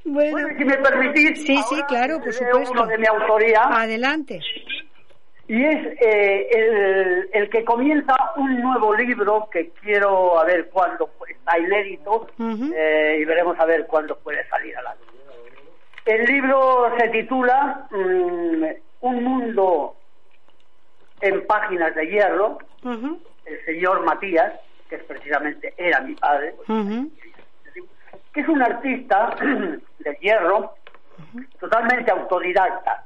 Bueno, 0.04 0.48
si 0.58 0.64
me 0.64 0.76
permitís, 0.76 1.46
sí, 1.46 1.56
sí, 1.70 1.82
claro, 1.88 2.20
por 2.20 2.32
supuesto. 2.34 2.72
uno 2.72 2.86
de 2.86 2.98
mi 2.98 3.06
autoría. 3.06 3.62
Adelante. 3.62 4.40
Y 5.48 5.64
es 5.64 5.86
eh, 6.02 6.48
el, 6.50 7.30
el 7.32 7.48
que 7.48 7.64
comienza 7.64 8.14
un 8.36 8.60
nuevo 8.60 8.94
libro 8.94 9.48
que 9.50 9.70
quiero 9.82 10.38
a 10.38 10.44
ver 10.44 10.68
cuándo 10.68 11.08
está 11.26 11.58
inédito 11.58 12.28
eh, 12.76 13.18
y 13.18 13.24
veremos 13.24 13.58
a 13.58 13.64
ver 13.64 13.86
cuándo 13.86 14.18
puede 14.18 14.46
salir 14.48 14.76
a 14.76 14.82
la 14.82 14.94
luz. 14.96 15.14
El 16.04 16.24
libro 16.26 16.92
se 16.98 17.08
titula 17.08 17.88
mm, 17.90 18.64
Un 19.00 19.24
mundo 19.24 19.96
en 21.20 21.46
páginas 21.46 21.94
de 21.94 22.06
hierro. 22.06 22.58
Ujú, 22.82 23.22
El 23.44 23.64
señor 23.64 24.04
Matías, 24.04 24.52
que 24.88 24.96
es 24.96 25.04
precisamente 25.04 25.74
era 25.76 26.00
mi 26.00 26.14
padre, 26.16 26.54
ujú, 26.68 27.10
que 28.32 28.40
es 28.40 28.48
un 28.48 28.62
artista 28.62 29.36
de 29.98 30.18
hierro 30.20 30.74
totalmente 31.58 32.10
autodidacta. 32.10 33.04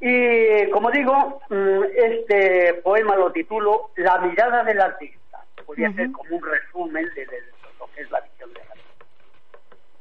Y 0.00 0.68
como 0.70 0.90
digo, 0.90 1.42
mm, 1.48 1.82
este 1.94 2.74
poema 2.82 3.14
lo 3.16 3.30
titulo 3.32 3.90
La 3.96 4.18
mirada 4.18 4.64
del 4.64 4.80
artista. 4.80 5.44
Podría 5.64 5.88
Ujú. 5.90 5.96
ser 5.96 6.12
como 6.12 6.36
un 6.36 6.42
resumen 6.44 7.06
de, 7.14 7.26
de 7.26 7.38
lo 7.78 7.88
que 7.94 8.02
es 8.02 8.10
la 8.10 8.20
visión 8.20 8.52
del 8.52 8.62
artista. 8.68 9.04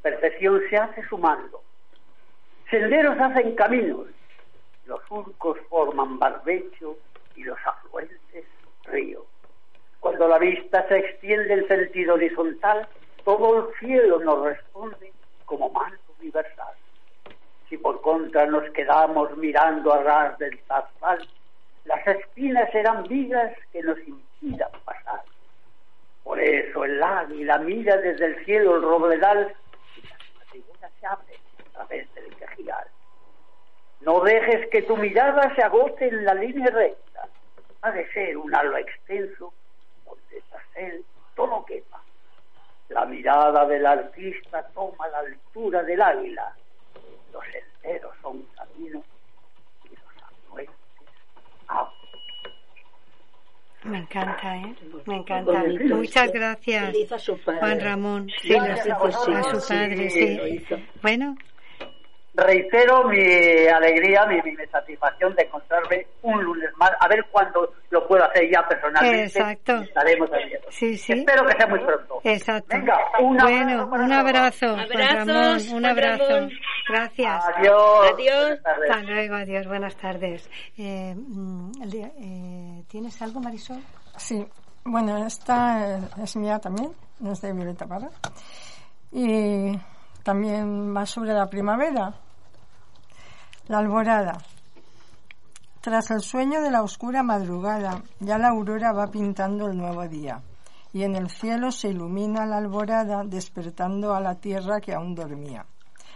Perfección 0.01 0.61
se 0.69 0.77
hace 0.77 1.03
sumando. 1.07 1.63
Senderos 2.69 3.19
hacen 3.19 3.53
caminos. 3.55 4.07
Los 4.86 5.02
surcos 5.08 5.58
forman 5.70 6.20
barbecho 6.20 6.98
y 7.36 7.44
los 7.44 7.58
afluentes 7.65 8.46
río. 8.86 9.26
Cuando 10.00 10.28
la 10.28 10.39
vista 10.39 10.88
se 10.88 10.98
extiende 10.98 11.54
en 11.54 11.67
sentido 11.67 12.15
horizontal, 12.15 12.88
todo 13.24 13.70
el 13.70 13.76
cielo 13.80 14.20
nos 14.20 14.44
responde 14.44 15.13
como 15.46 15.70
manto 15.70 16.13
universal. 16.20 16.74
Si 17.70 17.78
por 17.78 18.02
contra 18.02 18.46
nos 18.48 18.70
quedamos 18.72 19.38
mirando 19.38 19.94
a 19.94 20.04
ras 20.04 20.38
del 20.39 20.60
zarzal, 20.67 21.28
las 21.86 22.06
espinas 22.08 22.72
serán 22.72 23.04
vigas 23.04 23.54
que 23.72 23.82
nos 23.84 23.98
impidan 24.00 24.70
pasar. 24.86 25.22
Por 26.24 26.39
eso 26.39 26.84
el 26.84 27.02
águila 27.02 27.60
mira 27.60 27.98
desde 27.98 28.26
el 28.26 28.46
cielo 28.46 28.76
el 28.76 28.82
robledal 28.82 29.56
y 29.98 30.08
la 30.08 30.46
figura 30.46 30.89
se 31.00 31.06
abre 31.06 31.39
a 31.60 31.74
través 31.74 32.13
del 32.15 32.36
quejial. 32.36 32.88
No 34.01 34.19
dejes 34.21 34.67
que 34.69 34.81
tu 34.81 34.97
mirada 34.97 35.53
se 35.55 35.61
agote 35.61 36.07
en 36.07 36.25
la 36.25 36.33
línea 36.33 36.67
recta. 36.71 37.27
Ha 37.81 37.91
de 37.91 38.11
ser 38.11 38.37
un 38.37 38.53
halo 38.53 38.77
extenso 38.77 39.53
donde 40.05 40.43
tras 40.49 40.63
él 40.75 41.03
todo 41.35 41.63
quepa. 41.65 42.01
La 42.89 43.05
mirada 43.05 43.65
del 43.65 43.85
artista 43.85 44.67
toma 44.73 45.07
la 45.09 45.19
altura 45.19 45.83
del 45.83 46.01
águila. 46.01 46.53
Los 47.31 47.43
enteros 47.45 48.13
son 48.21 48.43
caminos 48.55 49.03
y 49.85 49.89
los 49.89 50.23
afluentes 50.23 50.75
agua. 51.67 51.93
Me 53.83 53.97
encanta, 53.97 54.57
¿eh? 54.57 54.75
Me 55.05 55.17
encanta. 55.17 55.63
Muchas 55.95 56.31
gracias, 56.31 56.95
hizo 56.95 57.15
a 57.15 57.19
su 57.19 57.37
padre. 57.39 57.59
Juan 57.59 57.79
Ramón. 57.79 58.29
Sí, 58.41 58.53
pues 58.99 59.15
a 59.15 59.43
su 59.43 59.67
padre, 59.67 60.09
sí. 60.09 60.65
Bueno, 61.01 61.35
reitero 62.34 63.04
mi 63.06 63.67
alegría, 63.67 64.26
mi, 64.26 64.41
mi 64.41 64.65
satisfacción 64.67 65.36
de 65.36 65.44
encontrarme 65.44 66.08
un 66.22 66.44
lunes 66.44 66.70
más. 66.78 66.91
A 67.00 67.08
ver 67.08 67.26
cuándo 67.32 67.74
lo 67.89 68.08
puedo 68.08 68.24
hacer 68.24 68.50
ya 68.52 68.65
personalmente. 68.67 69.24
Exacto. 69.24 69.82
Estaremos 69.82 70.32
ahí. 70.32 70.54
sí, 70.70 70.98
sí. 70.98 71.13
Espero 71.13 71.46
que 71.46 71.58
sea 71.58 71.67
muy 71.67 71.80
pronto. 71.80 72.22
Exacto. 72.24 72.78
Venga, 72.78 72.98
un 73.20 73.38
bueno, 73.38 73.86
un 73.91 74.12
abrazo, 74.13 74.67
Abrazos, 74.67 75.28
Ramón, 75.28 75.74
un 75.74 75.86
abrazo. 75.86 76.30
Ramón. 76.30 76.50
Gracias. 76.88 77.46
Adiós. 77.58 78.12
Adiós. 78.13 78.48
Buenas 78.48 78.63
tardes. 78.63 78.89
Hasta 78.89 79.04
luego, 79.04 79.36
adiós, 79.36 79.67
buenas 79.67 79.96
tardes. 79.96 80.50
Eh, 80.78 81.13
mm, 81.15 81.72
eh, 81.94 82.84
¿Tienes 82.88 83.22
algo, 83.22 83.39
Marisol? 83.39 83.82
Sí, 84.17 84.46
bueno, 84.84 85.26
esta 85.26 86.00
es, 86.22 86.36
mía 86.36 86.60
también, 86.60 86.91
es 87.26 87.41
de 87.41 87.54
Violeta 87.54 87.86
Parra. 87.86 88.10
Y 89.12 89.72
también 90.23 90.95
va 90.95 91.05
sobre 91.05 91.34
la 91.34 91.49
primavera. 91.49 92.13
La 93.67 93.79
alborada. 93.79 94.38
Tras 95.81 96.12
el 96.12 96.21
sueño 96.21 96.62
de 96.62 96.69
la 96.69 96.84
oscura 96.84 97.23
madrugada, 97.23 98.03
ya 98.19 98.38
la 98.38 98.49
aurora 98.49 98.91
va 98.91 99.07
pintando 99.07 99.67
el 99.67 99.77
nuevo 99.77 100.07
día. 100.07 100.41
Y 100.93 101.03
en 101.03 101.15
el 101.15 101.29
cielo 101.29 101.71
se 101.71 101.89
ilumina 101.89 102.45
la 102.45 102.57
alborada, 102.57 103.23
despertando 103.23 104.13
a 104.13 104.19
la 104.19 104.36
tierra 104.36 104.79
que 104.79 104.93
aún 104.93 105.15
dormía. 105.15 105.65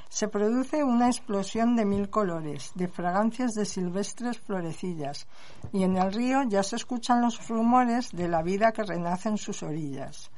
Se 0.09 0.27
produce 0.27 0.83
una 0.83 1.07
explosión 1.07 1.75
de 1.75 1.85
mil 1.85 2.09
colores, 2.09 2.71
de 2.75 2.87
fragancias 2.87 3.53
de 3.53 3.65
silvestres 3.65 4.39
florecillas, 4.39 5.27
y 5.73 5.83
en 5.83 5.97
el 5.97 6.13
río 6.13 6.43
ya 6.43 6.61
se 6.61 6.75
escuchan 6.75 7.21
los 7.21 7.47
rumores 7.47 8.11
de 8.11 8.27
la 8.27 8.43
vida 8.43 8.71
que 8.71 8.83
renace 8.83 9.29
en 9.29 9.37
sus 9.37 9.63
orillas. 9.63 10.29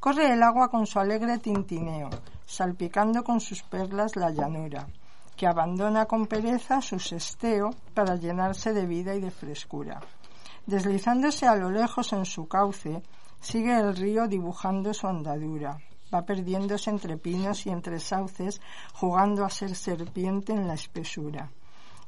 Corre 0.00 0.32
el 0.32 0.42
agua 0.44 0.68
con 0.68 0.86
su 0.86 1.00
alegre 1.00 1.38
tintineo, 1.38 2.08
salpicando 2.46 3.24
con 3.24 3.40
sus 3.40 3.62
perlas 3.64 4.14
la 4.14 4.30
llanura, 4.30 4.86
que 5.36 5.46
abandona 5.46 6.06
con 6.06 6.26
pereza 6.26 6.80
su 6.80 7.00
sesteo 7.00 7.70
para 7.94 8.14
llenarse 8.14 8.72
de 8.72 8.86
vida 8.86 9.14
y 9.16 9.20
de 9.20 9.32
frescura. 9.32 10.00
Deslizándose 10.66 11.46
a 11.46 11.56
lo 11.56 11.70
lejos 11.70 12.12
en 12.12 12.24
su 12.26 12.46
cauce, 12.46 13.02
sigue 13.40 13.76
el 13.76 13.96
río 13.96 14.28
dibujando 14.28 14.94
su 14.94 15.08
andadura. 15.08 15.78
Va 16.14 16.22
perdiéndose 16.22 16.90
entre 16.90 17.16
pinos 17.16 17.66
y 17.66 17.70
entre 17.70 17.98
sauces, 17.98 18.60
jugando 18.94 19.44
a 19.44 19.50
ser 19.50 19.74
serpiente 19.74 20.52
en 20.52 20.68
la 20.68 20.74
espesura. 20.74 21.50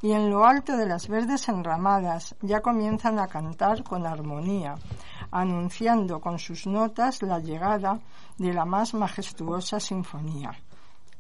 Y 0.02 0.12
en 0.12 0.30
lo 0.30 0.44
alto 0.44 0.76
de 0.76 0.86
las 0.86 1.08
verdes 1.08 1.48
enramadas 1.48 2.34
ya 2.40 2.60
comienzan 2.60 3.18
a 3.18 3.28
cantar 3.28 3.84
con 3.84 4.06
armonía, 4.06 4.76
anunciando 5.30 6.20
con 6.20 6.38
sus 6.38 6.66
notas 6.66 7.22
la 7.22 7.38
llegada 7.38 8.00
de 8.38 8.54
la 8.54 8.64
más 8.64 8.94
majestuosa 8.94 9.78
sinfonía. 9.78 10.52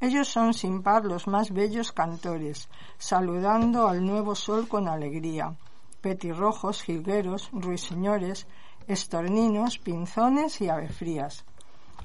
Ellos 0.00 0.28
son 0.28 0.54
sin 0.54 0.82
par 0.82 1.04
los 1.04 1.26
más 1.26 1.50
bellos 1.52 1.92
cantores, 1.92 2.70
saludando 2.96 3.86
al 3.86 4.04
nuevo 4.04 4.34
sol 4.34 4.66
con 4.66 4.88
alegría. 4.88 5.54
Petirrojos, 6.00 6.82
jilgueros, 6.82 7.50
ruiseñores, 7.52 8.46
estorninos, 8.88 9.78
pinzones 9.78 10.58
y 10.62 10.70
avefrías. 10.70 11.44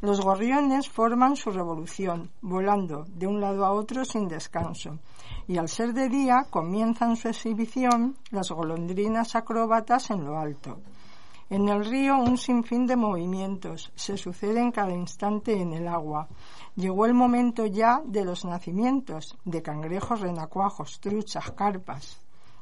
Los 0.01 0.19
gorriones 0.19 0.89
forman 0.89 1.37
su 1.37 1.51
revolución, 1.51 2.29
volando 2.41 3.05
de 3.07 3.27
un 3.27 3.39
lado 3.39 3.65
a 3.65 3.71
otro 3.71 4.03
sin 4.03 4.27
descanso, 4.27 4.99
y 5.47 5.57
al 5.57 5.69
ser 5.69 5.93
de 5.93 6.09
día 6.09 6.47
comienzan 6.49 7.15
su 7.15 7.29
exhibición 7.29 8.17
las 8.29 8.51
golondrinas 8.51 9.35
acróbatas 9.35 10.09
en 10.09 10.25
lo 10.25 10.37
alto. 10.37 10.79
En 11.49 11.69
el 11.69 11.85
río 11.85 12.17
un 12.17 12.37
sinfín 12.37 12.87
de 12.87 12.95
movimientos 12.95 13.91
se 13.95 14.17
suceden 14.17 14.71
cada 14.71 14.93
instante 14.93 15.61
en 15.61 15.73
el 15.73 15.87
agua. 15.87 16.27
Llegó 16.75 17.05
el 17.05 17.13
momento 17.13 17.65
ya 17.67 18.01
de 18.03 18.25
los 18.25 18.45
nacimientos 18.45 19.37
de 19.45 19.61
cangrejos, 19.61 20.21
renacuajos, 20.21 20.99
truchas, 20.99 21.51
carpas. 21.51 22.19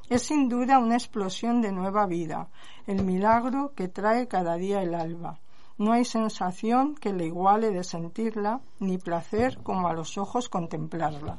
Es 0.10 0.24
sin 0.24 0.50
duda 0.50 0.80
una 0.80 0.96
explosión 0.96 1.62
de 1.62 1.72
nueva 1.72 2.06
vida, 2.06 2.50
el 2.86 3.04
milagro 3.04 3.72
que 3.74 3.88
trae 3.88 4.28
cada 4.28 4.56
día 4.56 4.82
el 4.82 4.94
alba. 4.94 5.40
No 5.78 5.92
hay 5.92 6.06
sensación 6.06 6.96
que 6.96 7.14
le 7.14 7.26
iguale 7.26 7.72
de 7.72 7.84
sentirla, 7.84 8.62
ni 8.80 8.98
placer 8.98 9.58
como 9.64 9.88
a 9.88 9.94
los 9.94 10.18
ojos 10.18 10.50
contemplarla. 10.50 11.38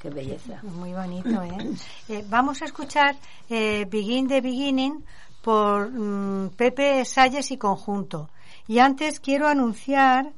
Qué 0.00 0.10
belleza. 0.10 0.60
Muy 0.62 0.92
bonito, 0.92 1.42
¿eh? 1.42 1.74
Eh, 2.08 2.24
vamos 2.28 2.62
a 2.62 2.64
escuchar 2.64 3.16
eh, 3.48 3.86
Begin 3.90 4.28
the 4.28 4.40
Beginning 4.40 5.04
por 5.42 5.90
mm, 5.90 6.50
Pepe 6.56 7.04
Salles 7.04 7.50
y 7.50 7.58
Conjunto. 7.58 8.30
Y 8.68 8.78
antes 8.78 9.20
quiero 9.20 9.48
anunciar 9.48 10.32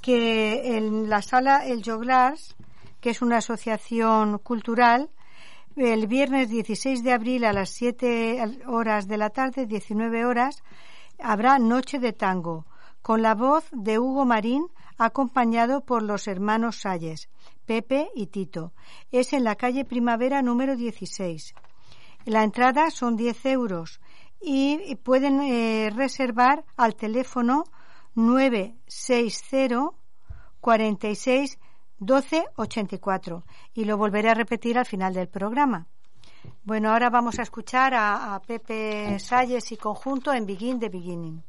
que 0.00 0.76
en 0.76 1.08
la 1.08 1.22
sala 1.22 1.64
El 1.64 1.82
Joglars, 1.84 2.56
que 3.00 3.10
es 3.10 3.22
una 3.22 3.38
asociación 3.38 4.38
cultural, 4.38 5.10
el 5.76 6.06
viernes 6.06 6.50
16 6.50 7.02
de 7.02 7.12
abril 7.12 7.44
a 7.44 7.52
las 7.52 7.70
7 7.70 8.60
horas 8.66 9.08
de 9.08 9.16
la 9.16 9.30
tarde, 9.30 9.66
19 9.66 10.24
horas, 10.26 10.62
habrá 11.18 11.58
Noche 11.58 11.98
de 11.98 12.12
Tango, 12.12 12.66
con 13.02 13.22
la 13.22 13.34
voz 13.34 13.68
de 13.72 13.98
Hugo 13.98 14.24
Marín, 14.24 14.68
acompañado 14.98 15.84
por 15.84 16.02
los 16.02 16.28
hermanos 16.28 16.80
Salles, 16.80 17.28
Pepe 17.66 18.10
y 18.14 18.26
Tito. 18.26 18.72
Es 19.10 19.32
en 19.32 19.44
la 19.44 19.56
calle 19.56 19.84
Primavera 19.84 20.42
número 20.42 20.76
16. 20.76 21.54
La 22.24 22.44
entrada 22.44 22.90
son 22.90 23.16
10 23.16 23.46
euros 23.46 24.00
y 24.40 24.96
pueden 24.96 25.40
eh, 25.40 25.90
reservar 25.94 26.64
al 26.76 26.94
teléfono 26.94 27.64
960 28.14 29.90
46 30.60 31.58
12 31.98 32.44
84 32.56 33.44
y 33.74 33.84
lo 33.84 33.96
volveré 33.96 34.30
a 34.30 34.34
repetir 34.34 34.78
al 34.78 34.86
final 34.86 35.14
del 35.14 35.28
programa. 35.28 35.86
Bueno, 36.64 36.90
ahora 36.90 37.10
vamos 37.10 37.38
a 37.38 37.42
escuchar 37.42 37.94
a, 37.94 38.34
a 38.34 38.42
Pepe 38.42 39.18
Salles 39.18 39.72
y 39.72 39.76
conjunto 39.76 40.32
en 40.32 40.46
Begin 40.46 40.78
the 40.80 40.88
Beginning. 40.88 41.42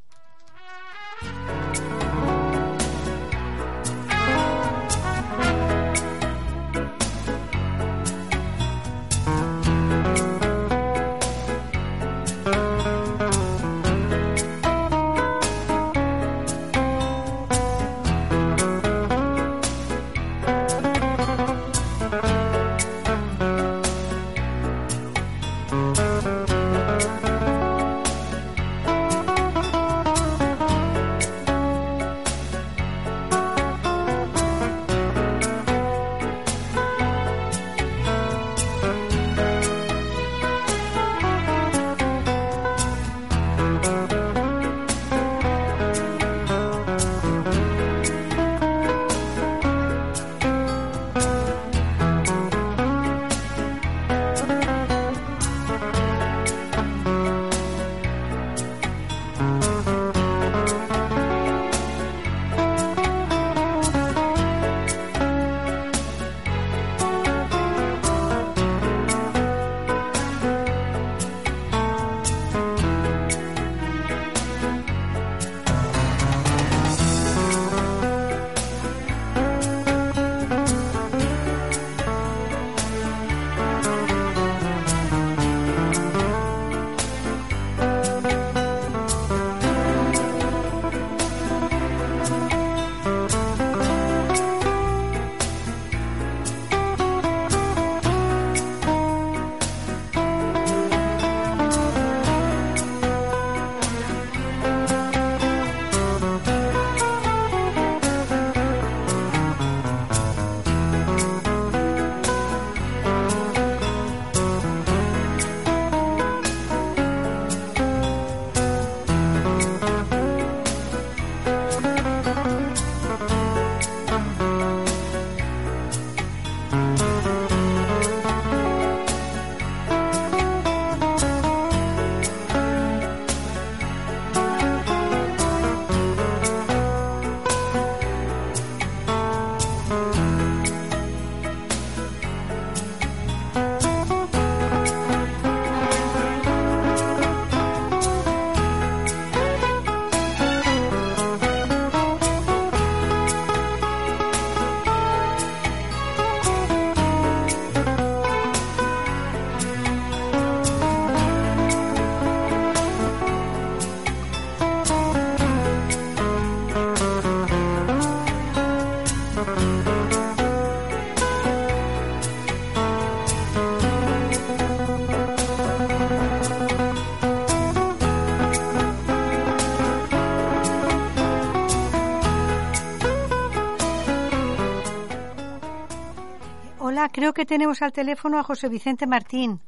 Creo 187.23 187.33
que 187.33 187.45
tenemos 187.45 187.81
al 187.81 187.93
teléfono 187.93 188.37
a 188.37 188.43
José 188.43 188.67
Vicente 188.67 189.07
Martín. 189.07 189.61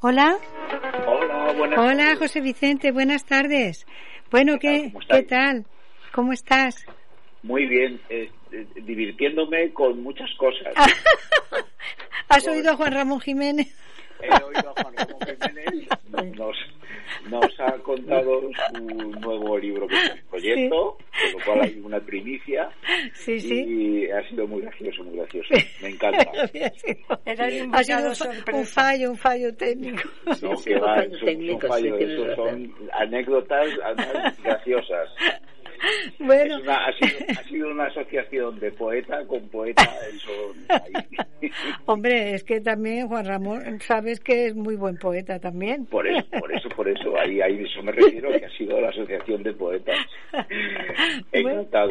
Hola. 0.00 0.36
Hola, 1.06 1.52
buenas 1.56 1.78
Hola, 1.78 2.16
José 2.16 2.40
Vicente, 2.40 2.90
buenas 2.90 3.24
tardes. 3.24 3.86
Bueno, 4.32 4.58
¿qué, 4.58 4.92
¿qué 5.08 5.22
tal? 5.22 5.64
¿Cómo 6.10 6.32
estás? 6.32 6.84
Muy 7.44 7.66
bien, 7.66 8.00
eh, 8.08 8.32
eh, 8.50 8.66
divirtiéndome 8.82 9.72
con 9.72 10.02
muchas 10.02 10.28
cosas. 10.38 10.74
¿Has 12.28 12.48
oído 12.48 12.72
a 12.72 12.76
Juan 12.76 12.94
Ramón 12.94 13.20
Jiménez? 13.20 13.72
He 14.20 14.42
oído 14.42 14.74
a 14.76 14.82
Juan 14.82 14.94
Ramón 14.96 15.20
Jiménez, 15.20 15.88
nos, 16.36 16.56
nos 17.30 17.60
ha 17.60 17.78
contado 17.84 18.40
su 18.74 18.82
nuevo 19.20 19.56
libro 19.56 19.86
que 19.86 19.94
es 19.94 20.10
el 20.14 20.22
proyecto, 20.24 20.98
con 21.32 21.40
lo 21.40 21.44
cual 21.46 21.60
hay 21.62 21.80
una 21.80 22.00
primicia. 22.00 22.68
Sí, 23.14 23.40
sí. 23.40 23.64
Y 23.66 24.10
ha 24.10 24.26
sido 24.28 24.46
muy 24.46 24.62
gracioso, 24.62 25.02
muy 25.04 25.16
gracioso. 25.16 25.48
Me 25.82 25.88
encanta. 25.88 26.24
Era 27.24 27.46
Ha 27.72 27.84
sido 27.84 28.08
un, 28.52 28.64
fallo, 28.66 29.10
un 29.10 29.16
fallo 29.16 29.54
técnico. 29.54 30.08
No, 30.42 30.54
que 30.62 30.78
va, 30.78 31.02
son, 31.02 31.18
son 31.20 31.28
sí, 31.28 31.88
esos 31.98 32.28
razón. 32.28 32.36
son 32.36 32.74
anécdotas, 32.92 33.68
además, 33.84 34.38
graciosas. 34.42 35.08
Bueno, 36.18 36.56
Es 36.56 36.62
una- 36.62 36.86
ha, 36.86 36.92
sido, 36.92 37.18
ha 37.40 37.44
sido 37.44 37.70
una 37.70 37.84
asociación 37.86 38.58
de 38.60 38.70
poeta 38.72 39.24
con 39.26 39.48
poeta. 39.48 39.82
Eso, 40.14 40.54
ahí. 40.68 41.50
hombre, 41.86 42.34
es 42.34 42.44
que 42.44 42.60
también 42.60 43.08
Juan 43.08 43.26
Ramón, 43.26 43.80
sabes 43.80 44.20
que 44.20 44.46
es 44.46 44.54
muy 44.54 44.76
buen 44.76 44.96
poeta 44.98 45.38
también. 45.38 45.86
Por 45.86 46.06
eso, 46.06 46.26
por 46.38 46.52
eso, 46.52 46.68
por 46.70 46.88
eso, 46.88 47.18
ahí, 47.18 47.40
ahí 47.40 47.62
eso 47.64 47.82
me 47.82 47.92
refiero, 47.92 48.30
que 48.30 48.44
ha 48.44 48.50
sido 48.50 48.80
la 48.80 48.88
asociación 48.90 49.42
de 49.42 49.52
poetas. 49.54 49.96
Encantado. 51.32 51.90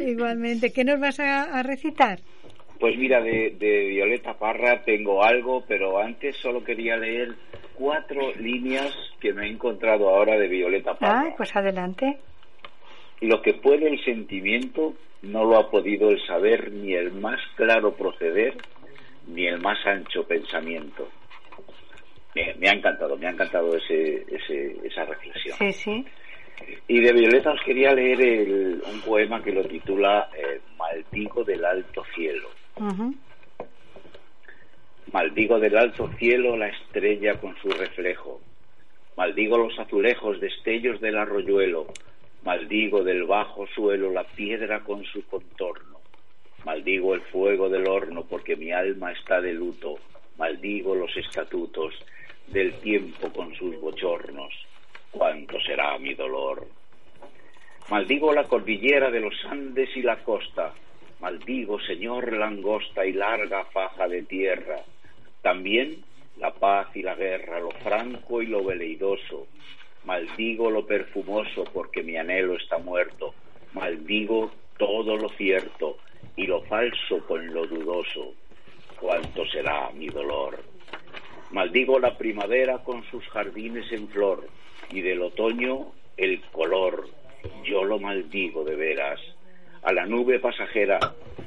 Igualmente, 0.00 0.72
¿qué 0.72 0.84
nos 0.84 1.00
vas 1.00 1.20
a, 1.20 1.58
a 1.58 1.62
recitar? 1.62 2.20
Pues 2.80 2.96
mira, 2.96 3.20
de, 3.20 3.56
de 3.58 3.88
Violeta 3.88 4.34
Parra 4.38 4.82
tengo 4.84 5.24
algo, 5.24 5.64
pero 5.66 5.98
antes 5.98 6.36
solo 6.36 6.62
quería 6.62 6.96
leer 6.96 7.34
cuatro 7.74 8.32
líneas 8.38 8.94
que 9.20 9.32
me 9.32 9.46
he 9.46 9.50
encontrado 9.50 10.08
ahora 10.08 10.38
de 10.38 10.46
Violeta 10.48 10.94
Parra. 10.94 11.22
Ah, 11.28 11.34
pues 11.36 11.54
adelante. 11.56 12.18
Lo 13.20 13.42
que 13.42 13.54
puede 13.54 13.88
el 13.88 14.04
sentimiento 14.04 14.94
no 15.22 15.44
lo 15.44 15.56
ha 15.58 15.70
podido 15.70 16.10
el 16.10 16.24
saber 16.26 16.70
ni 16.72 16.94
el 16.94 17.12
más 17.12 17.40
claro 17.56 17.94
proceder 17.96 18.56
ni 19.26 19.46
el 19.46 19.58
más 19.58 19.84
ancho 19.86 20.24
pensamiento. 20.26 21.08
Me, 22.34 22.54
me 22.54 22.68
ha 22.68 22.72
encantado, 22.72 23.16
me 23.16 23.26
ha 23.26 23.30
encantado 23.30 23.74
ese, 23.76 24.24
ese, 24.30 24.76
esa 24.86 25.04
reflexión. 25.04 25.56
Sí, 25.58 25.72
sí. 25.72 26.06
Y 26.86 27.00
de 27.00 27.12
Violeta 27.12 27.52
os 27.52 27.60
quería 27.62 27.92
leer 27.92 28.20
el- 28.20 28.82
un 28.86 29.00
poema 29.00 29.42
que 29.42 29.52
lo 29.52 29.64
titula 29.64 30.28
eh, 30.36 30.60
Maldigo 30.76 31.44
del 31.44 31.64
alto 31.64 32.04
cielo. 32.14 32.48
Maldigo 35.12 35.58
del 35.58 35.76
alto 35.76 36.08
cielo 36.18 36.56
la 36.56 36.68
estrella 36.68 37.34
con 37.40 37.56
su 37.60 37.68
reflejo. 37.70 38.40
Maldigo 39.16 39.56
los 39.58 39.78
azulejos 39.78 40.40
destellos 40.40 41.00
del 41.00 41.16
arroyuelo. 41.16 41.86
Maldigo 42.42 43.02
del 43.02 43.24
bajo 43.24 43.66
suelo 43.74 44.10
la 44.10 44.24
piedra 44.24 44.80
con 44.84 45.04
su 45.04 45.26
contorno. 45.26 45.98
Maldigo 46.64 47.14
el 47.14 47.20
fuego 47.22 47.68
del 47.68 47.86
horno 47.88 48.24
porque 48.24 48.56
mi 48.56 48.72
alma 48.72 49.12
está 49.12 49.40
de 49.40 49.52
luto. 49.52 49.96
Maldigo 50.36 50.94
los 50.94 51.16
estatutos 51.16 51.94
del 52.46 52.72
tiempo 52.80 53.32
con 53.32 53.54
sus 53.54 53.78
bochornos. 53.80 54.52
Cuánto 55.10 55.60
será 55.60 55.98
mi 55.98 56.14
dolor. 56.14 56.66
Maldigo 57.90 58.32
la 58.32 58.44
cordillera 58.44 59.10
de 59.10 59.20
los 59.20 59.34
Andes 59.46 59.88
y 59.96 60.02
la 60.02 60.22
costa. 60.22 60.74
Maldigo, 61.20 61.80
señor 61.80 62.32
langosta 62.32 63.04
y 63.04 63.12
larga 63.12 63.64
faja 63.66 64.06
de 64.06 64.22
tierra. 64.22 64.80
También 65.42 66.04
la 66.36 66.52
paz 66.52 66.88
y 66.94 67.02
la 67.02 67.14
guerra, 67.14 67.58
lo 67.60 67.70
franco 67.70 68.42
y 68.42 68.46
lo 68.46 68.62
veleidoso. 68.62 69.48
Maldigo 70.08 70.70
lo 70.70 70.86
perfumoso 70.86 71.64
porque 71.64 72.02
mi 72.02 72.16
anhelo 72.16 72.56
está 72.56 72.78
muerto. 72.78 73.34
Maldigo 73.74 74.50
todo 74.78 75.18
lo 75.18 75.28
cierto 75.28 75.98
y 76.34 76.46
lo 76.46 76.62
falso 76.62 77.18
con 77.26 77.46
lo 77.52 77.66
dudoso. 77.66 78.32
Cuánto 78.98 79.44
será 79.44 79.90
mi 79.90 80.06
dolor. 80.06 80.64
Maldigo 81.50 81.98
la 81.98 82.16
primavera 82.16 82.78
con 82.78 83.04
sus 83.10 83.22
jardines 83.28 83.92
en 83.92 84.08
flor 84.08 84.48
y 84.90 85.02
del 85.02 85.20
otoño 85.20 85.92
el 86.16 86.40
color. 86.52 87.10
Yo 87.64 87.84
lo 87.84 87.98
maldigo 87.98 88.64
de 88.64 88.76
veras. 88.76 89.20
A 89.82 89.92
la 89.92 90.06
nube 90.06 90.38
pasajera 90.38 90.98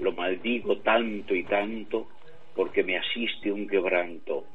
lo 0.02 0.12
maldigo 0.12 0.78
tanto 0.82 1.34
y 1.34 1.46
tanto 1.46 2.10
porque 2.54 2.84
me 2.84 2.96
asiste 2.96 3.52
un 3.52 3.68
quebranto. 3.68 4.46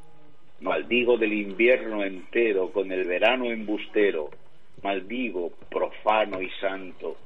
Maldigo 0.61 1.19
del 1.19 1.35
invierno 1.35 2.03
entero 2.03 2.73
con 2.73 2.91
el 2.91 3.05
verano 3.05 3.45
embustero. 3.45 4.31
Maldigo 4.83 5.53
profano 5.71 6.41
y 6.41 6.49
santo. 6.61 7.17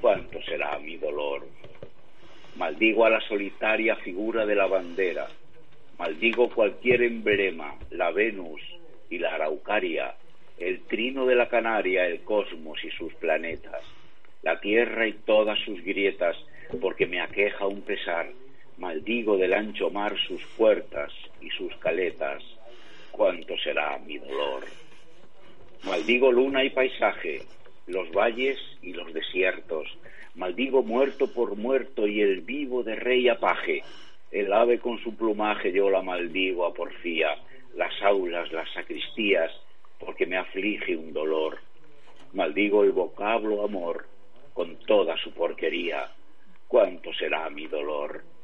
¿Cuánto 0.00 0.40
será 0.42 0.78
mi 0.78 0.96
dolor? 0.96 1.46
Maldigo 2.56 3.04
a 3.04 3.10
la 3.10 3.20
solitaria 3.20 3.96
figura 3.96 4.46
de 4.46 4.54
la 4.54 4.66
bandera. 4.66 5.28
Maldigo 5.98 6.48
cualquier 6.48 7.02
emblema, 7.02 7.74
la 7.90 8.10
Venus 8.10 8.62
y 9.10 9.18
la 9.18 9.34
Araucaria, 9.34 10.14
el 10.58 10.80
trino 10.86 11.26
de 11.26 11.34
la 11.34 11.48
Canaria, 11.48 12.06
el 12.06 12.22
cosmos 12.22 12.82
y 12.82 12.90
sus 12.90 13.12
planetas, 13.14 13.82
la 14.42 14.58
tierra 14.60 15.06
y 15.06 15.12
todas 15.12 15.58
sus 15.60 15.82
grietas, 15.82 16.36
porque 16.80 17.06
me 17.06 17.20
aqueja 17.20 17.66
un 17.66 17.82
pesar. 17.82 18.30
Maldigo 18.78 19.38
del 19.38 19.54
ancho 19.54 19.90
mar 19.90 20.14
sus 20.26 20.42
puertas 20.56 21.10
y 21.40 21.48
sus 21.50 21.74
caletas. 21.76 22.42
Cuánto 23.10 23.56
será 23.56 23.98
mi 23.98 24.18
dolor. 24.18 24.64
Maldigo 25.84 26.30
luna 26.30 26.62
y 26.62 26.70
paisaje, 26.70 27.42
los 27.86 28.10
valles 28.12 28.58
y 28.82 28.92
los 28.92 29.14
desiertos. 29.14 29.88
Maldigo 30.34 30.82
muerto 30.82 31.32
por 31.32 31.56
muerto 31.56 32.06
y 32.06 32.20
el 32.20 32.42
vivo 32.42 32.82
de 32.82 32.96
rey 32.96 33.28
a 33.28 33.38
paje. 33.38 33.82
El 34.30 34.52
ave 34.52 34.78
con 34.78 34.98
su 35.02 35.16
plumaje 35.16 35.72
yo 35.72 35.88
la 35.88 36.02
maldigo 36.02 36.66
a 36.66 36.74
porfía, 36.74 37.28
las 37.74 38.02
aulas, 38.02 38.52
las 38.52 38.70
sacristías, 38.74 39.50
porque 39.98 40.26
me 40.26 40.36
aflige 40.36 40.96
un 40.96 41.14
dolor. 41.14 41.60
Maldigo 42.34 42.84
el 42.84 42.92
vocablo 42.92 43.64
amor 43.64 44.06
con 44.52 44.76
toda 44.80 45.16
su 45.16 45.32
porquería. 45.32 46.10
¿Cuánto 46.68 47.14
será 47.14 47.48
mi 47.48 47.66
dolor? 47.68 48.35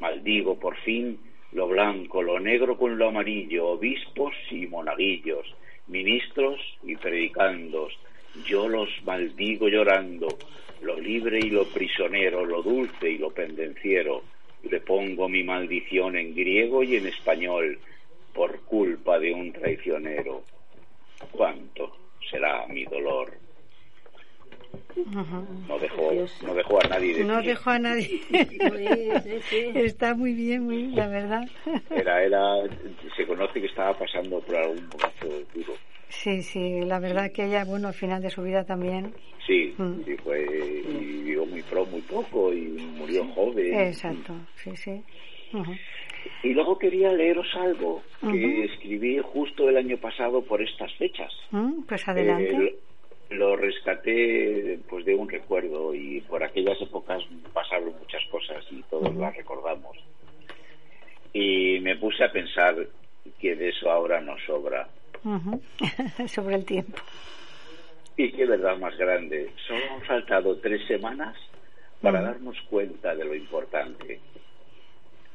Maldigo 0.00 0.58
por 0.58 0.76
fin 0.78 1.18
lo 1.52 1.68
blanco, 1.68 2.22
lo 2.22 2.38
negro 2.38 2.76
con 2.76 2.98
lo 2.98 3.08
amarillo, 3.08 3.68
obispos 3.68 4.34
y 4.50 4.66
monaguillos, 4.66 5.46
ministros 5.86 6.60
y 6.82 6.96
predicandos. 6.96 7.98
Yo 8.46 8.68
los 8.68 8.90
maldigo 9.04 9.68
llorando, 9.68 10.28
lo 10.82 11.00
libre 11.00 11.38
y 11.38 11.50
lo 11.50 11.64
prisionero, 11.64 12.44
lo 12.44 12.62
dulce 12.62 13.10
y 13.10 13.18
lo 13.18 13.30
pendenciero. 13.30 14.22
Le 14.64 14.80
pongo 14.80 15.28
mi 15.28 15.42
maldición 15.44 16.16
en 16.16 16.34
griego 16.34 16.82
y 16.82 16.96
en 16.96 17.06
español 17.06 17.78
por 18.34 18.60
culpa 18.62 19.18
de 19.18 19.32
un 19.32 19.52
traicionero. 19.52 20.42
¿Cuánto 21.30 21.96
será 22.30 22.66
mi 22.66 22.84
dolor? 22.84 23.45
No 25.68 25.78
dejó, 25.78 26.12
no 26.42 26.54
dejó 26.54 26.80
a 26.80 26.88
nadie 26.88 27.14
de 27.14 27.24
No 27.24 27.40
pie. 27.40 27.50
dejo 27.50 27.70
a 27.70 27.78
nadie. 27.78 28.20
Está 29.74 30.14
muy 30.14 30.32
bien, 30.34 30.64
muy 30.64 30.76
bien, 30.78 30.96
la 30.96 31.08
verdad. 31.08 31.48
Era, 31.90 32.22
era, 32.22 32.40
se 33.16 33.26
conoce 33.26 33.60
que 33.60 33.66
estaba 33.66 33.96
pasando 33.98 34.40
por 34.40 34.56
algún 34.56 34.86
momento 34.88 35.48
duro. 35.54 35.74
Sí, 36.08 36.42
sí, 36.42 36.80
la 36.84 36.98
verdad 37.00 37.32
que 37.32 37.44
ella, 37.46 37.64
bueno, 37.64 37.88
al 37.88 37.94
final 37.94 38.22
de 38.22 38.30
su 38.30 38.42
vida 38.42 38.64
también. 38.64 39.12
Sí, 39.46 39.74
Mm. 39.78 40.02
sí 40.04 40.16
fue, 40.24 40.42
y 40.44 41.04
vivió 41.04 41.46
muy 41.46 41.62
pro, 41.62 41.84
muy 41.86 42.00
poco 42.02 42.52
y 42.52 42.62
murió 42.98 43.24
joven. 43.34 43.74
Exacto, 43.80 44.34
sí, 44.56 44.76
sí. 44.76 45.02
Y 46.42 46.48
luego 46.54 46.78
quería 46.78 47.12
leeros 47.12 47.46
algo 47.56 48.02
que 48.20 48.26
Ujú. 48.26 48.62
escribí 48.72 49.18
justo 49.22 49.68
el 49.68 49.76
año 49.76 49.96
pasado 49.98 50.42
por 50.42 50.62
estas 50.62 50.92
fechas. 50.94 51.32
Mm, 51.50 51.82
Pues 51.88 52.06
adelante. 52.08 52.50
Eh, 52.56 52.78
lo 53.30 53.56
rescaté 53.56 54.78
pues 54.88 55.04
de 55.04 55.14
un 55.14 55.28
recuerdo 55.28 55.94
y 55.94 56.20
por 56.22 56.44
aquellas 56.44 56.80
épocas 56.80 57.22
pasaron 57.52 57.94
muchas 57.98 58.24
cosas 58.30 58.64
y 58.70 58.82
todos 58.84 59.14
las 59.16 59.36
recordamos. 59.36 59.96
Y 61.32 61.80
me 61.80 61.96
puse 61.96 62.24
a 62.24 62.32
pensar 62.32 62.76
que 63.40 63.56
de 63.56 63.70
eso 63.70 63.90
ahora 63.90 64.20
nos 64.20 64.42
sobra. 64.44 64.88
Sobre 66.28 66.54
el 66.54 66.64
tiempo. 66.64 66.98
Y 68.16 68.30
qué 68.32 68.46
verdad 68.46 68.78
más 68.78 68.96
grande. 68.96 69.50
Solo 69.66 69.82
han 69.92 70.02
faltado 70.02 70.56
tres 70.58 70.86
semanas 70.86 71.36
para 72.00 72.22
darnos 72.22 72.56
cuenta 72.70 73.14
de 73.14 73.24
lo 73.24 73.34
importante. 73.34 74.20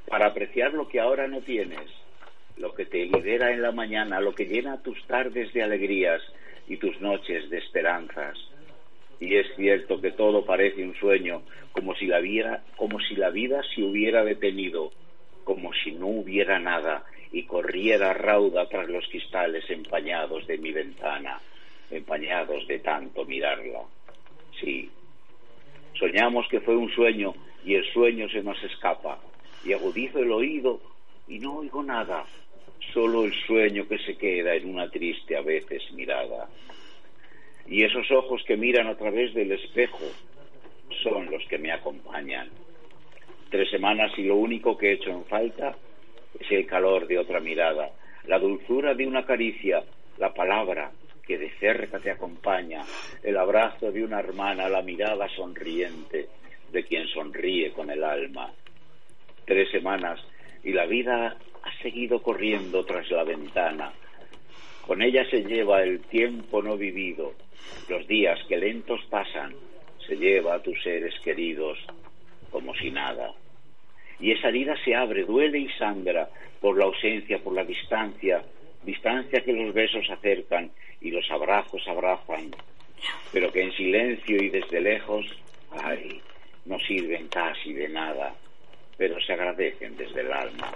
Para 0.08 0.28
apreciar 0.28 0.74
lo 0.74 0.88
que 0.88 1.00
ahora 1.00 1.28
no 1.28 1.42
tienes, 1.42 1.90
lo 2.58 2.74
que 2.74 2.86
te 2.86 3.06
lidera 3.06 3.52
en 3.52 3.62
la 3.62 3.72
mañana, 3.72 4.20
lo 4.20 4.34
que 4.34 4.46
llena 4.46 4.82
tus 4.82 5.04
tardes 5.06 5.54
de 5.54 5.64
alegrías 5.64 6.22
y 6.68 6.78
tus 6.78 7.00
noches 7.02 7.50
de 7.50 7.58
esperanzas. 7.58 8.38
Y 9.20 9.36
es 9.36 9.48
cierto 9.56 10.02
que 10.02 10.12
todo 10.12 10.46
parece 10.46 10.84
un 10.84 10.96
sueño, 10.96 11.44
como 11.72 11.96
si 11.96 12.08
la 12.08 12.20
vida, 12.20 12.64
como 12.76 13.00
si 13.00 13.16
la 13.16 13.30
vida 13.30 13.62
se 13.76 13.84
hubiera 13.84 14.24
detenido, 14.24 14.92
como 15.44 15.74
si 15.74 15.92
no 15.92 16.08
hubiera 16.08 16.60
nada 16.60 17.04
y 17.32 17.44
corriera 17.44 18.14
rauda 18.14 18.68
tras 18.68 18.90
los 18.90 19.08
cristales 19.08 19.70
empañados 19.70 20.46
de 20.48 20.58
mi 20.58 20.72
ventana, 20.72 21.40
empañados 21.90 22.68
de 22.68 22.80
tanto 22.80 23.26
mirarla. 23.26 23.82
Sí, 24.60 24.90
soñamos 25.98 26.48
que 26.50 26.60
fue 26.60 26.76
un 26.76 26.92
sueño 26.92 27.34
y 27.64 27.76
el 27.76 27.86
sueño 27.94 28.28
se 28.30 28.44
nos 28.44 28.62
escapa 28.64 29.20
y 29.64 29.74
agudizo 29.74 30.20
el 30.20 30.32
oído 30.32 30.82
y 31.28 31.40
no 31.40 31.58
oigo 31.58 31.84
nada, 31.84 32.26
solo 32.94 33.26
el 33.26 33.34
sueño 33.46 33.88
que 33.88 33.98
se 34.00 34.16
queda 34.16 34.56
en 34.56 34.70
una 34.70 34.90
triste 34.90 35.36
a 35.36 35.42
veces 35.42 35.82
mirada. 35.94 36.50
Y 37.68 37.84
esos 37.84 38.10
ojos 38.12 38.44
que 38.46 38.58
miran 38.58 38.88
a 38.88 38.98
través 38.98 39.34
del 39.34 39.52
espejo 39.52 40.06
son 41.04 41.30
los 41.32 41.46
que 41.48 41.58
me 41.58 41.72
acompañan. 41.72 42.50
Tres 43.50 43.70
semanas 43.70 44.12
y 44.18 44.24
lo 44.24 44.36
único 44.36 44.78
que 44.78 44.90
he 44.90 44.94
hecho 44.94 45.10
en 45.10 45.26
falta 45.26 45.76
es 46.40 46.52
el 46.52 46.66
calor 46.66 47.08
de 47.08 47.18
otra 47.18 47.40
mirada, 47.40 47.92
la 48.26 48.40
dulzura 48.40 48.94
de 48.94 49.08
una 49.08 49.26
caricia, 49.26 49.84
la 50.18 50.34
palabra 50.34 50.92
que 51.26 51.38
de 51.38 51.50
cerca 51.60 52.00
te 52.00 52.12
acompaña, 52.12 52.84
el 53.24 53.38
abrazo 53.38 53.92
de 53.92 54.04
una 54.04 54.20
hermana, 54.20 54.70
la 54.70 54.82
mirada 54.82 55.28
sonriente 55.30 56.28
de 56.72 56.84
quien 56.84 57.08
sonríe 57.08 57.72
con 57.72 57.90
el 57.90 58.04
alma. 58.04 58.52
Tres 59.46 59.70
semanas 59.72 60.20
y 60.64 60.72
la 60.72 60.86
vida 60.86 61.38
ha 61.64 61.82
seguido 61.82 62.22
corriendo 62.22 62.84
tras 62.86 63.10
la 63.12 63.24
ventana. 63.24 63.92
Con 64.86 65.02
ella 65.02 65.24
se 65.30 65.44
lleva 65.44 65.84
el 65.84 66.02
tiempo 66.02 66.62
no 66.62 66.78
vivido, 66.78 67.34
los 67.88 68.08
días 68.08 68.40
que 68.48 68.58
lentos 68.58 69.02
pasan, 69.10 69.54
se 70.06 70.16
lleva 70.16 70.56
a 70.56 70.62
tus 70.62 70.82
seres 70.82 71.14
queridos 71.24 71.78
como 72.52 72.76
si 72.76 72.92
nada. 72.92 73.32
Y 74.20 74.32
esa 74.32 74.50
herida 74.50 74.76
se 74.84 74.96
abre, 74.96 75.24
duele 75.24 75.60
y 75.60 75.70
sangra 75.78 76.30
por 76.60 76.78
la 76.78 76.86
ausencia, 76.86 77.40
por 77.40 77.54
la 77.54 77.64
distancia, 77.64 78.44
distancia 78.84 79.42
que 79.42 79.54
los 79.54 79.74
besos 79.74 80.10
acercan 80.10 80.72
y 81.00 81.12
los 81.12 81.30
abrazos 81.32 81.88
abrazan, 81.88 82.52
pero 83.32 83.52
que 83.52 83.62
en 83.64 83.72
silencio 83.72 84.38
y 84.38 84.50
desde 84.50 84.82
lejos, 84.82 85.26
ay, 85.72 86.22
no 86.66 86.78
sirven 86.80 87.28
casi 87.30 87.74
de 87.74 87.90
nada, 87.90 88.36
pero 88.98 89.20
se 89.22 89.34
agradecen 89.34 89.98
desde 89.98 90.22
el 90.22 90.32
alma. 90.32 90.72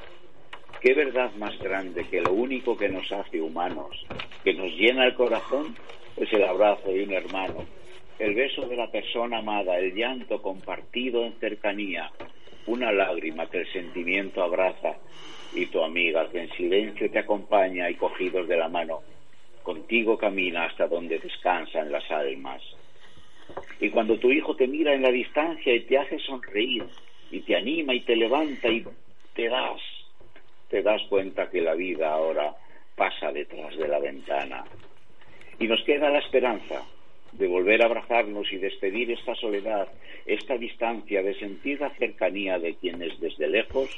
¿Qué 0.85 0.93
verdad 0.93 1.33
más 1.39 1.59
grande 1.63 2.05
que 2.05 2.21
lo 2.21 2.31
único 2.31 2.77
que 2.77 2.87
nos 2.87 3.11
hace 3.11 3.41
humanos, 3.41 4.05
que 4.43 4.53
nos 4.53 4.71
llena 4.73 5.07
el 5.07 5.15
corazón, 5.15 5.75
es 6.15 6.31
el 6.31 6.43
abrazo 6.43 6.89
de 6.89 7.05
un 7.05 7.11
hermano, 7.11 7.65
el 8.19 8.35
beso 8.35 8.67
de 8.67 8.75
la 8.75 8.91
persona 8.91 9.39
amada, 9.39 9.79
el 9.79 9.95
llanto 9.95 10.43
compartido 10.43 11.25
en 11.25 11.33
cercanía, 11.39 12.11
una 12.67 12.91
lágrima 12.91 13.49
que 13.49 13.61
el 13.61 13.73
sentimiento 13.73 14.43
abraza 14.43 14.93
y 15.55 15.65
tu 15.65 15.83
amiga 15.83 16.29
que 16.29 16.41
en 16.41 16.51
silencio 16.51 17.09
te 17.09 17.17
acompaña 17.17 17.89
y 17.89 17.95
cogidos 17.95 18.47
de 18.47 18.57
la 18.57 18.69
mano, 18.69 19.01
contigo 19.63 20.19
camina 20.19 20.65
hasta 20.65 20.85
donde 20.85 21.17
descansan 21.17 21.91
las 21.91 22.11
almas. 22.11 22.61
Y 23.79 23.89
cuando 23.89 24.19
tu 24.19 24.31
hijo 24.31 24.55
te 24.55 24.67
mira 24.67 24.93
en 24.93 25.01
la 25.01 25.09
distancia 25.09 25.73
y 25.73 25.79
te 25.79 25.97
hace 25.97 26.19
sonreír, 26.19 26.85
y 27.31 27.39
te 27.39 27.55
anima 27.55 27.95
y 27.95 28.01
te 28.01 28.15
levanta 28.15 28.69
y 28.69 28.85
te 29.33 29.49
das, 29.49 29.81
te 30.75 30.83
das 30.83 31.01
cuenta 31.03 31.49
que 31.49 31.61
la 31.61 31.73
vida 31.73 32.11
ahora 32.11 32.53
pasa 32.97 33.31
detrás 33.31 33.77
de 33.77 33.87
la 33.87 33.97
ventana. 33.97 34.65
Y 35.57 35.69
nos 35.69 35.81
queda 35.83 36.09
la 36.09 36.19
esperanza 36.19 36.83
de 37.31 37.47
volver 37.47 37.81
a 37.81 37.85
abrazarnos 37.85 38.51
y 38.51 38.57
despedir 38.57 39.09
esta 39.09 39.35
soledad, 39.35 39.87
esta 40.25 40.57
distancia, 40.57 41.23
de 41.23 41.33
sentir 41.35 41.79
la 41.79 41.91
cercanía 41.91 42.59
de 42.59 42.75
quienes 42.75 43.17
desde 43.21 43.47
lejos 43.47 43.89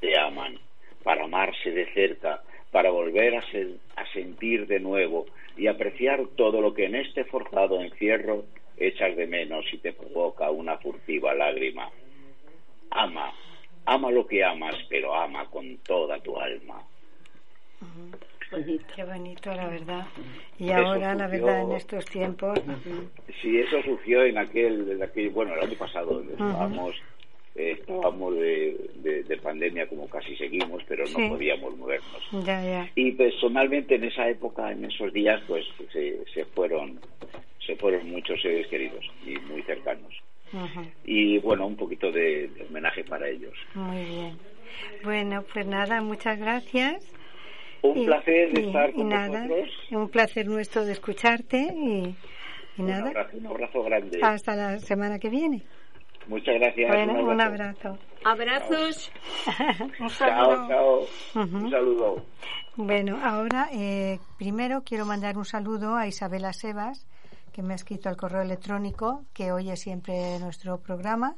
te 0.00 0.18
aman, 0.18 0.58
para 1.02 1.24
amarse 1.24 1.70
de 1.72 1.92
cerca, 1.92 2.42
para 2.70 2.90
volver 2.90 3.36
a, 3.36 3.44
sentir 4.14 4.66
de 4.66 4.80
nuevo 4.80 5.26
y 5.58 5.66
apreciar 5.66 6.26
todo 6.36 6.62
lo 6.62 6.72
que 6.72 6.86
en 6.86 6.94
este 6.94 7.26
forzado 7.26 7.82
encierro 7.82 8.46
echas 8.78 9.14
de 9.14 9.26
menos 9.26 9.66
y 9.74 9.76
te 9.76 9.92
provoca 9.92 10.50
una 10.50 10.78
furtiva 10.78 11.34
lágrima. 11.34 11.90
Ama, 12.92 13.30
ama 13.86 14.10
lo 14.10 14.26
que 14.26 14.44
amas, 14.44 14.76
pero 14.88 15.14
ama 15.14 15.46
con 15.46 15.78
toda 15.78 16.18
tu 16.20 16.36
alma. 16.38 16.82
Qué 18.94 19.04
bonito, 19.04 19.52
la 19.52 19.68
verdad. 19.68 20.06
Y 20.58 20.70
ahora, 20.70 21.14
la 21.14 21.26
verdad, 21.26 21.62
en 21.62 21.72
estos 21.72 22.04
tiempos. 22.06 22.58
Sí, 23.42 23.58
eso 23.58 23.82
surgió 23.82 24.24
en 24.24 24.38
aquel, 24.38 24.90
en 24.92 25.02
aquel 25.02 25.30
bueno, 25.30 25.54
el 25.54 25.60
año 25.60 25.76
pasado, 25.76 26.22
estábamos, 26.22 26.94
eh, 27.56 27.76
estábamos 27.80 28.34
de, 28.36 29.24
de, 29.26 29.36
pandemia 29.38 29.88
como 29.88 30.08
casi 30.08 30.36
seguimos, 30.36 30.82
pero 30.86 31.04
no 31.06 31.28
podíamos 31.30 31.76
movernos. 31.76 32.22
Ya, 32.44 32.62
ya. 32.62 32.90
Y 32.94 33.12
personalmente 33.12 33.96
en 33.96 34.04
esa 34.04 34.28
época, 34.28 34.70
en 34.70 34.84
esos 34.84 35.12
días, 35.12 35.42
pues 35.46 35.66
se, 35.92 36.24
se 36.32 36.44
fueron 36.46 37.00
se 37.66 37.76
fueron 37.76 38.10
muchos 38.10 38.40
seres 38.42 38.66
queridos 38.68 39.04
y 39.26 39.38
muy 39.50 39.62
cercanos. 39.62 40.14
Y 41.04 41.38
bueno, 41.38 41.66
un 41.66 41.76
poquito 41.76 42.10
de, 42.10 42.50
homenaje 42.68 43.04
para 43.04 43.28
ellos. 43.28 43.54
Muy 43.74 44.04
bien. 44.04 44.38
Bueno, 45.02 45.44
pues 45.52 45.66
nada, 45.66 46.00
muchas 46.00 46.38
gracias. 46.38 47.10
Un 47.82 48.06
placer 48.06 48.58
estar 48.58 48.92
con 48.92 49.08
nada, 49.08 49.46
Un 49.90 50.08
placer 50.08 50.46
nuestro 50.46 50.84
de 50.84 50.92
escucharte 50.92 51.58
y, 51.58 52.14
nada. 52.82 53.28
Un 53.32 53.46
abrazo, 53.46 53.82
grande. 53.82 54.18
Hasta 54.22 54.56
la 54.56 54.78
semana 54.78 55.18
que 55.18 55.28
viene. 55.28 55.62
Muchas 56.26 56.54
gracias. 56.54 56.88
Bueno, 56.88 57.24
un 57.24 57.40
abrazo. 57.40 57.98
Abrazos. 58.24 59.12
un 60.00 60.08
saludo. 60.08 60.68
Chao, 60.68 61.06
chao. 61.34 61.44
Un 61.44 61.70
saludo. 61.70 62.24
Bueno, 62.76 63.20
ahora 63.22 63.68
eh, 63.72 64.18
primero 64.36 64.82
quiero 64.82 65.04
mandar 65.04 65.36
un 65.36 65.44
saludo 65.44 65.94
a 65.94 66.08
Isabela 66.08 66.52
Sebas, 66.52 67.06
que 67.54 67.62
me 67.62 67.72
ha 67.72 67.76
escrito 67.76 68.08
al 68.08 68.16
correo 68.16 68.42
electrónico, 68.42 69.24
que 69.32 69.52
oye 69.52 69.76
siempre 69.76 70.40
nuestro 70.40 70.80
programa, 70.80 71.36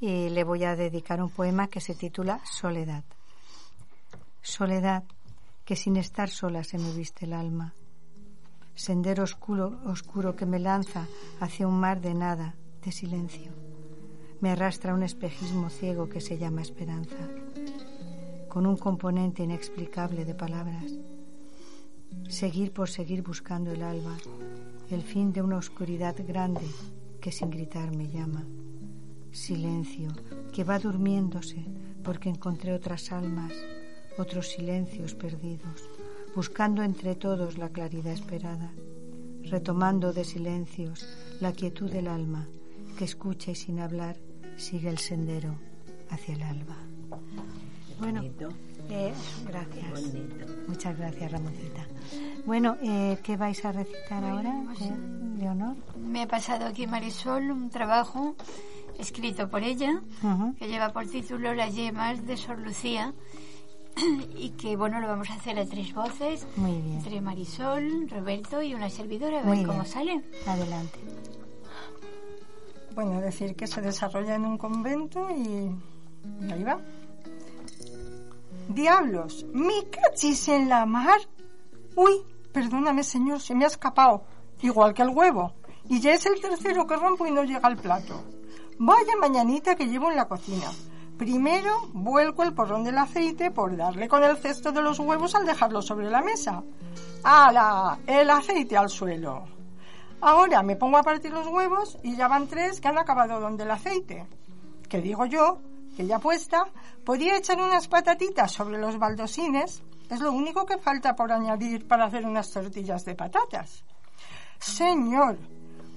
y 0.00 0.28
le 0.28 0.42
voy 0.42 0.64
a 0.64 0.74
dedicar 0.74 1.22
un 1.22 1.30
poema 1.30 1.68
que 1.68 1.80
se 1.80 1.94
titula 1.94 2.40
Soledad. 2.44 3.04
Soledad, 4.42 5.04
que 5.64 5.76
sin 5.76 5.96
estar 5.96 6.28
sola 6.28 6.64
se 6.64 6.76
me 6.76 6.92
viste 6.92 7.26
el 7.26 7.34
alma. 7.34 7.72
Sendero 8.74 9.22
oscuro, 9.22 9.78
oscuro 9.86 10.34
que 10.34 10.44
me 10.44 10.58
lanza 10.58 11.06
hacia 11.38 11.68
un 11.68 11.78
mar 11.78 12.00
de 12.00 12.14
nada, 12.14 12.56
de 12.82 12.90
silencio. 12.90 13.52
Me 14.40 14.50
arrastra 14.50 14.92
un 14.92 15.04
espejismo 15.04 15.70
ciego 15.70 16.08
que 16.08 16.20
se 16.20 16.36
llama 16.36 16.62
esperanza, 16.62 17.28
con 18.48 18.66
un 18.66 18.76
componente 18.76 19.44
inexplicable 19.44 20.24
de 20.24 20.34
palabras. 20.34 20.92
Seguir 22.28 22.72
por 22.72 22.90
seguir 22.90 23.22
buscando 23.22 23.70
el 23.70 23.84
alba, 23.84 24.16
el 24.94 25.02
fin 25.02 25.32
de 25.32 25.42
una 25.42 25.56
oscuridad 25.56 26.14
grande 26.26 26.66
que 27.20 27.32
sin 27.32 27.50
gritar 27.50 27.94
me 27.94 28.08
llama. 28.08 28.44
Silencio 29.32 30.08
que 30.52 30.64
va 30.64 30.78
durmiéndose 30.78 31.64
porque 32.02 32.28
encontré 32.28 32.72
otras 32.72 33.10
almas, 33.10 33.52
otros 34.18 34.48
silencios 34.48 35.14
perdidos, 35.14 35.90
buscando 36.36 36.82
entre 36.82 37.16
todos 37.16 37.58
la 37.58 37.70
claridad 37.70 38.12
esperada, 38.12 38.72
retomando 39.42 40.12
de 40.12 40.24
silencios 40.24 41.06
la 41.40 41.52
quietud 41.52 41.90
del 41.90 42.08
alma 42.08 42.46
que 42.96 43.04
escucha 43.04 43.50
y 43.50 43.54
sin 43.54 43.80
hablar 43.80 44.16
sigue 44.56 44.88
el 44.88 44.98
sendero 44.98 45.56
hacia 46.10 46.34
el 46.34 46.42
alba. 46.42 46.76
Bueno, 47.98 48.22
eh, 48.90 49.12
gracias. 49.46 50.14
Muchas 50.68 50.96
gracias, 50.96 51.32
Ramoncita. 51.32 51.86
Bueno, 52.46 52.76
eh, 52.82 53.18
¿qué 53.22 53.36
vais 53.36 53.64
a 53.64 53.72
recitar 53.72 54.22
ahora, 54.22 54.62
eh, 54.80 54.92
Leonor? 55.38 55.76
Me 55.98 56.22
ha 56.22 56.28
pasado 56.28 56.66
aquí 56.66 56.86
Marisol 56.86 57.50
un 57.50 57.70
trabajo 57.70 58.34
escrito 58.98 59.48
por 59.48 59.62
ella 59.62 60.02
que 60.58 60.68
lleva 60.68 60.90
por 60.92 61.06
título 61.06 61.54
Las 61.54 61.74
yemas 61.74 62.24
de 62.26 62.36
Sor 62.36 62.58
Lucía 62.60 63.12
y 64.36 64.50
que 64.50 64.76
bueno 64.76 65.00
lo 65.00 65.08
vamos 65.08 65.30
a 65.30 65.34
hacer 65.34 65.58
a 65.58 65.64
tres 65.66 65.92
voces 65.94 66.46
Muy 66.56 66.72
bien. 66.80 66.98
entre 66.98 67.20
Marisol, 67.20 68.08
Roberto 68.10 68.62
y 68.62 68.74
una 68.74 68.90
servidora 68.90 69.40
a 69.40 69.42
ver 69.42 69.66
cómo 69.66 69.84
sale. 69.84 70.22
Adelante. 70.46 70.98
Bueno, 72.94 73.20
decir 73.20 73.56
que 73.56 73.66
se 73.66 73.80
desarrolla 73.80 74.34
en 74.36 74.44
un 74.44 74.58
convento 74.58 75.28
y, 75.30 75.74
y 76.46 76.52
ahí 76.52 76.62
va. 76.62 76.78
Diablos, 78.68 79.44
mi 79.52 79.82
cachis 79.90 80.46
en 80.48 80.68
la 80.68 80.86
mar. 80.86 81.18
Uy, 81.96 82.12
Perdóname, 82.54 83.02
señor, 83.02 83.40
se 83.40 83.52
me 83.52 83.64
ha 83.64 83.66
escapado. 83.66 84.22
Igual 84.62 84.94
que 84.94 85.02
el 85.02 85.08
huevo. 85.08 85.52
Y 85.88 85.98
ya 85.98 86.14
es 86.14 86.24
el 86.24 86.40
tercero 86.40 86.86
que 86.86 86.96
rompo 86.96 87.26
y 87.26 87.32
no 87.32 87.42
llega 87.42 87.66
al 87.66 87.76
plato. 87.76 88.22
Vaya 88.78 89.16
mañanita 89.20 89.74
que 89.74 89.88
llevo 89.88 90.08
en 90.08 90.16
la 90.16 90.28
cocina. 90.28 90.70
Primero 91.18 91.88
vuelco 91.92 92.44
el 92.44 92.54
porrón 92.54 92.84
del 92.84 92.96
aceite 92.98 93.50
por 93.50 93.76
darle 93.76 94.08
con 94.08 94.22
el 94.22 94.36
cesto 94.36 94.70
de 94.70 94.82
los 94.82 95.00
huevos 95.00 95.34
al 95.34 95.46
dejarlo 95.46 95.82
sobre 95.82 96.08
la 96.08 96.22
mesa. 96.22 96.62
¡Hala! 97.24 97.98
El 98.06 98.30
aceite 98.30 98.76
al 98.76 98.88
suelo. 98.88 99.46
Ahora 100.20 100.62
me 100.62 100.76
pongo 100.76 100.98
a 100.98 101.02
partir 101.02 101.32
los 101.32 101.48
huevos 101.48 101.98
y 102.04 102.14
ya 102.14 102.28
van 102.28 102.46
tres 102.46 102.80
que 102.80 102.86
han 102.86 102.98
acabado 102.98 103.40
donde 103.40 103.64
el 103.64 103.70
aceite. 103.72 104.26
Que 104.88 105.00
digo 105.00 105.26
yo 105.26 105.58
que 105.96 106.06
ya 106.06 106.20
puesta, 106.20 106.66
podía 107.04 107.36
echar 107.36 107.60
unas 107.60 107.88
patatitas 107.88 108.52
sobre 108.52 108.78
los 108.78 108.96
baldosines. 108.96 109.82
Es 110.10 110.20
lo 110.20 110.32
único 110.32 110.66
que 110.66 110.78
falta 110.78 111.14
por 111.14 111.32
añadir 111.32 111.86
para 111.86 112.04
hacer 112.04 112.26
unas 112.26 112.50
tortillas 112.50 113.04
de 113.04 113.14
patatas. 113.14 113.84
Señor, 114.58 115.38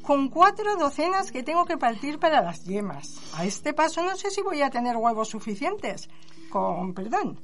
con 0.01 0.29
cuatro 0.29 0.77
docenas 0.77 1.31
que 1.31 1.43
tengo 1.43 1.65
que 1.65 1.77
partir 1.77 2.17
para 2.17 2.41
las 2.41 2.63
yemas. 2.63 3.19
A 3.33 3.43
este 3.43 3.73
paso 3.73 4.01
no 4.03 4.15
sé 4.15 4.31
si 4.31 4.41
voy 4.41 4.61
a 4.61 4.69
tener 4.69 4.95
huevos 4.95 5.29
suficientes, 5.29 6.09
con 6.49 6.93
perdón, 6.93 7.41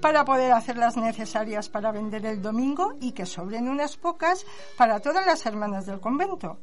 para 0.00 0.24
poder 0.24 0.52
hacer 0.52 0.78
las 0.78 0.96
necesarias 0.96 1.68
para 1.68 1.92
vender 1.92 2.24
el 2.24 2.40
domingo 2.40 2.94
y 3.00 3.12
que 3.12 3.26
sobren 3.26 3.68
unas 3.68 3.96
pocas 3.96 4.46
para 4.78 5.00
todas 5.00 5.26
las 5.26 5.44
hermanas 5.44 5.86
del 5.86 6.00
convento 6.00 6.58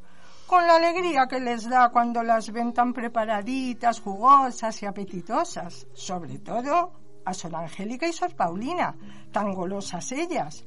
con 0.46 0.66
la 0.66 0.76
alegría 0.76 1.26
que 1.26 1.40
les 1.40 1.68
da 1.68 1.88
cuando 1.88 2.22
las 2.22 2.50
ven 2.52 2.72
tan 2.72 2.92
preparaditas, 2.92 4.00
jugosas 4.00 4.82
y 4.82 4.86
apetitosas, 4.86 5.86
sobre 5.94 6.38
todo 6.38 7.03
a 7.24 7.34
Sor 7.34 7.54
Angélica 7.56 8.06
y 8.06 8.12
Sor 8.12 8.34
Paulina, 8.34 8.94
tan 9.32 9.52
golosas 9.52 10.12
ellas. 10.12 10.64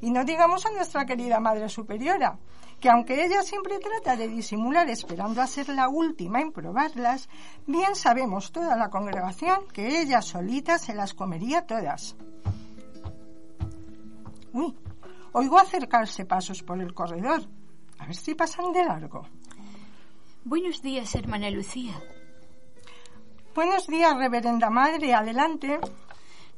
Y 0.00 0.10
no 0.10 0.24
digamos 0.24 0.64
a 0.66 0.70
nuestra 0.70 1.04
querida 1.04 1.40
Madre 1.40 1.68
Superiora, 1.68 2.38
que 2.80 2.88
aunque 2.88 3.24
ella 3.24 3.42
siempre 3.42 3.78
trata 3.78 4.16
de 4.16 4.28
disimular 4.28 4.88
esperando 4.88 5.42
a 5.42 5.46
ser 5.46 5.68
la 5.70 5.88
última 5.88 6.40
en 6.40 6.52
probarlas, 6.52 7.28
bien 7.66 7.96
sabemos 7.96 8.52
toda 8.52 8.76
la 8.76 8.90
congregación 8.90 9.66
que 9.72 10.00
ella 10.00 10.22
solita 10.22 10.78
se 10.78 10.94
las 10.94 11.14
comería 11.14 11.66
todas. 11.66 12.16
Uy, 14.52 14.74
oigo 15.32 15.58
acercarse 15.58 16.24
pasos 16.24 16.62
por 16.62 16.80
el 16.80 16.94
corredor. 16.94 17.42
A 17.98 18.06
ver 18.06 18.14
si 18.14 18.34
pasan 18.34 18.72
de 18.72 18.84
largo. 18.84 19.26
Buenos 20.44 20.80
días, 20.80 21.14
hermana 21.16 21.50
Lucía. 21.50 21.94
Buenos 23.58 23.88
días, 23.88 24.16
reverenda 24.16 24.70
madre. 24.70 25.14
Adelante. 25.14 25.80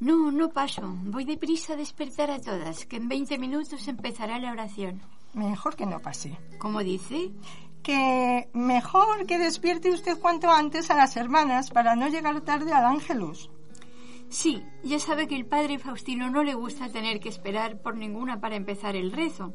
No, 0.01 0.31
no 0.31 0.51
paso. 0.51 0.83
Voy 1.05 1.25
deprisa 1.25 1.73
a 1.73 1.77
despertar 1.77 2.31
a 2.31 2.43
todas, 2.43 2.85
que 2.85 2.97
en 2.97 3.09
20 3.09 3.39
minutos 3.39 3.89
empezará 3.89 4.39
la 4.39 4.53
oración. 4.53 5.01
Mejor 5.33 5.77
que 5.77 5.87
no 5.87 6.01
pase. 6.01 6.37
¿Cómo 6.59 6.81
dice? 6.81 7.31
Que 7.83 8.51
mejor 8.53 9.25
que 9.25 9.39
despierte 9.39 9.89
usted 9.91 10.19
cuanto 10.19 10.51
antes 10.51 10.91
a 10.91 10.95
las 10.95 11.17
hermanas 11.17 11.71
para 11.71 11.97
no 11.97 12.07
llegar 12.09 12.39
tarde 12.43 12.75
al 12.75 12.85
ángelus. 12.85 13.49
Sí, 14.29 14.63
ya 14.85 14.99
sabe 14.99 15.27
que 15.27 15.37
el 15.37 15.47
padre 15.47 15.79
Faustino 15.79 16.29
no 16.29 16.45
le 16.45 16.53
gusta 16.53 16.91
tener 16.91 17.19
que 17.19 17.31
esperar 17.31 17.81
por 17.81 17.97
ninguna 17.97 18.43
para 18.43 18.57
empezar 18.57 18.95
el 18.95 19.11
rezo. 19.11 19.55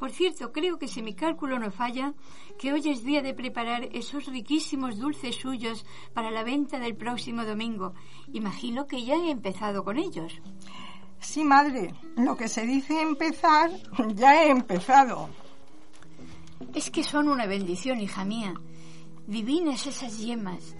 Por 0.00 0.12
cierto, 0.12 0.50
creo 0.50 0.78
que 0.78 0.88
si 0.88 1.02
mi 1.02 1.12
cálculo 1.12 1.58
no 1.58 1.70
falla, 1.70 2.14
que 2.58 2.72
hoy 2.72 2.88
es 2.88 3.04
día 3.04 3.20
de 3.20 3.34
preparar 3.34 3.86
esos 3.92 4.24
riquísimos 4.24 4.98
dulces 4.98 5.36
suyos 5.36 5.84
para 6.14 6.30
la 6.30 6.42
venta 6.42 6.78
del 6.78 6.96
próximo 6.96 7.44
domingo. 7.44 7.92
Imagino 8.32 8.86
que 8.86 9.04
ya 9.04 9.16
he 9.16 9.30
empezado 9.30 9.84
con 9.84 9.98
ellos. 9.98 10.40
Sí, 11.18 11.44
madre, 11.44 11.92
lo 12.16 12.34
que 12.34 12.48
se 12.48 12.64
dice 12.64 13.02
empezar, 13.02 13.70
ya 14.14 14.42
he 14.42 14.48
empezado. 14.48 15.28
Es 16.74 16.90
que 16.90 17.04
son 17.04 17.28
una 17.28 17.44
bendición, 17.44 18.00
hija 18.00 18.24
mía. 18.24 18.54
Divinas 19.26 19.86
esas 19.86 20.16
yemas, 20.18 20.74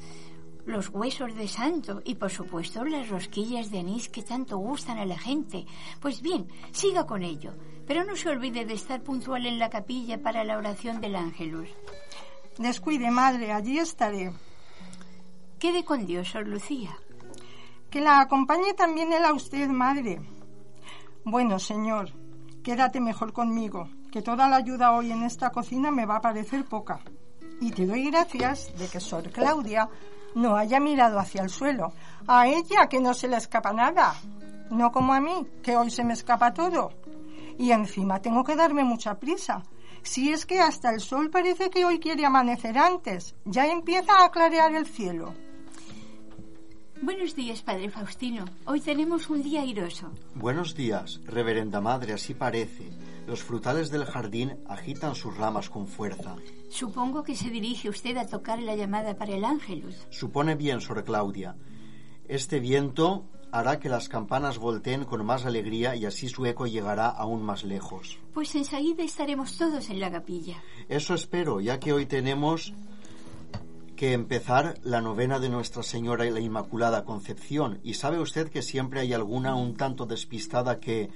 los 0.67 0.89
huesos 0.89 1.35
de 1.35 1.49
santo 1.49 2.01
y 2.05 2.15
por 2.15 2.31
supuesto 2.31 2.85
las 2.85 3.09
rosquillas 3.09 3.71
de 3.71 3.81
anís 3.81 4.09
que 4.09 4.23
tanto 4.23 4.57
gustan 4.57 4.99
a 4.99 5.05
la 5.05 5.19
gente. 5.19 5.67
Pues 6.01 6.23
bien, 6.23 6.49
siga 6.73 7.07
con 7.07 7.23
ello, 7.23 7.53
pero 7.91 8.05
no 8.05 8.15
se 8.15 8.29
olvide 8.29 8.65
de 8.65 8.75
estar 8.75 9.03
puntual 9.03 9.47
en 9.47 9.59
la 9.59 9.69
capilla 9.69 10.23
para 10.23 10.45
la 10.45 10.57
oración 10.57 11.01
del 11.01 11.17
ángelus. 11.17 11.69
Descuide, 12.57 13.11
madre, 13.11 13.51
allí 13.51 13.81
estaré. 13.81 14.33
Quede 15.59 15.85
con 15.85 16.07
Dios, 16.07 16.29
Sor 16.29 16.47
Lucía. 16.47 16.97
Que 17.91 18.01
la 18.01 18.21
acompañe 18.21 18.75
también 18.75 19.13
él 19.13 19.25
a 19.25 19.33
usted, 19.33 19.67
madre. 19.71 20.21
Bueno, 21.25 21.59
señor, 21.59 22.13
quédate 22.63 23.01
mejor 23.01 23.33
conmigo, 23.33 23.89
que 24.13 24.23
toda 24.23 24.49
la 24.49 24.59
ayuda 24.59 24.93
hoy 24.93 25.11
en 25.11 25.25
esta 25.25 25.51
cocina 25.51 25.91
me 25.91 26.07
va 26.07 26.19
a 26.19 26.21
parecer 26.21 26.67
poca. 26.67 27.01
Y 27.61 27.73
te 27.73 27.87
doy 27.87 28.09
gracias 28.09 28.73
de 28.79 28.87
que 28.87 29.01
Sor 29.01 29.33
Claudia 29.33 29.89
no 30.37 30.55
haya 30.55 30.79
mirado 30.79 31.19
hacia 31.19 31.43
el 31.43 31.51
suelo. 31.51 31.93
A 32.29 32.47
ella 32.47 32.87
que 32.89 33.01
no 33.01 33.15
se 33.15 33.27
le 33.27 33.39
escapa 33.39 33.73
nada. 33.73 34.15
No 34.71 34.93
como 34.93 35.13
a 35.13 35.19
mí, 35.19 35.45
que 35.61 35.77
hoy 35.77 35.91
se 35.91 36.05
me 36.05 36.13
escapa 36.13 36.55
todo. 36.55 36.93
Y 37.61 37.73
encima 37.73 38.23
tengo 38.23 38.43
que 38.43 38.57
darme 38.57 38.85
mucha 38.85 39.19
prisa. 39.19 39.63
Si 40.03 40.33
es 40.33 40.47
que 40.47 40.61
hasta 40.61 40.95
el 40.95 41.01
sol 41.01 41.29
parece 41.29 41.69
que 41.69 41.85
hoy 41.85 42.01
quiere 42.01 42.25
amanecer 42.25 42.79
antes. 42.79 43.35
Ya 43.45 43.71
empieza 43.71 44.25
a 44.25 44.31
clarear 44.31 44.75
el 44.75 44.87
cielo. 44.87 45.35
Buenos 47.03 47.37
días, 47.37 47.61
Padre 47.61 47.91
Faustino. 47.91 48.47
Hoy 48.65 48.81
tenemos 48.81 49.29
un 49.29 49.43
día 49.43 49.61
airoso. 49.61 50.11
Buenos 50.35 50.75
días, 50.75 51.21
Reverenda 51.27 51.83
Madre, 51.83 52.15
así 52.15 52.33
parece. 52.33 52.89
Los 53.27 53.43
frutales 53.43 53.91
del 53.91 54.07
jardín 54.07 54.57
agitan 54.67 55.15
sus 55.15 55.37
ramas 55.37 55.69
con 55.69 55.87
fuerza. 55.87 56.37
Supongo 56.71 57.23
que 57.23 57.37
se 57.37 57.51
dirige 57.51 57.91
usted 57.91 58.17
a 58.17 58.27
tocar 58.27 58.59
la 58.63 58.75
llamada 58.75 59.19
para 59.19 59.35
el 59.35 59.45
ángelus. 59.45 60.07
Supone 60.09 60.55
bien, 60.55 60.81
Sor 60.81 61.05
Claudia. 61.05 61.57
Este 62.27 62.59
viento 62.59 63.27
hará 63.53 63.79
que 63.79 63.89
las 63.89 64.09
campanas 64.09 64.59
volteen 64.59 65.05
con 65.05 65.25
más 65.25 65.45
alegría 65.45 65.97
y 65.97 66.07
así 66.07 66.29
su 66.29 66.47
eco 66.47 66.67
llegará 66.67 67.09
aún 67.09 67.43
más 67.43 67.65
lejos. 67.65 68.19
Pues 68.35 68.55
enseguida 68.55 69.03
estaremos 69.03 69.57
todos 69.57 69.91
en 69.91 70.01
la 70.01 70.11
capilla. 70.11 70.63
Eso 70.89 71.15
espero, 71.15 71.61
ya 71.61 71.79
que 71.79 71.93
hoy 71.93 72.07
tenemos 72.07 72.73
que 74.01 74.15
empezar 74.15 74.79
la 74.83 75.03
novena 75.03 75.39
de 75.39 75.51
Nuestra 75.51 75.83
Señora 75.83 76.25
y 76.25 76.31
la 76.31 76.41
Inmaculada 76.41 77.05
Concepción. 77.05 77.81
Y 77.83 77.95
sabe 77.95 78.19
usted 78.19 78.49
que 78.49 78.63
siempre 78.63 79.01
hay 79.01 79.13
alguna 79.13 79.55
un 79.55 79.77
tanto 79.77 80.07
despistada 80.07 80.81
que 80.81 81.11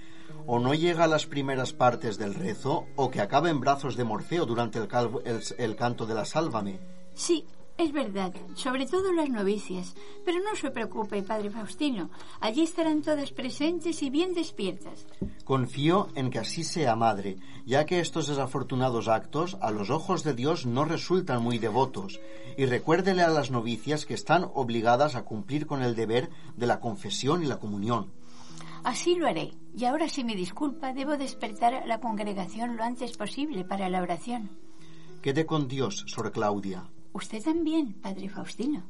o 0.46 0.58
no 0.58 0.74
llega 0.74 1.04
a 1.04 1.08
las 1.08 1.24
primeras 1.24 1.72
partes 1.72 2.18
del 2.18 2.34
rezo 2.34 2.84
o 2.96 3.10
que 3.10 3.22
acaba 3.22 3.48
en 3.48 3.60
brazos 3.60 3.96
de 3.96 4.04
Morfeo 4.04 4.44
durante 4.44 4.78
el, 4.78 4.86
calvo, 4.86 5.22
el, 5.24 5.40
el 5.56 5.76
canto 5.76 6.04
de 6.04 6.14
la 6.14 6.26
Sálvame. 6.26 6.78
Sí, 7.14 7.46
es 7.76 7.92
verdad, 7.92 8.32
sobre 8.54 8.86
todo 8.86 9.12
las 9.12 9.28
novicias. 9.28 9.94
Pero 10.24 10.38
no 10.38 10.54
se 10.54 10.70
preocupe, 10.70 11.22
Padre 11.22 11.50
Faustino. 11.50 12.10
Allí 12.40 12.62
estarán 12.62 13.02
todas 13.02 13.32
presentes 13.32 14.02
y 14.02 14.10
bien 14.10 14.32
despiertas. 14.32 15.06
Confío 15.44 16.08
en 16.14 16.30
que 16.30 16.38
así 16.38 16.62
sea, 16.62 16.94
Madre, 16.94 17.36
ya 17.66 17.84
que 17.84 18.00
estos 18.00 18.28
desafortunados 18.28 19.08
actos 19.08 19.56
a 19.60 19.70
los 19.70 19.90
ojos 19.90 20.22
de 20.22 20.34
Dios 20.34 20.66
no 20.66 20.84
resultan 20.84 21.42
muy 21.42 21.58
devotos. 21.58 22.20
Y 22.56 22.66
recuérdele 22.66 23.22
a 23.22 23.30
las 23.30 23.50
novicias 23.50 24.06
que 24.06 24.14
están 24.14 24.48
obligadas 24.54 25.16
a 25.16 25.24
cumplir 25.24 25.66
con 25.66 25.82
el 25.82 25.96
deber 25.96 26.30
de 26.56 26.66
la 26.66 26.80
confesión 26.80 27.42
y 27.42 27.46
la 27.46 27.58
comunión. 27.58 28.12
Así 28.84 29.16
lo 29.16 29.26
haré. 29.26 29.52
Y 29.76 29.84
ahora, 29.86 30.08
si 30.08 30.22
me 30.22 30.36
disculpa, 30.36 30.92
debo 30.92 31.16
despertar 31.16 31.74
a 31.74 31.86
la 31.86 32.00
congregación 32.00 32.76
lo 32.76 32.84
antes 32.84 33.16
posible 33.16 33.64
para 33.64 33.88
la 33.88 34.02
oración. 34.02 34.50
Quede 35.22 35.46
con 35.46 35.68
Dios, 35.68 36.04
Sor 36.06 36.30
Claudia. 36.30 36.84
Usted 37.14 37.42
también, 37.42 37.92
Padre 37.94 38.28
Faustino. 38.28 38.82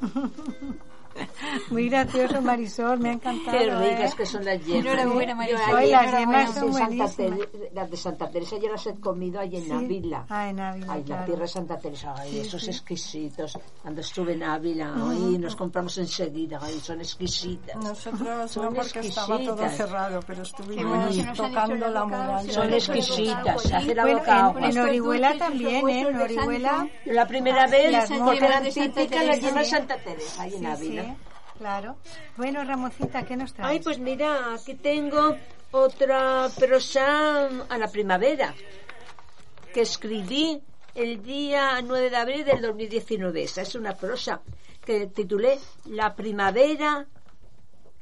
Muy 1.70 1.88
gracioso, 1.88 2.40
Marisol, 2.42 2.98
me 3.00 3.10
ha 3.10 3.12
encantado. 3.12 3.58
Qué 3.58 3.70
ricas 3.70 4.12
¿eh? 4.12 4.14
que 4.16 4.26
son 4.26 4.44
las 4.44 4.64
yemas. 4.64 4.84
Enhorabuena. 4.86 5.34
Marisol. 5.34 5.60
Yo 5.70 5.76
ayer- 5.76 5.90
las 5.92 6.18
yemas 6.20 6.54
son 6.54 6.70
buenísimas. 6.70 7.16
Las 7.74 7.90
de 7.90 7.96
Santa 7.96 8.30
Teresa 8.30 8.56
yo 8.58 8.68
las 8.70 8.86
he 8.86 8.94
comido 8.96 9.40
allí 9.40 9.56
en 9.56 9.64
Sí. 9.64 9.72
Ávila. 9.72 10.26
Ah, 10.28 10.48
en 10.48 10.60
Ávila, 10.60 10.92
Ay, 10.92 11.00
la 11.00 11.04
claro. 11.06 11.24
tierra 11.26 11.42
de 11.42 11.48
Santa 11.48 11.78
Teresa, 11.78 12.14
ay, 12.18 12.30
Sí, 12.30 12.40
esos 12.40 12.62
sí. 12.62 12.70
exquisitos. 12.70 13.58
Cuando 13.82 14.00
estuve 14.00 14.32
en 14.34 14.42
Ávila, 14.42 14.92
ay, 14.94 15.38
nos 15.38 15.56
compramos 15.56 15.96
enseguida, 15.98 16.58
ay, 16.62 16.78
son 16.80 17.00
exquisitas. 17.00 17.76
Nosotros 17.76 18.50
Son 18.50 18.64
no, 18.66 18.72
porque 18.72 19.00
estaba 19.00 19.26
todo 19.38 19.38
exquisitas. 19.64 19.76
cerrado, 19.76 20.20
pero 20.26 20.42
bueno, 20.66 21.08
estuvimos 21.08 21.16
hecho 21.18 21.42
tocando 21.42 21.88
la 21.88 22.04
muralla. 22.04 22.52
Son 22.52 22.72
exquisitas, 22.72 23.62
se 23.62 23.74
hace 23.76 23.94
la 23.94 24.02
Bueno, 24.02 24.18
boca 24.18 24.44
agua. 24.46 24.68
en, 24.68 24.78
Orihuela 24.78 25.38
también, 25.38 25.88
¿eh? 25.88 26.00
En 26.08 26.16
Orihuela. 26.20 26.88
La 27.06 27.26
primera 27.26 27.66
vez, 27.66 27.90
Las 27.92 28.10
porque 28.10 28.44
eran 28.44 28.64
típicas 28.64 29.26
las 29.26 29.40
yemas 29.40 29.54
de 29.56 29.64
Santa 29.64 29.96
Teresa, 29.98 30.42
ahí 30.42 30.54
en 30.54 30.66
Ávila. 30.66 31.05
Sí, 31.06 31.58
claro. 31.58 31.96
Bueno, 32.36 32.64
Ramoncita, 32.64 33.24
¿qué 33.24 33.36
nos 33.36 33.52
traes? 33.52 33.70
Ay, 33.70 33.80
pues 33.80 33.98
mira, 33.98 34.54
aquí 34.54 34.74
tengo 34.74 35.36
otra 35.70 36.48
prosa 36.58 37.48
a 37.68 37.78
la 37.78 37.88
primavera 37.88 38.54
que 39.72 39.82
escribí 39.82 40.62
el 40.94 41.22
día 41.22 41.80
9 41.82 42.10
de 42.10 42.16
abril 42.16 42.44
del 42.44 42.62
2019. 42.62 43.42
Esa 43.42 43.62
es 43.62 43.74
una 43.74 43.94
prosa 43.94 44.40
que 44.84 45.06
titulé 45.08 45.58
La 45.86 46.14
primavera. 46.14 47.06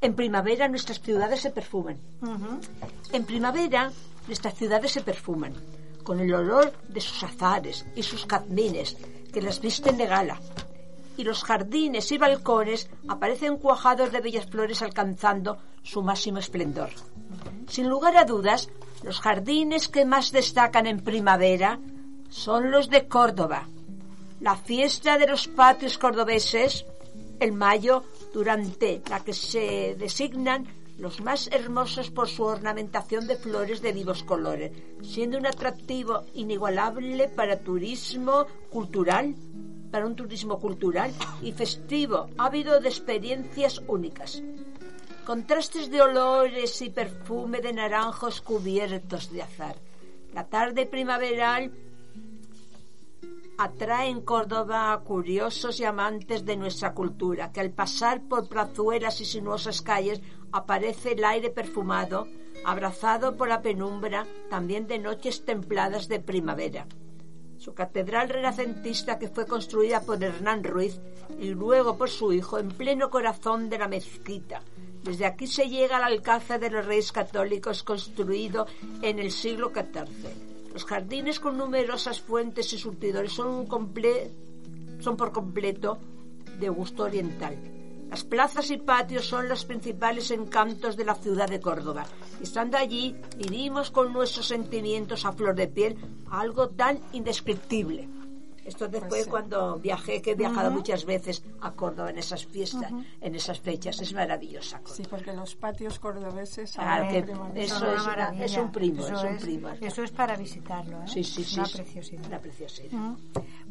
En 0.01 0.15
primavera 0.15 0.69
nuestras 0.69 1.01
ciudades 1.01 1.41
se 1.41 1.51
perfuman. 1.51 1.99
En 3.13 3.25
primavera 3.25 3.91
nuestras 4.27 4.55
ciudades 4.55 4.93
se 4.93 5.01
perfuman 5.01 5.55
con 6.05 6.21
el 6.21 6.33
olor 6.33 6.73
de 6.89 7.01
sus 7.01 7.23
azares 7.25 7.85
y 7.97 8.03
sus 8.03 8.27
jazmines 8.27 8.97
que 9.33 9.43
las 9.43 9.61
visten 9.61 9.97
de 9.97 10.07
gala. 10.07 10.39
Y 11.17 11.25
los 11.25 11.45
jardines 11.45 12.11
y 12.13 12.19
balcones 12.19 12.91
aparecen 13.09 13.57
cuajados 13.59 14.11
de 14.13 14.21
bellas 14.21 14.47
flores 14.47 14.83
alcanzando 14.83 15.59
su 15.83 16.03
máximo 16.03 16.39
esplendor. 16.39 16.91
Sin 17.69 17.89
lugar 17.89 18.17
a 18.17 18.25
dudas, 18.25 18.69
los 19.03 19.21
jardines 19.21 19.89
que 19.89 20.05
más 20.05 20.33
destacan 20.33 20.87
en 20.87 21.01
primavera 21.01 21.79
son 22.31 22.71
los 22.71 22.91
de 22.91 23.07
Córdoba. 23.07 23.69
La 24.41 24.57
fiesta 24.57 25.19
de 25.19 25.27
los 25.27 25.47
patios 25.49 25.99
cordobeses 25.99 26.85
en 27.41 27.57
mayo, 27.57 28.05
durante 28.33 29.03
la 29.09 29.21
que 29.21 29.33
se 29.33 29.95
designan 29.99 30.67
los 30.99 31.21
más 31.21 31.49
hermosos 31.49 32.11
por 32.11 32.29
su 32.29 32.45
ornamentación 32.45 33.27
de 33.27 33.37
flores 33.37 33.83
de 33.83 33.93
vivos 33.93 34.23
colores, 34.23 34.73
siendo 35.03 35.39
un 35.39 35.47
atractivo 35.47 36.25
inigualable 36.35 37.29
para 37.29 37.59
turismo 37.59 38.47
cultural, 38.71 39.35
para 39.95 40.09
un 40.09 40.17
turismo 40.17 40.59
cultural 40.59 41.13
y 41.41 41.53
festivo, 41.53 42.29
ávido 42.37 42.81
de 42.81 42.89
experiencias 42.89 43.81
únicas. 43.87 44.43
Contrastes 45.25 45.89
de 45.89 46.03
olores 46.03 46.83
y 46.83 46.91
perfume 46.91 47.61
de 47.61 47.73
naranjos 47.73 48.41
cubiertos 48.41 49.31
de 49.31 49.43
azar. 49.43 49.77
La 50.33 50.49
tarde 50.49 50.87
primaveral 50.87 51.71
atrae 53.57 54.09
en 54.09 54.23
Córdoba 54.23 54.93
a 54.93 54.99
curiosos 54.99 55.79
y 55.79 55.85
amantes 55.85 56.45
de 56.45 56.57
nuestra 56.57 56.93
cultura, 56.93 57.53
que 57.53 57.61
al 57.61 57.71
pasar 57.71 58.21
por 58.23 58.49
plazuelas 58.49 59.21
y 59.21 59.25
sinuosas 59.25 59.81
calles 59.81 60.21
aparece 60.51 61.13
el 61.13 61.25
aire 61.25 61.51
perfumado, 61.51 62.27
abrazado 62.65 63.37
por 63.37 63.47
la 63.47 63.63
penumbra, 63.63 64.27
también 64.51 64.89
de 64.89 64.99
noches 64.99 65.45
templadas 65.45 66.09
de 66.09 66.19
primavera. 66.19 66.85
Su 67.65 67.73
catedral 67.73 68.29
renacentista 68.29 69.19
que 69.19 69.29
fue 69.29 69.47
construida 69.47 70.03
por 70.03 70.23
Hernán 70.23 70.63
Ruiz 70.65 71.01
y 71.41 71.49
luego 71.49 71.97
por 71.97 72.11
su 72.11 72.31
hijo 72.31 72.59
en 72.59 72.69
pleno 72.69 73.09
corazón 73.09 73.71
de 73.71 73.79
la 73.79 73.89
mezquita. 73.89 74.61
Desde 75.03 75.25
aquí 75.25 75.47
se 75.47 75.71
llega 75.71 75.97
al 75.97 76.05
alcázar 76.05 76.61
de 76.61 76.69
los 76.69 76.85
reyes 76.85 77.11
católicos 77.11 77.83
construido 77.83 78.67
en 79.01 79.19
el 79.19 79.31
siglo 79.31 79.73
XIV 79.75 80.55
los 80.75 80.85
jardines 80.85 81.39
con 81.39 81.57
numerosas 81.57 82.21
fuentes 82.21 82.73
y 82.73 82.79
surtidores 82.79 83.33
son, 83.33 83.69
son 84.99 85.17
por 85.17 85.31
completo 85.33 85.99
de 86.59 86.69
gusto 86.69 87.05
oriental. 87.05 87.57
Las 88.11 88.25
plazas 88.25 88.71
y 88.71 88.77
patios 88.77 89.27
son 89.27 89.49
los 89.49 89.65
principales 89.65 90.31
encantos 90.31 90.97
de 90.97 91.05
la 91.05 91.15
ciudad 91.15 91.49
de 91.49 91.61
Córdoba. 91.61 92.05
Estando 92.41 92.77
allí, 92.77 93.17
vivimos 93.37 93.91
con 93.91 94.13
nuestros 94.13 94.47
sentimientos 94.47 95.25
a 95.25 95.33
flor 95.33 95.55
de 95.55 95.69
piel 95.69 95.97
algo 96.31 96.69
tan 96.69 96.99
indescriptible. 97.13 98.09
Esto 98.65 98.89
después 98.89 99.11
pues 99.11 99.27
cuando 99.27 99.79
viajé, 99.79 100.23
que 100.23 100.31
he 100.31 100.35
viajado 100.35 100.71
muchas 100.71 101.05
veces 101.05 101.45
a 101.61 101.73
Córdoba 101.73 102.11
en 102.11 102.19
esas 102.19 102.47
fiestas, 102.47 102.91
en 103.21 103.35
esas 103.35 103.61
fechas, 103.61 104.01
es 104.01 104.15
maravillosa. 104.15 104.81
Sí, 104.87 105.03
porque 105.09 105.35
los 105.35 105.55
patios 105.55 105.99
cordobeses 105.99 106.79
ah, 106.79 107.07
eso 107.55 107.93
es, 107.95 108.57
un 108.57 108.73
primo, 108.73 109.03
eso 109.05 109.15
es, 109.15 109.23
un 109.23 109.39
primo. 109.39 109.69
Eso 109.81 110.03
es 110.03 110.11
para 110.13 110.37
visitarlo, 110.37 111.03
¿eh? 111.03 111.07
Sí, 111.07 111.23
sí, 111.23 111.45
sí. 111.45 111.61
Una 111.61 111.69
preciosidad. 111.69 112.27
Una 112.27 112.39
preciosidad. 112.39 112.99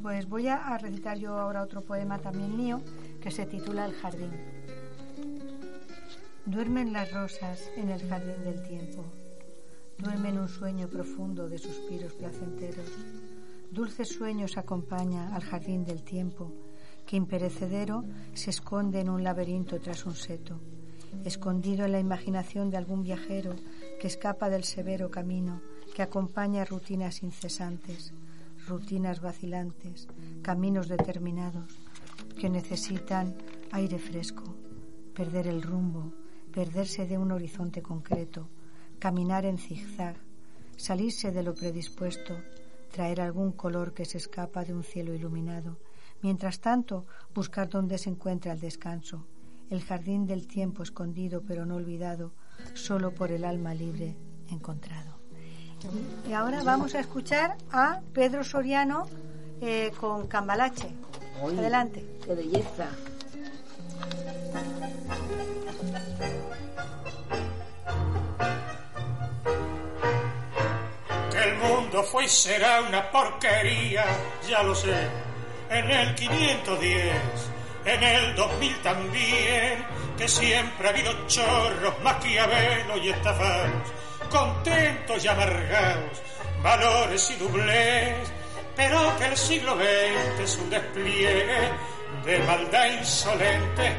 Pues 0.02 0.30
voy 0.30 0.48
a 0.48 0.78
recitar 0.78 1.18
yo 1.18 1.40
ahora 1.40 1.64
otro 1.64 1.82
poema 1.82 2.20
también 2.20 2.56
mío 2.56 2.82
que 3.24 3.32
se 3.32 3.46
titula 3.46 3.86
El 3.86 3.94
jardín. 3.94 4.32
Duermen 6.46 6.92
las 6.92 7.10
rosas 7.14 7.72
en 7.78 7.90
el 7.90 8.06
jardín 8.10 8.44
del 8.44 8.62
tiempo. 8.64 9.06
Duermen 9.98 10.38
un 10.38 10.50
sueño 10.50 10.90
profundo 10.90 11.48
de 11.48 11.58
suspiros 11.58 12.14
placenteros 12.16 12.90
Dulces 13.72 14.10
sueños 14.10 14.58
acompaña 14.58 15.34
al 15.34 15.42
jardín 15.42 15.86
del 15.86 16.04
tiempo, 16.04 16.52
que 17.08 17.16
imperecedero 17.16 18.04
se 18.34 18.50
esconde 18.50 19.00
en 19.00 19.10
un 19.10 19.24
laberinto 19.24 19.80
tras 19.80 20.06
un 20.06 20.16
seto, 20.16 20.60
escondido 21.24 21.86
en 21.86 21.94
la 21.94 22.00
imaginación 22.00 22.70
de 22.70 22.78
algún 22.78 23.04
viajero 23.04 23.56
que 24.00 24.08
escapa 24.08 24.50
del 24.50 24.64
severo 24.64 25.10
camino 25.10 25.62
que 25.96 26.04
acompaña 26.04 26.66
rutinas 26.66 27.24
incesantes, 27.24 28.14
rutinas 28.68 29.22
vacilantes, 29.22 30.08
caminos 30.44 30.88
determinados 30.88 31.83
que 32.36 32.50
necesitan 32.50 33.36
aire 33.72 34.00
fresco, 34.00 34.44
perder 35.14 35.48
el 35.48 35.62
rumbo, 35.62 36.14
perderse 36.52 37.06
de 37.06 37.18
un 37.18 37.32
horizonte 37.32 37.82
concreto, 37.82 38.50
caminar 39.00 39.46
en 39.46 39.58
zigzag, 39.58 40.16
salirse 40.78 41.32
de 41.32 41.44
lo 41.44 41.54
predispuesto, 41.54 42.38
traer 42.92 43.22
algún 43.22 43.52
color 43.52 43.94
que 43.94 44.06
se 44.06 44.18
escapa 44.18 44.64
de 44.64 44.74
un 44.74 44.84
cielo 44.84 45.14
iluminado. 45.14 45.78
Mientras 46.22 46.60
tanto, 46.60 47.06
buscar 47.34 47.70
dónde 47.70 47.98
se 47.98 48.10
encuentra 48.10 48.54
el 48.54 48.60
descanso, 48.60 49.26
el 49.70 49.82
jardín 49.82 50.26
del 50.26 50.48
tiempo 50.48 50.84
escondido 50.84 51.42
pero 51.42 51.66
no 51.66 51.76
olvidado, 51.76 52.34
solo 52.76 53.14
por 53.14 53.32
el 53.32 53.44
alma 53.44 53.74
libre 53.74 54.16
encontrado. 54.50 55.18
Y 56.30 56.34
ahora 56.34 56.64
vamos 56.64 56.96
a 56.96 57.00
escuchar 57.00 57.58
a 57.72 58.02
Pedro 58.14 58.44
Soriano 58.44 59.08
eh, 59.60 59.92
con 60.00 60.28
Cambalache. 60.28 60.90
Adelante. 61.52 62.04
¡Qué 62.26 62.36
belleza! 62.36 62.90
el 71.44 71.56
mundo 71.58 72.04
fue 72.04 72.26
y 72.26 72.30
será 72.30 72.82
una 72.82 73.12
porquería, 73.12 74.06
ya 74.48 74.64
lo 74.64 74.74
sé, 74.74 74.96
en 75.70 75.90
el 75.92 76.16
510, 76.16 77.16
en 77.86 78.04
el 78.04 78.36
2000 78.36 78.82
también, 78.82 79.86
que 80.18 80.28
siempre 80.28 80.88
ha 80.88 80.92
habido 80.92 81.12
chorros, 81.28 82.00
maquiavelos 82.02 83.00
y 83.04 83.10
estafados, 83.10 83.92
contentos 84.30 85.24
y 85.24 85.28
amargados, 85.28 86.22
valores 86.62 87.32
y 87.32 87.36
dublés, 87.36 88.32
pero 88.76 89.18
que 89.18 89.26
el 89.26 89.38
siglo 89.38 89.76
XX 89.76 90.44
es 90.44 90.58
un 90.58 90.70
despliegue 90.70 91.70
de 92.26 92.40
maldad 92.40 92.88
insolente, 93.00 93.96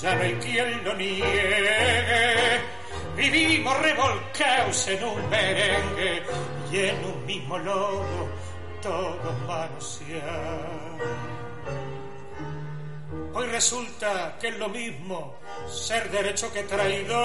ya 0.00 0.14
no 0.14 0.22
hay 0.22 0.34
quien 0.34 0.84
lo 0.84 0.94
niegue 0.94 2.78
vivimos 3.18 3.76
revolcados 3.82 4.88
en 4.88 5.04
un 5.04 5.28
merengue 5.28 6.22
y 6.70 6.76
en 6.78 7.04
un 7.04 7.26
mismo 7.26 7.58
lodo 7.58 8.28
todos 8.80 9.40
manosear. 9.46 10.98
Hoy 13.34 13.46
resulta 13.46 14.36
que 14.40 14.48
es 14.48 14.58
lo 14.58 14.68
mismo 14.68 15.36
ser 15.68 16.10
derecho 16.10 16.52
que 16.52 16.62
traidor. 16.62 17.16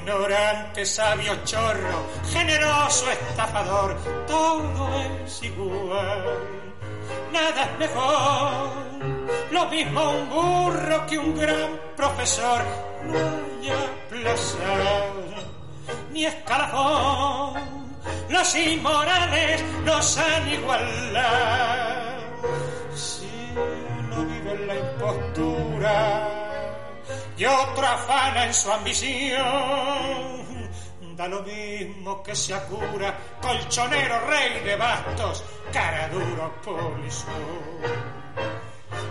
Ignorante, 0.00 0.84
sabio, 0.86 1.44
chorro, 1.44 2.06
generoso, 2.32 3.10
estafador, 3.10 3.96
todo 4.26 4.88
es 5.24 5.42
igual, 5.42 6.38
nada 7.32 7.64
es 7.64 7.78
mejor 7.78 8.90
lo 9.50 9.66
mismo 9.66 10.10
un 10.10 10.28
burro 10.28 11.06
que 11.06 11.18
un 11.18 11.36
gran 11.36 11.78
profesor. 11.96 12.62
No 13.04 13.18
hay 13.18 13.72
plaza 14.08 15.06
ni 16.12 16.24
escalafón. 16.24 17.60
Los 18.28 18.54
inmorales 18.54 19.62
nos 19.84 20.18
han 20.18 20.52
igualado. 20.52 22.20
Si 22.94 23.28
uno 23.54 24.24
vive 24.24 24.66
la 24.66 24.74
impostura 24.76 26.39
y 27.40 27.44
otro 27.46 27.86
afana 27.86 28.44
en 28.44 28.52
su 28.52 28.70
ambición, 28.70 29.40
da 31.16 31.26
lo 31.26 31.42
mismo 31.42 32.22
que 32.22 32.36
se 32.36 32.54
cura, 32.64 33.18
colchonero 33.40 34.20
rey 34.26 34.60
de 34.62 34.76
bastos, 34.76 35.42
cara 35.72 36.08
duro 36.08 36.54
polizón 36.62 38.10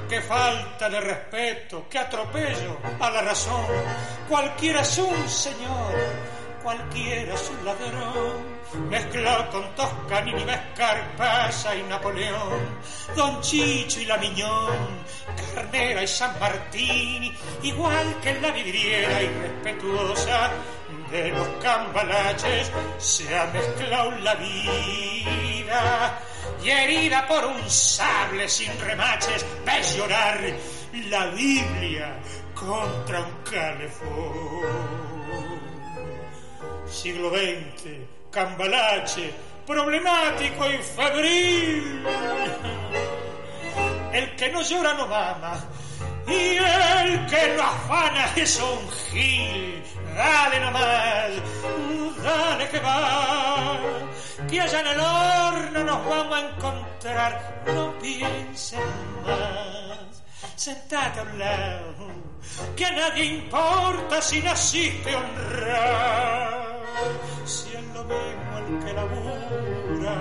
qué 0.08 0.22
falta 0.22 0.90
de 0.90 1.00
respeto, 1.00 1.86
qué 1.90 2.00
atropello 2.00 2.78
a 3.00 3.10
la 3.12 3.22
razón. 3.22 3.64
Cualquiera 4.28 4.82
es 4.82 4.98
un 4.98 5.30
señor, 5.30 5.94
cualquiera 6.64 7.34
es 7.34 7.50
un 7.50 7.66
ladrón. 7.66 8.60
Mezclado 8.90 9.50
con 9.50 9.76
Toscanini, 9.76 10.44
Vescarpasa 10.44 11.76
y 11.76 11.84
Napoleón, 11.84 12.60
Don 13.16 13.42
Chicho 13.42 14.00
y 14.00 14.06
la 14.06 14.18
Miñón, 14.18 15.04
Carnera 15.56 16.04
y 16.04 16.08
San 16.08 16.40
Martín, 16.40 17.36
igual 17.64 18.16
que 18.22 18.30
en 18.30 18.42
la 18.44 18.52
vidriera 18.52 19.24
irrespetuosa 19.24 20.52
de 21.10 21.30
los 21.30 21.48
cambalaches, 21.64 22.72
se 23.00 23.36
ha 23.36 23.46
mezclado 23.48 24.12
la 24.20 24.36
vida 24.36 26.20
y 26.64 26.70
herida 26.70 27.28
por 27.28 27.46
un 27.46 27.70
sable 27.70 28.48
sin 28.48 28.80
remaches, 28.80 29.46
ves 29.66 29.96
llorar 29.96 30.40
la 31.10 31.26
Biblia 31.28 32.20
contra 32.54 33.22
un 33.22 33.34
calefón. 33.50 35.09
Siglo 36.92 37.30
XX, 37.30 38.32
cambalache, 38.32 39.34
problemático 39.66 40.70
y 40.70 40.78
febril. 40.78 42.04
El 44.14 44.36
que 44.36 44.50
no 44.50 44.62
llora 44.62 44.94
no 44.94 45.08
mama, 45.08 45.64
y 46.28 46.58
el 46.58 47.26
que 47.28 47.56
no 47.56 47.64
afana 47.64 48.34
es 48.36 48.60
un 48.60 48.90
gil. 49.12 49.84
Dale 50.16 50.60
nomás, 50.60 51.32
dale 52.24 52.70
que 52.70 52.80
va 52.80 53.80
que 54.48 54.62
allá 54.62 54.80
en 54.82 54.88
el 54.88 55.00
horno 55.00 55.84
nos 55.84 56.10
vamos 56.10 56.38
a 56.38 56.50
encontrar. 56.50 57.64
No 57.68 57.94
piensen 58.00 58.80
más, 59.26 60.09
sentate 60.60 61.22
a 61.22 61.24
un 61.24 61.40
lado, 61.40 62.08
que 62.76 62.86
a 62.86 62.92
nadie 62.92 63.24
importa 63.24 64.22
si 64.22 64.42
naciste 64.42 65.16
honrar. 65.16 66.84
Si 67.46 67.70
es 67.70 67.84
lo 67.94 68.04
mismo 68.04 68.58
el 68.58 68.84
que 68.84 68.94
labura, 68.94 70.18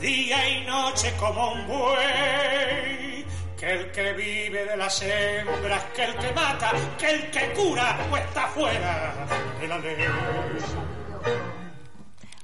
día 0.00 0.48
y 0.48 0.66
noche 0.66 1.14
como 1.20 1.52
un 1.52 1.68
buey 1.68 3.24
que 3.56 3.72
el 3.72 3.92
que 3.92 4.12
vive 4.14 4.64
de 4.66 4.76
las 4.76 5.00
hembras, 5.02 5.84
que 5.94 6.04
el 6.04 6.16
que 6.16 6.32
mata, 6.32 6.72
que 6.98 7.10
el 7.10 7.30
que 7.30 7.52
cura 7.52 7.96
o 8.10 8.16
está 8.16 8.48
fuera 8.48 9.26
de 9.60 9.68
la 9.68 9.78
ley. 9.78 9.96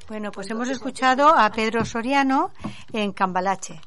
Bueno, 0.07 0.31
pues 0.31 0.49
hemos 0.49 0.69
escuchado 0.69 1.29
a 1.29 1.51
Pedro 1.51 1.85
Soriano 1.85 2.53
en 2.93 3.13
Cambalache. 3.13 3.81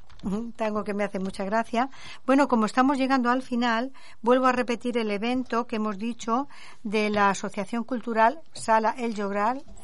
Tengo 0.55 0.83
que 0.83 0.93
me 0.93 1.03
hace 1.03 1.19
mucha 1.19 1.43
gracia. 1.43 1.89
Bueno, 2.25 2.47
como 2.47 2.65
estamos 2.65 2.97
llegando 2.97 3.29
al 3.29 3.41
final, 3.41 3.91
vuelvo 4.21 4.45
a 4.45 4.51
repetir 4.51 4.97
el 4.97 5.11
evento 5.11 5.67
que 5.67 5.75
hemos 5.75 5.97
dicho 5.97 6.47
de 6.83 7.09
la 7.09 7.29
Asociación 7.29 7.83
Cultural 7.83 8.39
Sala 8.53 8.95
El 8.97 9.15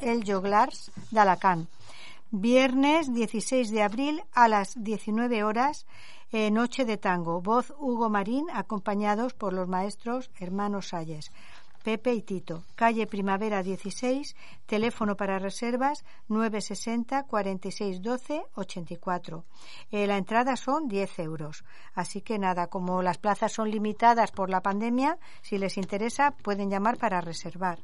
El 0.00 0.24
Joglars 0.24 0.90
de 1.10 1.20
Alacant. 1.20 1.68
Viernes 2.30 3.12
16 3.12 3.70
de 3.70 3.82
abril 3.82 4.22
a 4.32 4.46
las 4.48 4.82
19 4.82 5.42
horas, 5.42 5.84
eh, 6.32 6.50
Noche 6.50 6.84
de 6.84 6.96
Tango. 6.96 7.40
Voz 7.40 7.74
Hugo 7.78 8.08
Marín, 8.08 8.46
acompañados 8.52 9.34
por 9.34 9.52
los 9.52 9.68
maestros 9.68 10.30
hermanos 10.38 10.88
Salles. 10.88 11.32
Pepe 11.82 12.12
y 12.12 12.22
Tito, 12.22 12.64
calle 12.74 13.06
Primavera 13.06 13.62
16, 13.62 14.36
teléfono 14.66 15.16
para 15.16 15.38
reservas 15.38 16.04
960 16.28 17.22
46 17.24 18.02
12 18.02 18.42
84. 18.54 19.44
Eh, 19.90 20.06
la 20.06 20.18
entrada 20.18 20.56
son 20.56 20.88
10 20.88 21.18
euros. 21.20 21.64
Así 21.94 22.20
que 22.20 22.38
nada, 22.38 22.66
como 22.66 23.02
las 23.02 23.18
plazas 23.18 23.52
son 23.52 23.70
limitadas 23.70 24.30
por 24.30 24.50
la 24.50 24.60
pandemia, 24.60 25.18
si 25.40 25.56
les 25.56 25.78
interesa 25.78 26.32
pueden 26.42 26.68
llamar 26.68 26.98
para 26.98 27.20
reservar 27.20 27.78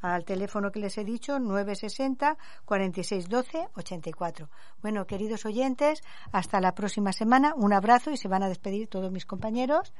al 0.00 0.24
teléfono 0.24 0.70
que 0.70 0.80
les 0.80 0.96
he 0.98 1.04
dicho 1.04 1.38
960 1.38 2.36
46 2.64 3.28
12 3.28 3.68
84. 3.74 4.48
Bueno, 4.82 5.06
queridos 5.06 5.44
oyentes, 5.46 6.02
hasta 6.32 6.60
la 6.60 6.74
próxima 6.74 7.12
semana. 7.12 7.54
Un 7.56 7.72
abrazo 7.72 8.10
y 8.10 8.16
se 8.16 8.28
van 8.28 8.42
a 8.42 8.48
despedir 8.48 8.88
todos 8.88 9.10
mis 9.10 9.26
compañeros. 9.26 9.92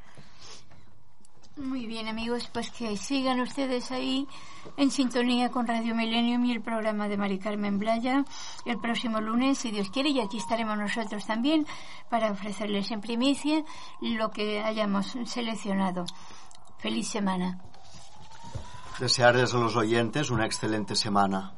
Muy 1.59 1.87
bien, 1.87 2.07
amigos, 2.07 2.49
pues 2.53 2.71
que 2.71 2.97
sigan 2.97 3.41
ustedes 3.41 3.91
ahí 3.91 4.29
en 4.77 4.93
sintonía 4.93 5.51
con 5.51 5.67
Radio 5.67 5.93
Millennium 5.93 6.45
y 6.45 6.53
el 6.53 6.61
programa 6.61 7.09
de 7.09 7.17
Mari 7.17 7.41
Carmen 7.41 7.81
Blaya 7.81 8.25
el 8.65 8.79
próximo 8.79 9.21
lunes, 9.21 9.59
si 9.59 9.73
Dios 9.73 9.91
quiere, 9.91 10.11
y 10.11 10.21
aquí 10.21 10.39
estaremos 10.39 10.79
nosotros 10.79 11.27
también 11.27 11.67
para 12.09 12.31
ofrecerles 12.31 12.93
en 12.93 13.01
primicia 13.01 13.65
lo 14.01 14.31
que 14.31 14.63
hayamos 14.63 15.17
seleccionado. 15.25 16.07
Feliz 16.79 17.09
semana. 17.09 17.59
Desearles 19.01 19.53
a 19.53 19.59
los 19.59 19.75
oyentes 19.75 20.31
una 20.31 20.47
excelente 20.47 20.95
semana. 20.95 21.55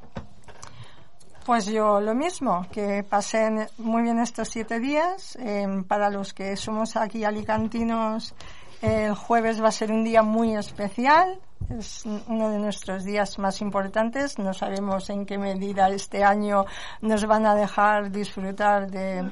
Pues 1.45 1.67
yo 1.67 2.01
lo 2.01 2.15
mismo, 2.15 2.67
que 2.71 3.03
pasen 3.03 3.67
muy 3.79 4.03
bien 4.03 4.19
estos 4.19 4.49
siete 4.49 4.79
días. 4.79 5.37
Eh, 5.41 5.67
para 5.89 6.09
los 6.09 6.33
que 6.33 6.57
somos 6.57 6.97
aquí 6.97 7.25
alicantinos, 7.25 8.35
el 8.81 9.15
jueves 9.15 9.63
va 9.63 9.69
a 9.69 9.73
ser 9.73 9.93
un 9.93 10.05
día 10.05 10.23
muy 10.23 10.55
especial, 10.57 11.39
es 11.69 12.05
uno 12.27 12.51
de 12.51 12.59
nuestros 12.59 13.05
días 13.05 13.39
más 13.39 13.61
importantes. 13.61 14.39
No 14.39 14.53
sabemos 14.53 15.09
en 15.11 15.27
qué 15.27 15.39
medida 15.39 15.89
este 15.89 16.25
año 16.25 16.65
nos 17.01 17.25
van 17.27 17.47
a 17.47 17.55
dejar 17.55 18.11
disfrutar 18.11 18.91
de, 18.91 19.31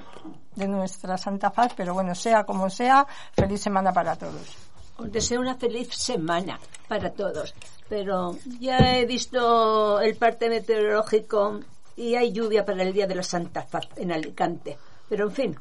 de 0.54 0.68
nuestra 0.68 1.16
Santa 1.16 1.50
Paz, 1.50 1.72
pero 1.76 1.94
bueno, 1.94 2.14
sea 2.14 2.44
como 2.44 2.70
sea, 2.70 3.06
feliz 3.32 3.60
semana 3.60 3.92
para 3.92 4.14
todos. 4.16 4.56
Os 4.98 5.12
deseo 5.12 5.40
una 5.40 5.54
feliz 5.54 5.88
semana 5.94 6.58
para 6.86 7.10
todos. 7.10 7.54
Pero 7.88 8.36
ya 8.60 8.78
he 8.96 9.06
visto 9.06 10.00
el 10.00 10.16
parte 10.16 10.48
meteorológico 10.48 11.60
y 11.96 12.14
hay 12.14 12.32
lluvia 12.32 12.64
para 12.64 12.82
el 12.82 12.92
día 12.92 13.06
de 13.06 13.14
la 13.14 13.22
Santa 13.22 13.64
Paz 13.66 13.88
en 13.96 14.12
Alicante. 14.12 14.76
Pero 15.08 15.26
en 15.26 15.32
fin, 15.32 15.56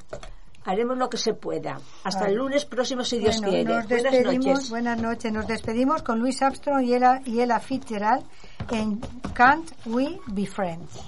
haremos 0.68 0.98
lo 0.98 1.10
que 1.10 1.18
se 1.18 1.34
pueda. 1.34 1.80
Hasta 2.04 2.28
el 2.28 2.36
lunes 2.36 2.66
próximo, 2.66 3.04
si 3.04 3.18
Dios 3.20 3.38
Bueno, 3.42 3.50
quiere. 3.52 3.74
nos 3.74 3.88
Buenas 3.88 4.46
noches. 4.46 4.70
buenas 4.70 5.02
noches. 5.02 5.32
Nos 5.34 5.48
despedimos 5.48 6.04
con 6.04 6.20
Louis 6.20 6.40
Armstrong 6.42 6.84
y 6.84 6.94
Ella, 6.94 7.22
y 7.26 7.40
Ella 7.42 7.60
Fitzgerald 7.60 8.24
en 8.70 9.00
Can't 9.34 9.72
We 9.86 10.20
Be 10.28 10.46
Friends. 10.46 11.00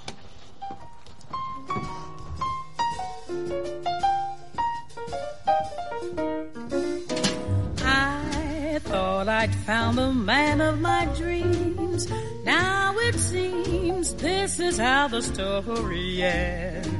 I 7.82 8.78
thought 8.82 9.28
I'd 9.28 9.54
found 9.54 9.98
the 9.98 10.12
man 10.12 10.60
of 10.60 10.80
my 10.80 11.06
dreams. 11.16 12.08
Now 12.44 12.94
it 12.98 13.14
seems 13.16 14.14
this 14.14 14.60
is 14.60 14.78
how 14.78 15.08
the 15.08 15.22
story 15.22 16.22
ends. 16.22 16.99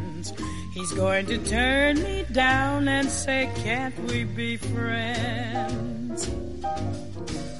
He's 0.72 0.92
going 0.92 1.26
to 1.26 1.38
turn 1.38 2.02
me 2.02 2.24
down 2.32 2.86
and 2.86 3.10
say, 3.10 3.50
can't 3.56 3.98
we 4.04 4.24
be 4.24 4.56
friends? 4.56 6.30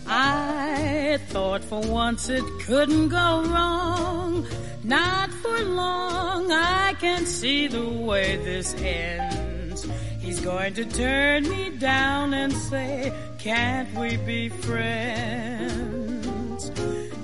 I 0.06 1.18
thought 1.28 1.64
for 1.64 1.80
once 1.80 2.28
it 2.28 2.44
couldn't 2.60 3.08
go 3.08 3.42
wrong. 3.44 4.46
Not 4.84 5.30
for 5.30 5.58
long, 5.60 6.52
I 6.52 6.94
can 7.00 7.26
see 7.26 7.66
the 7.66 7.88
way 7.88 8.36
this 8.36 8.74
ends. 8.74 9.86
He's 10.20 10.40
going 10.40 10.74
to 10.74 10.84
turn 10.84 11.48
me 11.48 11.70
down 11.70 12.32
and 12.32 12.52
say, 12.52 13.12
can't 13.38 13.92
we 13.98 14.16
be 14.18 14.48
friends? 14.48 15.80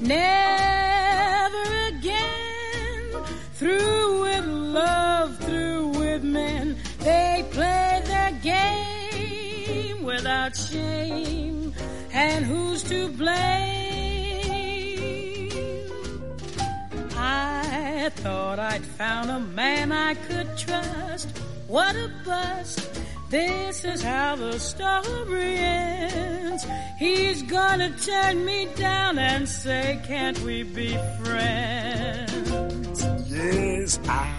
Never 0.01 1.87
again, 1.89 2.46
through 3.59 4.21
with 4.23 4.47
love, 4.47 5.39
through 5.39 5.89
with 5.89 6.23
men, 6.23 6.77
they 6.99 7.43
play 7.51 8.03
their 8.05 8.33
game 8.43 10.03
without 10.03 10.55
shame. 10.55 11.73
And 12.13 12.45
who's 12.45 12.83
to 12.85 13.09
blame? 13.09 13.37
I 17.17 18.11
thought 18.17 18.59
I'd 18.59 18.85
found 18.85 19.31
a 19.31 19.41
man 19.41 19.91
I 19.91 20.15
could 20.15 20.59
trust. 20.59 21.29
What 21.67 21.97
a 21.97 22.11
bust. 22.27 23.01
This 23.31 23.85
is 23.87 24.03
how 24.03 24.37
the 24.37 24.59
story 24.59 25.57
ends. 25.57 26.67
He's 26.99 27.43
gonna 27.43 27.91
turn 27.99 28.45
me 28.45 28.69
down 28.77 29.19
and 29.19 29.49
say, 29.49 29.99
can't 30.07 30.39
we 30.41 30.63
be 30.63 30.97
friends? 31.23 33.16
Yes, 33.37 34.01
I 34.09 34.33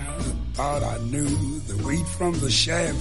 thought 0.54 0.82
I 0.82 0.98
knew 1.06 1.30
the 1.70 1.78
wheat 1.86 2.08
from 2.08 2.34
the 2.39 2.50
chaff. 2.50 2.95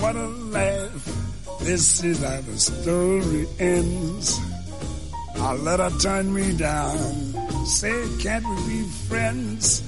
What 0.00 0.16
a 0.16 0.26
laugh. 0.26 1.60
This 1.60 2.02
is 2.02 2.18
how 2.20 2.40
the 2.40 2.58
story 2.58 3.46
ends. 3.60 4.40
I 5.36 5.54
let 5.54 5.78
her 5.78 5.90
turn 6.00 6.34
me 6.34 6.52
down. 6.56 6.98
Say, 7.64 7.94
can't 8.18 8.44
we 8.48 8.56
be 8.66 8.82
friends? 9.08 9.82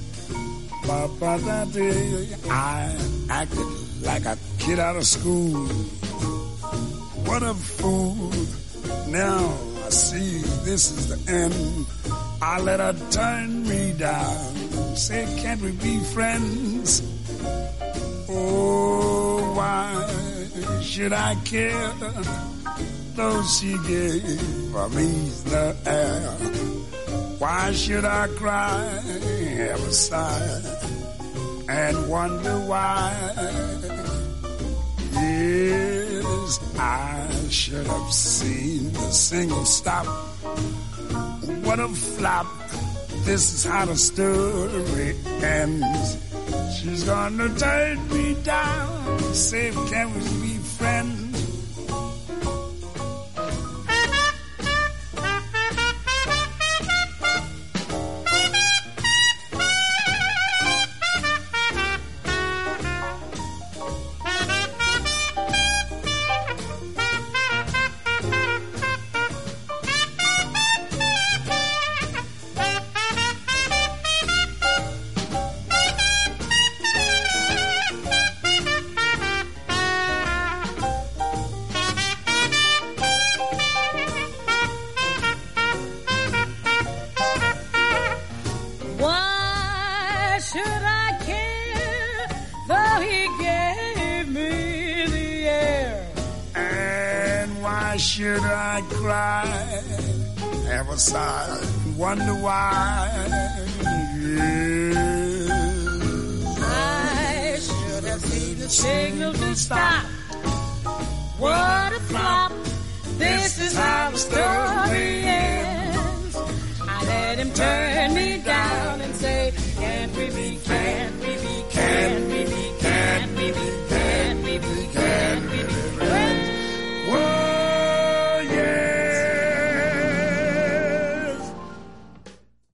Papa, 0.87 1.39
that 1.43 1.73
day 1.73 2.29
I 2.49 2.95
acted 3.29 3.67
like 4.03 4.25
a 4.25 4.37
kid 4.59 4.79
out 4.79 4.95
of 4.95 5.05
school. 5.05 5.67
What 7.27 7.43
a 7.43 7.53
fool. 7.53 8.31
Now 9.09 9.57
I 9.85 9.89
see 9.89 10.39
this 10.63 10.89
is 10.89 11.09
the 11.09 11.31
end. 11.31 11.85
I 12.41 12.59
let 12.61 12.79
her 12.79 12.93
turn 13.11 13.67
me 13.67 13.93
down. 13.97 14.52
Say, 14.95 15.25
can't 15.41 15.59
we 15.61 15.71
be 15.71 15.99
friends? 16.13 17.01
Oh, 18.29 19.53
why 19.55 20.81
should 20.81 21.11
I 21.11 21.35
care? 21.43 21.91
Though 23.15 23.43
she 23.43 23.71
gave 23.87 24.23
me 24.23 25.09
the 25.49 25.75
air. 25.85 26.29
Why 27.39 27.71
should 27.73 28.05
I 28.05 28.27
cry, 28.37 29.01
have 29.57 29.83
a 29.83 29.91
sigh, 29.91 30.61
and 31.67 32.07
wonder 32.07 32.59
why? 32.59 33.33
Yes, 35.11 36.59
I 36.79 37.27
should 37.49 37.87
have 37.87 38.13
seen 38.13 38.93
the 38.93 39.11
single 39.11 39.65
stop. 39.65 40.05
What 41.65 41.79
a 41.79 41.89
flop. 41.89 42.47
This 43.25 43.53
is 43.53 43.63
how 43.63 43.85
the 43.85 43.95
story 43.95 45.15
ends. 45.41 46.17
She's 46.77 47.05
gonna 47.05 47.47
turn 47.57 48.07
me 48.09 48.35
down. 48.43 49.19
Say, 49.33 49.71
can 49.89 50.13
we 50.13 50.19
be 50.41 50.57
friends? 50.57 51.22